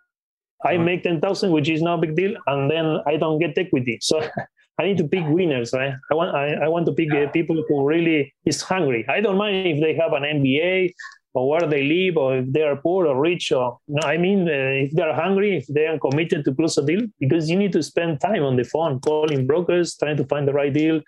I 0.65 0.77
make 0.77 1.03
10,000, 1.05 1.51
which 1.53 1.69
is 1.69 1.83
no 1.83 1.97
big 1.97 2.17
deal, 2.17 2.35
and 2.47 2.71
then 2.71 2.99
I 3.07 3.17
don't 3.17 3.39
get 3.39 3.57
equity. 3.57 3.99
So 4.01 4.21
I 4.79 4.85
need 4.85 4.99
to 4.99 5.09
pick 5.09 5.25
winners, 5.29 5.73
right? 5.73 5.95
I 6.11 6.15
want 6.15 6.35
I, 6.35 6.65
I 6.65 6.69
want 6.69 6.87
to 6.87 6.93
pick 6.93 7.13
uh, 7.13 7.29
people 7.31 7.63
who 7.69 7.87
really 7.87 8.33
is 8.45 8.63
hungry. 8.63 9.05
I 9.09 9.21
don't 9.21 9.37
mind 9.37 9.67
if 9.67 9.81
they 9.81 9.95
have 9.95 10.13
an 10.13 10.23
MBA 10.23 10.93
or 11.35 11.49
where 11.49 11.67
they 11.69 11.83
live 11.83 12.17
or 12.17 12.39
if 12.39 12.53
they 12.53 12.63
are 12.63 12.77
poor 12.77 13.07
or 13.07 13.21
rich 13.21 13.53
or 13.53 13.79
I 14.03 14.17
mean 14.17 14.49
uh, 14.49 14.85
if 14.85 14.93
they 14.93 15.03
are 15.03 15.15
hungry, 15.15 15.57
if 15.57 15.67
they 15.67 15.87
are 15.87 15.99
committed 15.99 16.45
to 16.45 16.55
close 16.55 16.79
a 16.79 16.85
deal, 16.85 17.03
because 17.19 17.49
you 17.51 17.57
need 17.57 17.73
to 17.73 17.83
spend 17.83 18.21
time 18.21 18.43
on 18.43 18.57
the 18.57 18.65
phone 18.65 19.01
calling 19.01 19.47
brokers, 19.47 19.97
trying 19.97 20.17
to 20.19 20.27
find 20.27 20.47
the 20.47 20.53
right 20.53 20.73
deal, 20.73 21.01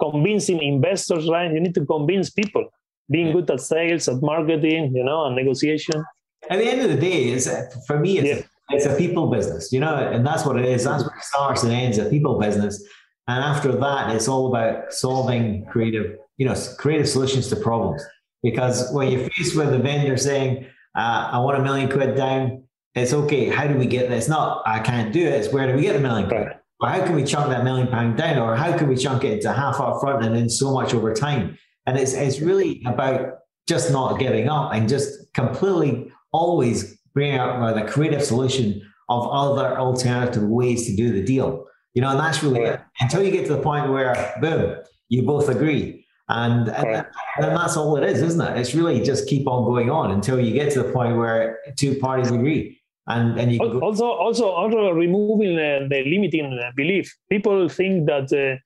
convincing 0.00 0.62
investors, 0.62 1.28
right? 1.28 1.52
You 1.52 1.60
need 1.60 1.74
to 1.74 1.86
convince 1.86 2.30
people. 2.30 2.68
Being 3.10 3.32
good 3.32 3.50
at 3.50 3.60
sales, 3.60 4.08
at 4.08 4.22
marketing, 4.22 4.94
you 4.94 5.04
know, 5.04 5.26
and 5.26 5.36
negotiation. 5.36 6.02
At 6.48 6.58
the 6.58 6.68
end 6.68 6.80
of 6.80 6.88
the 6.88 6.96
day, 6.96 7.30
is 7.30 7.50
for 7.86 7.98
me, 7.98 8.18
it's 8.18 8.28
yeah 8.28 8.46
it's 8.72 8.86
a 8.86 8.94
people 8.96 9.28
business, 9.28 9.72
you 9.72 9.80
know, 9.80 9.94
and 9.94 10.26
that's 10.26 10.44
what 10.44 10.56
it 10.56 10.64
is. 10.64 10.84
That's 10.84 11.02
what 11.02 11.12
it 11.16 11.22
starts 11.22 11.62
and 11.62 11.72
ends 11.72 11.98
a 11.98 12.06
people 12.06 12.38
business. 12.38 12.82
And 13.28 13.42
after 13.44 13.72
that, 13.72 14.14
it's 14.14 14.28
all 14.28 14.48
about 14.48 14.92
solving 14.92 15.64
creative, 15.66 16.18
you 16.38 16.46
know, 16.46 16.54
creative 16.78 17.08
solutions 17.08 17.48
to 17.48 17.56
problems. 17.56 18.02
Because 18.42 18.92
when 18.92 19.10
you're 19.10 19.28
faced 19.30 19.56
with 19.56 19.72
a 19.72 19.78
vendor 19.78 20.16
saying, 20.16 20.66
uh, 20.96 21.30
I 21.32 21.38
want 21.38 21.58
a 21.58 21.62
million 21.62 21.90
quid 21.90 22.16
down, 22.16 22.64
it's 22.94 23.12
okay. 23.12 23.48
How 23.48 23.66
do 23.66 23.76
we 23.76 23.86
get 23.86 24.08
this? 24.08 24.28
Not, 24.28 24.62
I 24.66 24.80
can't 24.80 25.12
do 25.12 25.20
it. 25.20 25.32
It's 25.32 25.52
where 25.52 25.66
do 25.66 25.74
we 25.74 25.82
get 25.82 25.94
the 25.94 26.00
million 26.00 26.28
quid? 26.28 26.48
Or 26.80 26.88
how 26.88 27.04
can 27.06 27.14
we 27.14 27.24
chunk 27.24 27.48
that 27.48 27.64
million 27.64 27.86
pound 27.86 28.16
down? 28.16 28.38
Or 28.38 28.56
how 28.56 28.76
can 28.76 28.88
we 28.88 28.96
chunk 28.96 29.24
it 29.24 29.34
into 29.34 29.52
half 29.52 29.80
up 29.80 30.00
front 30.00 30.24
and 30.24 30.34
then 30.34 30.50
so 30.50 30.72
much 30.74 30.92
over 30.92 31.14
time? 31.14 31.56
And 31.86 31.96
it's, 31.96 32.12
it's 32.12 32.40
really 32.40 32.82
about 32.84 33.38
just 33.68 33.92
not 33.92 34.18
giving 34.18 34.48
up 34.48 34.72
and 34.74 34.88
just 34.88 35.32
completely 35.32 36.10
always 36.32 36.98
bringing 37.14 37.38
out 37.38 37.74
the 37.74 37.90
creative 37.90 38.22
solution 38.22 38.82
of 39.08 39.28
other 39.28 39.78
alternative 39.78 40.42
ways 40.42 40.86
to 40.86 40.96
do 40.96 41.12
the 41.12 41.22
deal. 41.22 41.66
You 41.94 42.02
know, 42.02 42.10
and 42.10 42.18
that's 42.18 42.42
really 42.42 42.62
it. 42.62 42.80
Until 43.00 43.22
you 43.22 43.30
get 43.30 43.46
to 43.46 43.54
the 43.54 43.62
point 43.62 43.90
where, 43.90 44.34
boom, 44.40 44.76
you 45.08 45.22
both 45.22 45.48
agree. 45.48 46.01
And, 46.32 46.70
and, 46.70 47.06
and 47.38 47.56
that's 47.56 47.76
all 47.76 47.96
it 47.98 48.04
is, 48.04 48.22
isn't 48.22 48.40
it? 48.40 48.56
It's 48.56 48.74
really 48.74 49.02
just 49.02 49.28
keep 49.28 49.46
on 49.46 49.64
going 49.64 49.90
on 49.90 50.12
until 50.12 50.40
you 50.40 50.52
get 50.52 50.72
to 50.72 50.82
the 50.82 50.90
point 50.90 51.16
where 51.16 51.58
two 51.76 51.98
parties 51.98 52.30
agree. 52.30 52.80
And, 53.06 53.38
and 53.38 53.52
you 53.52 53.58
also, 53.80 54.06
also, 54.06 54.46
also 54.48 54.90
removing 54.92 55.56
the, 55.56 55.86
the 55.90 56.04
limiting 56.04 56.58
belief. 56.74 57.14
People 57.28 57.68
think 57.68 58.06
that 58.06 58.32
uh, 58.32 58.58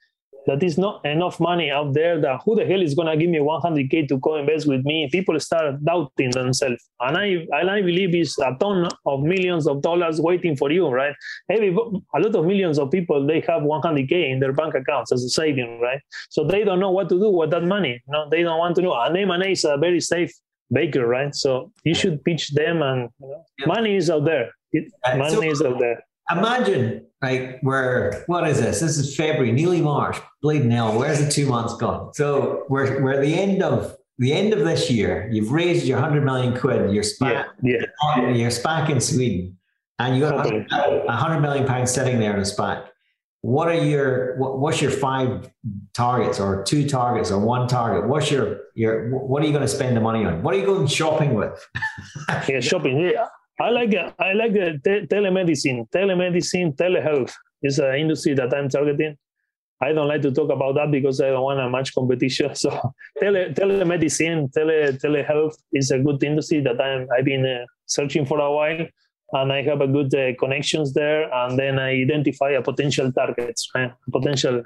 that 0.47 0.63
is 0.63 0.79
not 0.79 1.05
enough 1.05 1.39
money 1.41 1.71
out 1.71 1.93
there 1.93 2.21
that 2.21 2.41
who 2.45 2.55
the 2.55 2.65
hell 2.65 2.81
is 2.81 2.95
going 2.95 3.09
to 3.09 3.17
give 3.17 3.31
me 3.31 3.39
100k 3.39 4.09
to 4.09 4.19
co-invest 4.21 4.67
with 4.67 4.85
me? 4.85 5.09
People 5.11 5.39
start 5.41 5.85
doubting 5.85 6.31
themselves. 6.31 6.83
And 7.01 7.17
i 7.17 7.27
and 7.59 7.71
i 7.71 7.83
believe 7.83 8.15
it's 8.15 8.39
a 8.39 8.57
ton 8.61 8.89
of 9.05 9.21
millions 9.21 9.67
of 9.67 9.83
dollars 9.83 10.21
waiting 10.21 10.57
for 10.57 10.71
you 10.71 10.89
right? 10.89 11.15
Every, 11.51 11.69
a 11.69 12.21
lot 12.21 12.35
of 12.35 12.45
millions 12.47 12.79
of 12.79 12.91
people 12.91 13.27
they 13.27 13.41
have 13.41 13.63
100k 13.63 14.33
in 14.33 14.41
their 14.41 14.53
bank 14.53 14.75
accounts 14.75 15.13
as 15.13 15.25
a 15.25 15.29
saving 15.29 15.81
right? 15.81 16.01
So 16.31 16.45
they 16.45 16.65
don't 16.65 16.81
know 16.81 16.91
what 16.91 17.09
to 17.09 17.19
do 17.19 17.31
with 17.31 17.51
that 17.51 17.65
money 17.65 18.03
no 18.09 18.29
they 18.31 18.43
don't 18.43 18.59
want 18.59 18.77
to 18.77 18.83
know. 18.83 18.95
And 18.95 19.17
m&a 19.17 19.51
is 19.51 19.65
a 19.65 19.77
very 19.77 20.01
safe 20.01 20.33
baker 20.73 21.07
right? 21.07 21.35
So 21.35 21.73
you 21.85 21.95
should 21.95 22.25
pitch 22.25 22.51
them 22.51 22.83
and 22.83 23.11
you 23.21 23.29
know, 23.29 23.45
money 23.67 23.97
is 23.97 24.11
out 24.11 24.25
there. 24.25 24.51
It, 24.73 24.93
money 25.17 25.31
so, 25.31 25.43
is 25.43 25.63
out 25.63 25.79
there 25.79 26.03
imagine 26.31 27.07
like 27.23 27.41
we 27.41 27.69
where 27.69 28.25
what 28.27 28.47
is 28.49 28.61
this? 28.61 28.81
This 28.81 28.99
is 28.99 29.17
February, 29.17 29.53
nearly 29.53 29.81
March. 29.81 30.19
Bleeding 30.43 30.71
hell, 30.71 30.99
where's 30.99 31.25
the 31.25 31.31
two 31.31 31.47
months 31.47 31.77
gone? 31.77 32.13
So 32.15 32.65
we're 32.69 33.03
we're 33.03 33.15
at 33.15 33.23
the 33.23 33.35
end 33.35 33.63
of 33.63 33.97
the 34.19 34.33
end 34.33 34.53
of 34.53 34.61
this 34.61 34.91
year. 34.91 35.29
You've 35.33 35.51
raised 35.51 35.87
your 35.87 35.99
hundred 35.99 36.25
million 36.25 36.59
quid. 36.59 36.93
You're 36.93 37.05
SPAC, 37.05 37.47
yeah, 37.63 37.77
yeah. 38.17 38.31
You're 38.31 38.51
SPAC 38.51 38.91
in 38.91 39.01
Sweden, 39.01 39.59
and 39.99 40.17
you 40.17 40.23
got 40.23 40.47
a 40.47 41.13
hundred 41.13 41.41
million 41.41 41.67
pounds 41.67 41.91
sitting 41.91 42.19
there 42.19 42.35
in 42.35 42.41
a 42.41 42.43
SPAC. 42.43 42.87
What 43.43 43.69
are 43.69 43.75
your 43.75 44.37
what, 44.39 44.59
what's 44.59 44.83
your 44.83 44.91
five 44.91 45.51
targets 45.95 46.41
or 46.41 46.65
two 46.65 46.89
targets 46.89 47.31
or 47.31 47.39
one 47.39 47.69
target? 47.69 48.09
What's 48.09 48.31
your 48.31 48.61
your 48.75 49.11
what 49.11 49.43
are 49.43 49.47
you 49.47 49.53
going 49.53 49.63
to 49.63 49.69
spend 49.69 49.97
the 49.97 50.01
money 50.01 50.25
on? 50.25 50.43
What 50.43 50.55
are 50.55 50.59
you 50.59 50.67
going 50.67 50.87
shopping 50.87 51.35
with? 51.35 51.67
yeah, 52.49 52.61
shopping. 52.61 52.99
Yeah. 52.99 53.27
I 53.59 53.71
like 53.71 53.95
I 54.19 54.33
like 54.35 54.53
te- 54.53 55.07
telemedicine, 55.07 55.89
telemedicine, 55.91 56.77
telehealth 56.77 57.33
is 57.63 57.79
an 57.79 57.95
industry 57.95 58.35
that 58.35 58.55
I'm 58.55 58.69
targeting. 58.69 59.17
I 59.81 59.93
don't 59.93 60.09
like 60.09 60.23
to 60.23 60.33
talk 60.33 60.51
about 60.51 60.75
that 60.77 60.91
because 60.91 61.21
I 61.21 61.29
don't 61.29 61.43
want 61.43 61.71
much 61.71 61.95
competition. 61.95 62.51
So 62.55 62.71
tele, 63.19 63.53
telemedicine, 63.53 64.53
tele, 64.53 64.93
telehealth 64.93 65.57
is 65.73 65.91
a 65.91 65.99
good 65.99 66.23
industry 66.23 66.61
that 66.63 66.81
I'm, 66.81 67.09
I've 67.17 67.25
been 67.25 67.45
uh, 67.45 67.65
searching 67.85 68.25
for 68.25 68.41
a 68.41 68.51
while 68.51 68.87
and 69.33 69.53
I 69.53 69.63
have 69.63 69.81
a 69.81 69.87
good 69.87 70.15
uh, 70.15 70.35
connections 70.39 70.95
there. 70.95 71.33
And 71.33 71.59
then 71.59 71.79
I 71.79 71.91
identify 71.91 72.51
a 72.51 72.63
potential 72.63 73.13
targets, 73.13 73.69
right? 73.75 73.93
potential 74.11 74.63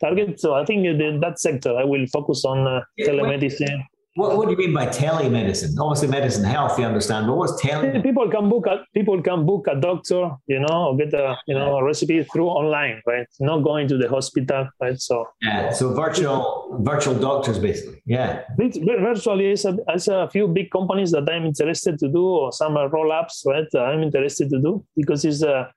target. 0.00 0.40
So 0.40 0.54
I 0.54 0.64
think 0.64 0.86
in 0.86 1.20
that 1.20 1.38
sector, 1.40 1.76
I 1.76 1.84
will 1.84 2.06
focus 2.06 2.44
on 2.44 2.66
uh, 2.66 2.80
telemedicine. 3.00 3.84
What, 4.16 4.36
what 4.36 4.44
do 4.46 4.52
you 4.52 4.56
mean 4.56 4.72
by 4.72 4.86
telemedicine? 4.86 5.76
Obviously, 5.78 6.06
medicine 6.06 6.44
health, 6.44 6.78
you 6.78 6.84
understand, 6.84 7.26
but 7.26 7.36
what's 7.36 7.60
tele? 7.60 8.00
People 8.00 8.30
can 8.30 8.48
book 8.48 8.66
a 8.68 8.84
people 8.94 9.20
can 9.20 9.44
book 9.44 9.66
a 9.66 9.74
doctor, 9.74 10.30
you 10.46 10.60
know, 10.60 10.88
or 10.88 10.96
get 10.96 11.12
a 11.12 11.36
you 11.48 11.54
know 11.54 11.76
a 11.78 11.84
recipe 11.84 12.22
through 12.22 12.46
online, 12.46 13.02
right? 13.06 13.26
Not 13.40 13.64
going 13.64 13.88
to 13.88 13.98
the 13.98 14.08
hospital, 14.08 14.68
right? 14.80 15.00
So 15.00 15.24
yeah, 15.42 15.72
so 15.72 15.92
virtual 15.94 16.78
virtual 16.82 17.16
doctors, 17.18 17.58
basically. 17.58 18.02
Yeah, 18.06 18.42
virtually 18.56 19.50
is 19.50 19.64
a, 19.64 19.76
is 19.92 20.06
a 20.06 20.28
few 20.30 20.46
big 20.46 20.70
companies 20.70 21.10
that 21.10 21.28
I'm 21.28 21.44
interested 21.44 21.98
to 21.98 22.08
do, 22.08 22.24
or 22.24 22.52
some 22.52 22.76
roll 22.76 23.10
ups, 23.10 23.42
right? 23.46 23.66
I'm 23.74 24.04
interested 24.04 24.48
to 24.50 24.60
do 24.60 24.84
because 24.96 25.24
it's 25.24 25.42
a 25.42 25.54
uh, 25.54 25.70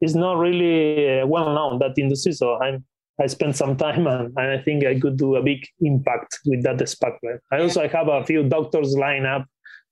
it's 0.00 0.14
not 0.14 0.38
really 0.38 1.20
uh, 1.20 1.26
well 1.26 1.54
known 1.54 1.78
that 1.80 1.98
industry. 1.98 2.32
So 2.32 2.56
I'm 2.60 2.84
I 3.20 3.26
spent 3.26 3.56
some 3.56 3.76
time 3.76 4.06
and, 4.06 4.32
and, 4.36 4.60
I 4.60 4.62
think 4.62 4.84
I 4.84 4.98
could 4.98 5.16
do 5.16 5.36
a 5.36 5.42
big 5.42 5.66
impact 5.80 6.38
with 6.46 6.62
that. 6.62 6.80
Right? 7.22 7.40
I 7.50 7.60
also 7.62 7.82
I 7.82 7.88
have 7.88 8.08
a 8.08 8.24
few 8.24 8.44
doctors 8.48 8.96
line 8.96 9.26
up 9.26 9.44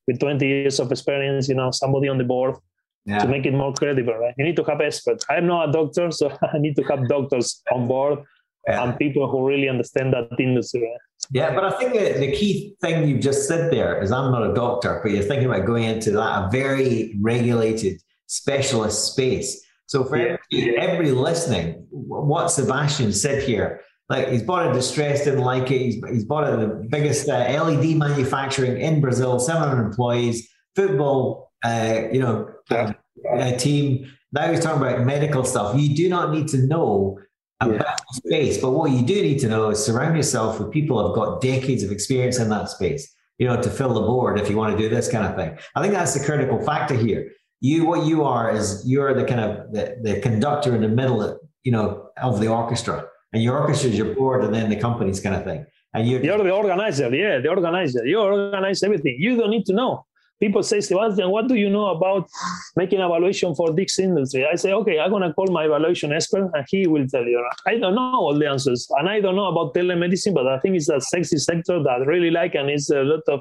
with 0.06 0.20
20 0.20 0.46
years 0.46 0.78
of 0.78 0.92
experience, 0.92 1.48
you 1.48 1.56
know, 1.56 1.70
somebody 1.72 2.08
on 2.08 2.18
the 2.18 2.24
board 2.24 2.56
yeah. 3.04 3.18
to 3.18 3.28
make 3.28 3.46
it 3.46 3.52
more 3.52 3.72
credible, 3.72 4.14
right? 4.14 4.34
You 4.38 4.44
need 4.44 4.56
to 4.56 4.64
have 4.64 4.80
experts. 4.80 5.24
I'm 5.28 5.46
not 5.46 5.68
a 5.68 5.72
doctor, 5.72 6.10
so 6.10 6.30
I 6.54 6.58
need 6.58 6.76
to 6.76 6.82
have 6.84 7.08
doctors 7.08 7.62
on 7.72 7.88
board 7.88 8.20
yeah. 8.66 8.82
and 8.82 8.98
people 8.98 9.28
who 9.30 9.46
really 9.46 9.68
understand 9.68 10.12
that 10.12 10.28
industry. 10.38 10.88
Yeah, 11.30 11.54
but 11.54 11.64
I 11.64 11.70
think 11.78 11.94
the, 11.94 12.18
the 12.18 12.32
key 12.32 12.76
thing 12.80 13.08
you've 13.08 13.20
just 13.20 13.48
said 13.48 13.72
there 13.72 14.00
is 14.02 14.12
I'm 14.12 14.30
not 14.30 14.48
a 14.48 14.54
doctor, 14.54 15.00
but 15.02 15.12
you're 15.12 15.22
thinking 15.22 15.46
about 15.46 15.66
going 15.66 15.84
into 15.84 16.12
that 16.12 16.44
a 16.44 16.48
very 16.50 17.16
regulated 17.20 18.00
specialist 18.26 19.12
space. 19.12 19.64
So 19.86 20.04
for 20.04 20.16
yeah. 20.16 20.36
every, 20.52 20.76
every 20.76 21.10
listening, 21.12 21.86
what 21.90 22.50
Sebastian 22.50 23.12
said 23.12 23.42
here, 23.42 23.80
like 24.08 24.28
he's 24.28 24.42
bought 24.42 24.70
a 24.70 24.72
distress, 24.72 25.24
didn't 25.24 25.40
like 25.40 25.70
it. 25.70 25.78
He's, 25.78 26.04
he's 26.08 26.24
bought 26.24 26.44
a, 26.44 26.56
the 26.56 26.86
biggest 26.88 27.28
uh, 27.28 27.38
LED 27.64 27.96
manufacturing 27.96 28.80
in 28.80 29.00
Brazil, 29.00 29.38
700 29.38 29.84
employees, 29.84 30.48
football, 30.74 31.52
uh, 31.64 32.02
you 32.12 32.20
know, 32.20 32.48
yeah. 32.70 32.92
uh, 33.32 33.56
team. 33.56 34.12
Now 34.32 34.50
he's 34.50 34.60
talking 34.60 34.82
about 34.82 35.04
medical 35.04 35.44
stuff. 35.44 35.78
You 35.80 35.94
do 35.96 36.08
not 36.08 36.32
need 36.32 36.48
to 36.48 36.58
know 36.58 37.18
about 37.60 37.74
yeah. 37.80 37.94
space, 38.12 38.58
but 38.58 38.70
what 38.70 38.90
you 38.90 39.02
do 39.02 39.22
need 39.22 39.38
to 39.40 39.48
know 39.48 39.70
is 39.70 39.84
surround 39.84 40.16
yourself 40.16 40.60
with 40.60 40.70
people 40.70 41.04
who've 41.04 41.14
got 41.14 41.40
decades 41.40 41.82
of 41.82 41.90
experience 41.90 42.38
in 42.38 42.48
that 42.50 42.68
space. 42.68 43.12
You 43.38 43.46
know, 43.46 43.60
to 43.60 43.68
fill 43.68 43.92
the 43.92 44.00
board 44.00 44.40
if 44.40 44.48
you 44.48 44.56
want 44.56 44.76
to 44.76 44.82
do 44.82 44.88
this 44.88 45.10
kind 45.10 45.26
of 45.26 45.36
thing. 45.36 45.58
I 45.74 45.82
think 45.82 45.92
that's 45.92 46.14
the 46.14 46.24
critical 46.24 46.58
factor 46.64 46.94
here. 46.94 47.32
You, 47.60 47.86
what 47.86 48.06
you 48.06 48.24
are 48.24 48.50
is 48.54 48.82
you're 48.86 49.14
the 49.14 49.24
kind 49.24 49.40
of 49.40 49.72
the, 49.72 49.96
the 50.02 50.20
conductor 50.20 50.74
in 50.74 50.82
the 50.82 50.88
middle, 50.88 51.22
of, 51.22 51.38
you 51.64 51.72
know, 51.72 52.10
of 52.22 52.40
the 52.40 52.48
orchestra 52.48 53.06
and 53.32 53.42
your 53.42 53.58
orchestra 53.58 53.90
is 53.90 53.98
your 53.98 54.14
board 54.14 54.44
and 54.44 54.54
then 54.54 54.68
the 54.70 54.76
company's 54.76 55.20
kind 55.20 55.34
of 55.34 55.44
thing. 55.44 55.66
And 55.94 56.06
you're, 56.06 56.22
you're 56.22 56.38
the 56.38 56.50
organizer, 56.50 57.14
yeah, 57.14 57.38
the 57.38 57.48
organizer. 57.48 58.04
You 58.04 58.20
organize 58.20 58.82
everything. 58.82 59.16
You 59.18 59.36
don't 59.36 59.50
need 59.50 59.64
to 59.66 59.72
know. 59.72 60.04
People 60.38 60.62
say, 60.62 60.82
Sebastian, 60.82 61.30
what 61.30 61.48
do 61.48 61.54
you 61.54 61.70
know 61.70 61.86
about 61.86 62.28
making 62.76 63.00
evaluation 63.00 63.54
for 63.54 63.72
this 63.72 63.98
industry? 63.98 64.46
I 64.46 64.56
say, 64.56 64.72
okay, 64.72 64.98
I'm 64.98 65.10
gonna 65.10 65.32
call 65.32 65.46
my 65.46 65.64
evaluation 65.64 66.12
expert 66.12 66.50
and 66.52 66.66
he 66.68 66.86
will 66.86 67.06
tell 67.08 67.24
you. 67.24 67.42
I 67.66 67.78
don't 67.78 67.94
know 67.94 68.14
all 68.14 68.38
the 68.38 68.46
answers, 68.46 68.86
and 68.98 69.08
I 69.08 69.20
don't 69.20 69.36
know 69.36 69.46
about 69.46 69.74
telemedicine, 69.74 70.34
but 70.34 70.46
I 70.46 70.58
think 70.58 70.76
it's 70.76 70.90
a 70.90 71.00
sexy 71.00 71.38
sector 71.38 71.82
that 71.82 72.02
I 72.02 72.04
really 72.04 72.30
like, 72.30 72.54
and 72.54 72.68
it's 72.68 72.90
a 72.90 73.02
lot 73.02 73.22
of 73.28 73.40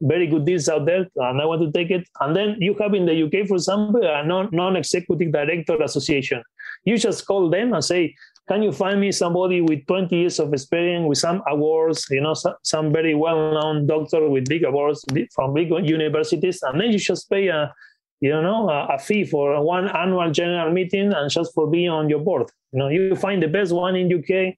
very 0.00 0.26
good 0.26 0.44
deals 0.44 0.68
out 0.68 0.86
there, 0.86 1.06
and 1.16 1.40
I 1.40 1.44
want 1.44 1.62
to 1.62 1.72
take 1.72 1.90
it. 1.90 2.06
And 2.20 2.34
then 2.36 2.56
you 2.60 2.74
have 2.80 2.94
in 2.94 3.06
the 3.06 3.22
UK, 3.24 3.46
for 3.48 3.54
example, 3.54 4.02
a 4.02 4.24
non 4.24 4.76
executive 4.76 5.32
director 5.32 5.76
association. 5.82 6.42
You 6.84 6.98
just 6.98 7.26
call 7.26 7.50
them 7.50 7.72
and 7.72 7.84
say, 7.84 8.14
can 8.48 8.62
you 8.62 8.70
find 8.70 9.00
me 9.00 9.10
somebody 9.10 9.60
with 9.60 9.86
20 9.86 10.14
years 10.14 10.38
of 10.38 10.52
experience 10.52 11.06
with 11.08 11.18
some 11.18 11.42
awards 11.48 12.06
you 12.10 12.20
know 12.20 12.34
some, 12.34 12.54
some 12.62 12.92
very 12.92 13.14
well-known 13.14 13.86
doctor 13.86 14.28
with 14.28 14.48
big 14.48 14.64
awards 14.64 15.04
from 15.34 15.54
big 15.54 15.70
universities 15.70 16.62
and 16.62 16.80
then 16.80 16.90
you 16.90 16.98
just 16.98 17.28
pay 17.28 17.48
a 17.48 17.72
you 18.20 18.30
know 18.30 18.68
a, 18.70 18.94
a, 18.94 18.98
fee 18.98 19.24
for 19.24 19.62
one 19.62 19.88
annual 19.88 20.30
general 20.30 20.72
meeting 20.72 21.12
and 21.12 21.30
just 21.30 21.52
for 21.54 21.68
being 21.68 21.90
on 21.90 22.08
your 22.08 22.20
board 22.20 22.48
you 22.72 22.78
know 22.78 22.88
you 22.88 23.14
find 23.16 23.42
the 23.42 23.48
best 23.48 23.72
one 23.72 23.96
in 23.96 24.12
uk 24.12 24.54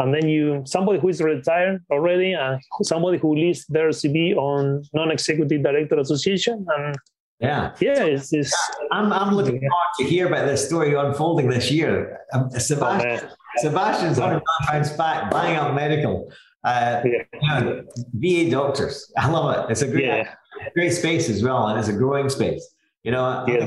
and 0.00 0.14
then 0.14 0.26
you 0.28 0.62
somebody 0.66 0.98
who 0.98 1.08
is 1.08 1.20
retired 1.20 1.80
already 1.90 2.32
and 2.32 2.60
somebody 2.82 3.18
who 3.18 3.36
lists 3.36 3.66
their 3.68 3.90
cv 3.90 4.36
on 4.36 4.82
non-executive 4.92 5.62
director 5.62 5.98
association 5.98 6.66
and 6.76 6.96
yeah. 7.40 7.74
Yeah, 7.80 8.04
it's, 8.04 8.34
it's 8.34 8.54
I'm, 8.92 9.12
I'm 9.14 9.34
looking 9.34 9.60
forward 9.60 9.94
to 9.98 10.04
hear 10.04 10.26
about 10.26 10.44
this 10.44 10.66
story 10.66 10.92
unfolding 10.92 11.48
this 11.48 11.70
year. 11.70 12.20
Um, 12.34 12.50
Sebastian, 12.50 13.30
oh, 13.30 13.34
Sebastian's 13.56 14.18
hundred 14.18 14.42
pound 14.64 14.84
SPAC, 14.84 15.30
buying 15.30 15.56
up 15.56 15.74
medical. 15.74 16.30
Uh, 16.64 17.02
yeah. 17.02 17.22
you 17.32 17.64
know, 17.64 17.84
VA 18.12 18.50
doctors. 18.50 19.10
I 19.16 19.30
love 19.30 19.56
it. 19.56 19.72
It's 19.72 19.80
a 19.80 19.88
great, 19.88 20.04
yeah. 20.04 20.34
great 20.74 20.90
space 20.90 21.30
as 21.30 21.42
well, 21.42 21.68
and 21.68 21.78
it's 21.78 21.88
a 21.88 21.94
growing 21.94 22.28
space. 22.28 22.74
You 23.04 23.12
know, 23.12 23.46
yeah, 23.48 23.66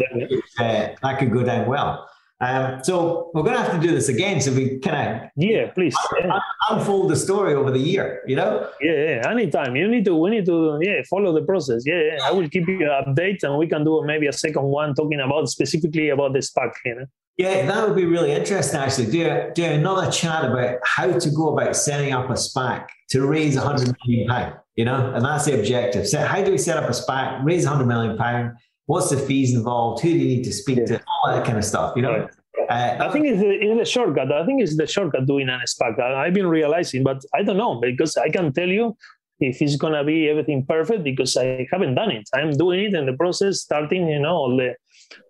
uh, 0.60 0.96
that 1.02 1.18
could 1.18 1.32
go 1.32 1.42
down 1.44 1.68
well. 1.68 2.08
Um, 2.44 2.84
so 2.84 3.32
we're 3.34 3.44
going 3.44 3.56
to 3.56 3.62
have 3.62 3.72
to 3.72 3.80
do 3.80 3.94
this 3.94 4.10
again. 4.10 4.42
So 4.42 4.52
we 4.52 4.80
kind 4.80 4.98
of 5.24 5.30
yeah, 5.38 5.72
please 5.72 5.96
yeah. 6.20 6.40
unfold 6.70 7.10
the 7.10 7.16
story 7.16 7.54
over 7.54 7.72
the 7.72 7.80
year. 7.80 8.22
You 8.28 8.36
know. 8.36 8.70
Yeah, 8.82 8.92
yeah. 8.92 9.32
Anytime 9.32 9.76
you 9.76 9.88
need 9.88 10.06
to, 10.06 10.16
we 10.16 10.30
need 10.32 10.46
to 10.48 10.80
yeah 10.82 11.02
follow 11.10 11.34
the 11.34 11.44
process. 11.44 11.84
Yeah, 11.86 12.02
yeah. 12.02 12.24
I 12.24 12.32
will 12.32 12.50
keep 12.50 12.68
you 12.68 12.80
updated, 12.80 13.44
and 13.44 13.58
we 13.58 13.68
can 13.68 13.84
do 13.84 14.04
maybe 14.06 14.28
a 14.28 14.34
second 14.34 14.64
one 14.64 14.94
talking 14.94 15.20
about 15.20 15.48
specifically 15.48 16.10
about 16.10 16.34
the 16.34 16.40
SPAC. 16.40 16.72
You 16.86 16.96
know. 16.96 17.06
Yeah, 17.38 17.66
that 17.66 17.88
would 17.88 17.96
be 17.96 18.06
really 18.06 18.32
interesting. 18.32 18.80
Actually, 18.80 19.12
do 19.12 19.52
do 19.56 19.64
another 19.64 20.12
chat 20.12 20.46
about 20.46 20.80
how 20.84 21.18
to 21.18 21.30
go 21.32 21.54
about 21.58 21.76
setting 21.76 22.14
up 22.14 22.30
a 22.30 22.34
SPAC 22.34 22.88
to 23.12 23.26
raise 23.26 23.56
hundred 23.56 23.96
million 24.06 24.28
pound. 24.28 24.56
You 24.76 24.86
know, 24.86 25.14
and 25.14 25.24
that's 25.24 25.46
the 25.46 25.58
objective. 25.58 26.08
So, 26.08 26.20
how 26.20 26.44
do 26.44 26.52
we 26.52 26.58
set 26.58 26.78
up 26.78 26.90
a 26.90 26.94
SPAC, 26.94 27.44
raise 27.44 27.66
hundred 27.66 27.88
million 27.88 28.18
pound? 28.18 28.58
What's 28.86 29.10
the 29.10 29.18
fees 29.18 29.54
involved, 29.54 30.02
who 30.02 30.12
do 30.12 30.18
you 30.18 30.38
need 30.38 30.44
to 30.44 30.54
speak 30.54 30.78
yeah. 30.80 30.86
to, 30.86 31.02
all 31.24 31.34
that 31.34 31.46
kind 31.46 31.58
of 31.58 31.66
stuff, 31.66 31.94
you 31.96 32.02
know? 32.02 32.28
Uh, 32.70 32.98
I 33.00 33.10
think 33.12 33.26
it's 33.26 33.40
the, 33.40 33.50
it's 33.50 33.80
the 33.80 33.86
shortcut. 33.86 34.32
I 34.32 34.46
think 34.46 34.62
it's 34.62 34.78
the 34.78 34.88
shortcut 34.88 35.26
doing 35.26 35.50
an 35.50 35.62
SPAC. 35.68 36.00
I've 36.00 36.34
been 36.34 36.48
realizing, 36.48 37.04
but 37.04 37.22
I 37.34 37.44
don't 37.44 37.58
know 37.58 37.80
because 37.80 38.16
I 38.18 38.30
can 38.30 38.54
tell 38.54 38.68
you 38.70 38.96
if 39.40 39.62
it's 39.62 39.76
gonna 39.76 40.04
be 40.04 40.30
everything 40.30 40.66
perfect 40.66 41.04
because 41.04 41.36
I 41.36 41.68
haven't 41.72 41.96
done 41.96 42.12
it. 42.12 42.30
I'm 42.34 42.52
doing 42.52 42.80
it 42.86 42.94
in 42.94 43.06
the 43.06 43.14
process, 43.14 43.62
starting, 43.62 44.08
you 44.08 44.20
know, 44.20 44.36
all 44.36 44.56
the 44.56 44.76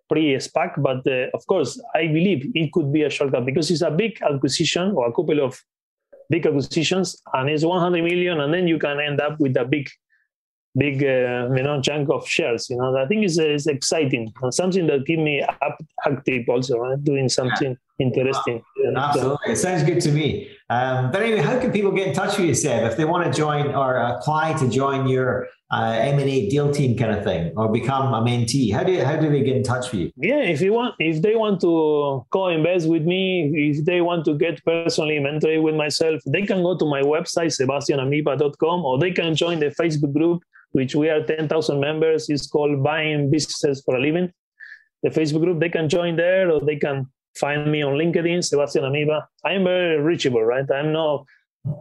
pre-SPAC. 0.10 0.82
But 0.82 1.08
uh, 1.08 1.30
of 1.34 1.46
course, 1.48 1.82
I 1.96 2.08
believe 2.08 2.52
it 2.54 2.72
could 2.72 2.92
be 2.94 3.04
a 3.04 3.10
shortcut 3.10 3.46
because 3.46 3.72
it's 3.72 3.82
a 3.82 3.92
big 3.92 4.22
acquisition 4.22 4.92
or 4.92 5.08
a 5.08 5.14
couple 5.14 5.40
of 5.40 5.60
big 6.30 6.46
acquisitions, 6.46 7.22
and 7.34 7.50
it's 7.50 7.64
100 7.64 8.04
million, 8.04 8.40
and 8.42 8.54
then 8.54 8.68
you 8.68 8.78
can 8.78 9.00
end 9.00 9.20
up 9.22 9.40
with 9.40 9.58
a 9.58 9.66
big 9.66 9.90
big 10.76 11.04
uh, 11.04 11.48
you 11.56 11.64
know 11.64 11.80
chunk 11.82 12.10
of 12.10 12.28
shares 12.28 12.70
you 12.70 12.76
know 12.76 12.96
i 12.98 13.06
think 13.06 13.24
it's, 13.24 13.38
it's 13.38 13.68
exciting 13.68 14.34
and 14.42 14.54
something 14.54 14.88
that 14.88 15.06
keep 15.06 15.20
me 15.20 15.42
up 15.42 15.78
active 16.06 16.44
also 16.50 16.80
right? 16.80 17.04
doing 17.04 17.30
something 17.30 17.78
yeah. 18.00 18.06
interesting. 18.08 18.64
Absolutely. 18.96 19.54
It 19.54 19.56
sounds 19.58 19.84
good 19.84 20.02
to 20.02 20.12
me. 20.12 20.50
Um, 20.70 21.12
but 21.12 21.22
anyway 21.22 21.42
how 21.42 21.60
can 21.60 21.72
people 21.72 21.92
get 21.92 22.08
in 22.08 22.14
touch 22.14 22.38
with 22.38 22.48
you 22.48 22.56
seb 22.56 22.90
if 22.90 22.98
they 22.98 23.06
want 23.06 23.32
to 23.32 23.38
join 23.38 23.76
or 23.76 23.98
apply 23.98 24.54
to 24.54 24.68
join 24.68 25.08
your 25.08 25.48
uh, 25.72 25.98
m&a 26.00 26.50
deal 26.50 26.72
team 26.72 26.98
kind 26.98 27.12
of 27.12 27.24
thing 27.24 27.54
or 27.56 27.72
become 27.72 28.14
a 28.14 28.22
mentee? 28.22 28.74
How 28.74 28.84
do, 28.84 29.00
how 29.04 29.16
do 29.16 29.30
they 29.30 29.44
get 29.44 29.56
in 29.56 29.64
touch 29.64 29.92
with 29.92 30.02
you? 30.02 30.12
Yeah 30.18 30.42
if 30.42 30.62
you 30.62 30.74
want 30.74 30.96
if 31.00 31.22
they 31.22 31.36
want 31.36 31.62
to 31.62 32.26
co-invest 32.32 32.90
with 32.90 33.04
me 33.04 33.52
if 33.54 33.86
they 33.86 34.02
want 34.02 34.26
to 34.26 34.36
get 34.36 34.64
personally 34.66 35.20
mentored 35.20 35.62
with 35.62 35.76
myself 35.76 36.22
they 36.26 36.44
can 36.44 36.64
go 36.64 36.76
to 36.76 36.86
my 36.86 37.02
website 37.02 37.54
sebastianamieva.com 37.60 38.86
or 38.86 38.98
they 38.98 39.12
can 39.12 39.36
join 39.36 39.60
the 39.60 39.68
facebook 39.68 40.14
group 40.14 40.44
which 40.74 40.96
we 40.96 41.10
are 41.10 41.24
10,000 41.24 41.80
members. 41.80 42.30
It's 42.30 42.48
called 42.48 42.84
Buying 42.84 43.32
Businesses 43.32 43.82
for 43.86 43.96
a 43.96 44.02
Living. 44.02 44.32
The 45.02 45.10
Facebook 45.10 45.42
group, 45.42 45.60
they 45.60 45.70
can 45.70 45.90
join 45.90 46.16
there 46.16 46.52
or 46.52 46.60
they 46.62 46.78
can 46.78 47.08
find 47.38 47.72
me 47.72 47.82
on 47.82 47.94
LinkedIn, 47.94 48.44
Sebastian 48.44 48.84
Amieva. 48.84 49.24
I 49.46 49.54
am 49.54 49.64
very 49.64 50.00
reachable, 50.00 50.44
right? 50.44 50.70
I'm 50.72 50.92
not 50.92 51.26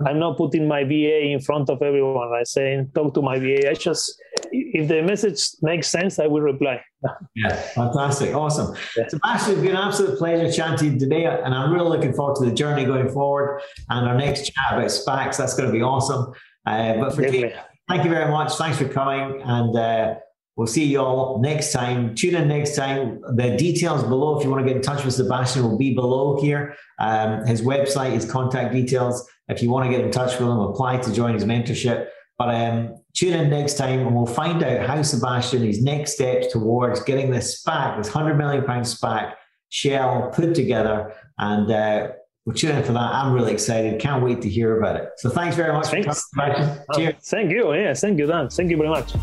I'm 0.06 0.20
not 0.20 0.36
putting 0.36 0.68
my 0.68 0.84
VA 0.84 1.32
in 1.32 1.40
front 1.40 1.68
of 1.68 1.82
everyone, 1.82 2.28
right? 2.28 2.46
Saying 2.46 2.92
talk 2.94 3.14
to 3.14 3.22
my 3.22 3.38
VA. 3.38 3.68
I 3.68 3.74
just 3.74 4.20
if 4.52 4.88
the 4.88 5.02
message 5.02 5.42
makes 5.60 5.88
sense, 5.88 6.18
I 6.18 6.26
will 6.28 6.40
reply. 6.40 6.80
yeah, 7.34 7.54
fantastic, 7.54 8.34
awesome. 8.34 8.76
Yeah. 8.96 9.08
Sebastian, 9.08 9.52
it's 9.54 9.60
been 9.60 9.70
an 9.70 9.76
absolute 9.76 10.18
pleasure 10.18 10.52
chatting 10.52 10.98
today, 10.98 11.24
and 11.24 11.52
I'm 11.52 11.72
really 11.72 11.88
looking 11.88 12.12
forward 12.12 12.36
to 12.36 12.44
the 12.44 12.52
journey 12.52 12.84
going 12.84 13.08
forward 13.08 13.60
and 13.90 14.08
our 14.08 14.16
next 14.16 14.52
chat 14.52 14.72
about 14.72 14.86
SPACs. 14.86 15.36
That's 15.36 15.54
going 15.54 15.68
to 15.68 15.72
be 15.72 15.82
awesome. 15.82 16.32
Uh, 16.64 16.94
but 16.98 17.14
for 17.14 17.22
today, 17.22 17.52
thank 17.88 18.04
you 18.04 18.10
very 18.10 18.30
much. 18.30 18.52
Thanks 18.54 18.78
for 18.78 18.88
coming. 18.88 19.42
And 19.42 19.76
uh, 19.76 20.14
we'll 20.56 20.66
see 20.66 20.84
you 20.84 21.00
all 21.00 21.40
next 21.40 21.72
time. 21.72 22.14
Tune 22.14 22.34
in 22.34 22.48
next 22.48 22.76
time. 22.76 23.20
The 23.36 23.56
details 23.56 24.02
below, 24.02 24.38
if 24.38 24.44
you 24.44 24.50
want 24.50 24.62
to 24.62 24.66
get 24.66 24.76
in 24.76 24.82
touch 24.82 25.04
with 25.04 25.14
Sebastian, 25.14 25.62
will 25.62 25.78
be 25.78 25.94
below 25.94 26.40
here. 26.40 26.74
Um, 26.98 27.44
his 27.46 27.62
website, 27.62 28.12
his 28.12 28.30
contact 28.30 28.72
details. 28.72 29.28
If 29.48 29.62
you 29.62 29.70
want 29.70 29.90
to 29.90 29.96
get 29.96 30.04
in 30.04 30.10
touch 30.10 30.38
with 30.38 30.48
him, 30.48 30.58
apply 30.58 30.98
to 30.98 31.12
join 31.12 31.34
his 31.34 31.44
mentorship. 31.44 32.08
But 32.38 32.54
um, 32.54 32.96
tune 33.14 33.34
in 33.34 33.50
next 33.50 33.74
time 33.74 34.00
and 34.00 34.14
we'll 34.14 34.26
find 34.26 34.62
out 34.62 34.86
how 34.86 35.00
Sebastian, 35.02 35.62
his 35.62 35.82
next 35.82 36.14
steps 36.14 36.52
towards 36.52 37.02
getting 37.04 37.30
this 37.30 37.62
SPAC, 37.62 37.98
this 37.98 38.10
£100 38.10 38.36
million 38.36 38.64
SPAC, 38.64 39.34
Shell 39.68 40.30
put 40.34 40.54
together. 40.54 41.14
And 41.38 41.70
uh, 41.70 42.08
we're 42.44 42.54
tuning 42.54 42.82
for 42.82 42.92
that. 42.92 43.14
I'm 43.14 43.32
really 43.32 43.52
excited. 43.52 44.00
Can't 44.00 44.22
wait 44.22 44.42
to 44.42 44.48
hear 44.48 44.78
about 44.78 44.96
it. 44.96 45.10
So 45.18 45.30
thanks 45.30 45.54
very 45.54 45.72
much 45.72 45.86
thanks. 45.86 46.28
for 46.34 46.40
coming. 46.40 46.78
Oh, 46.90 46.98
Cheers. 46.98 47.14
thank 47.24 47.50
you. 47.50 47.72
Yeah, 47.72 47.94
thank 47.94 48.18
you, 48.18 48.26
Dan. 48.26 48.48
Thank 48.48 48.70
you 48.70 48.76
very 48.76 48.88
much. 48.88 49.14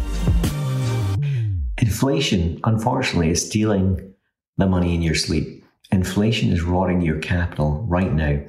Inflation, 1.78 2.60
unfortunately, 2.64 3.30
is 3.32 3.46
stealing 3.46 4.14
the 4.58 4.68
money 4.68 4.96
in 4.96 5.02
your 5.02 5.16
sleep. 5.16 5.66
Inflation 5.92 6.52
is 6.52 6.62
rotting 6.62 7.02
your 7.02 7.20
capital 7.20 7.86
right 7.88 8.14
now. 8.14 8.40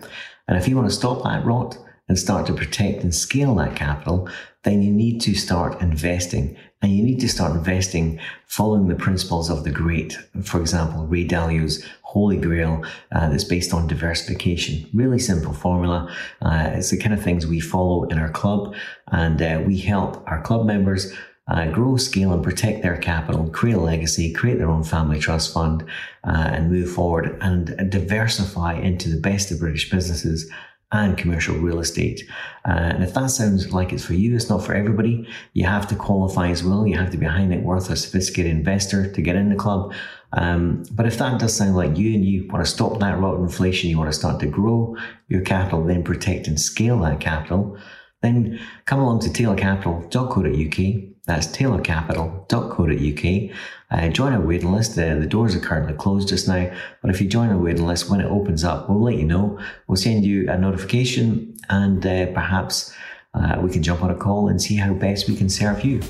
And 0.47 0.57
if 0.57 0.69
you 0.69 0.77
want 0.77 0.89
to 0.89 0.95
stop 0.95 1.25
that 1.25 1.45
rot 1.45 1.77
and 2.09 2.19
start 2.19 2.47
to 2.47 2.55
protect 2.55 3.03
and 3.03 3.15
scale 3.15 3.55
that 3.57 3.77
capital, 3.77 4.29
then 4.63 4.83
you 4.83 4.93
need 4.93 5.21
to 5.23 5.35
start 5.35 5.81
investing. 5.81 6.57
And 6.83 6.97
you 6.97 7.03
need 7.03 7.21
to 7.21 7.29
start 7.29 7.53
investing 7.53 8.19
following 8.47 8.89
the 8.89 8.95
principles 8.95 9.51
of 9.51 9.65
the 9.65 9.71
great. 9.71 10.19
For 10.43 10.61
example, 10.61 11.07
Ray 11.07 11.25
Dalio's 11.25 11.85
Holy 12.01 12.39
Grail 12.39 12.83
uh, 13.13 13.29
that's 13.29 13.45
based 13.45 13.75
on 13.75 13.87
diversification. 13.87 14.89
Really 14.95 15.19
simple 15.19 15.53
formula. 15.53 16.11
Uh, 16.41 16.71
it's 16.73 16.91
the 16.91 16.97
kind 16.97 17.13
of 17.13 17.23
things 17.23 17.47
we 17.47 17.61
follow 17.61 18.05
in 18.05 18.19
our 18.19 18.31
club, 18.31 18.75
and 19.09 19.43
uh, 19.43 19.63
we 19.67 19.77
help 19.77 20.27
our 20.27 20.41
club 20.41 20.65
members 20.65 21.13
uh, 21.49 21.71
grow, 21.71 21.97
scale, 21.99 22.33
and 22.33 22.43
protect 22.43 22.83
their 22.83 22.97
capital, 22.97 23.51
create 23.51 23.77
a 23.77 23.81
legacy, 23.81 24.33
create 24.33 24.57
their 24.57 24.71
own 24.71 24.85
family 24.85 25.19
trust 25.19 25.53
fund, 25.53 25.85
uh, 26.25 26.49
and 26.53 26.71
move 26.71 26.91
forward 26.91 27.37
and 27.43 27.91
diversify 27.91 28.75
into 28.75 29.11
the 29.11 29.21
best 29.21 29.51
of 29.51 29.59
British 29.59 29.91
businesses 29.91 30.51
and 30.93 31.17
commercial 31.17 31.57
real 31.57 31.79
estate. 31.79 32.29
Uh, 32.67 32.73
and 32.73 33.05
if 33.05 33.15
that 33.15 33.29
sounds 33.29 33.73
like 33.73 33.93
it's 33.93 34.05
for 34.05 34.15
you, 34.15 34.35
it's 34.35 34.49
not 34.49 34.65
for 34.65 34.75
everybody. 34.75 35.29
You 35.53 35.67
have 35.67 35.87
to 35.89 35.95
qualify 35.95 36.49
as 36.49 36.65
well. 36.65 36.87
You 36.87 36.99
have 36.99 37.13
to 37.13 37.17
be 37.17 37.27
a 37.27 37.31
high 37.31 37.45
net 37.45 37.63
worth 37.63 37.91
or 37.91 37.97
sophisticated 37.97 38.53
investor 38.53 39.11
to 39.13 39.23
get 39.23 39.37
in 39.37 39.51
the 39.51 39.57
club. 39.57 39.95
Um, 40.33 40.85
but 40.93 41.07
if 41.07 41.19
that 41.19 41.41
does 41.41 41.55
sound 41.55 41.77
like 41.77 41.97
you 41.97 42.15
and 42.15 42.25
you 42.25 42.49
want 42.49 42.65
to 42.65 42.71
stop 42.71 42.99
that 43.01 43.19
rot 43.19 43.35
of 43.35 43.41
inflation, 43.41 43.91
you 43.91 43.99
want 43.99 44.13
to 44.13 44.19
start 44.19 44.41
to 44.41 44.47
grow 44.47 44.97
your 45.29 45.43
capital, 45.43 45.85
then 45.85 46.03
protect 46.03 46.49
and 46.49 46.61
scale 46.61 46.99
that 47.01 47.21
capital, 47.21 47.79
then 48.23 48.61
come 48.85 49.01
along 49.01 49.21
to 49.21 49.33
Taylor 49.33 49.57
taylorcapital.co.uk. 49.57 51.03
That's 51.27 51.47
taylorcapital.co.uk. 51.49 53.57
Uh, 53.91 54.09
join 54.09 54.33
our 54.33 54.41
waiting 54.41 54.73
list. 54.73 54.99
Uh, 54.99 55.17
the 55.17 55.27
doors 55.27 55.55
are 55.57 55.61
currently 55.61 55.93
closed 55.95 56.29
just 56.29 56.47
now, 56.47 56.71
but 57.03 57.11
if 57.11 57.21
you 57.21 57.29
join 57.29 57.51
our 57.51 57.59
waiting 57.59 57.87
list, 57.87 58.09
when 58.09 58.21
it 58.21 58.27
opens 58.27 58.63
up, 58.63 58.89
we'll 58.89 59.03
let 59.03 59.17
you 59.17 59.25
know. 59.25 59.59
We'll 59.87 59.97
send 59.97 60.25
you 60.25 60.49
a 60.51 60.57
notification 60.57 61.57
and 61.69 62.05
uh, 62.07 62.27
perhaps 62.27 62.95
uh, 63.35 63.59
we 63.61 63.71
can 63.71 63.83
jump 63.83 64.03
on 64.03 64.11
a 64.11 64.17
call 64.17 64.49
and 64.49 64.61
see 64.61 64.77
how 64.77 64.93
best 64.95 65.29
we 65.29 65.37
can 65.37 65.49
serve 65.49 65.85
you. 65.85 66.01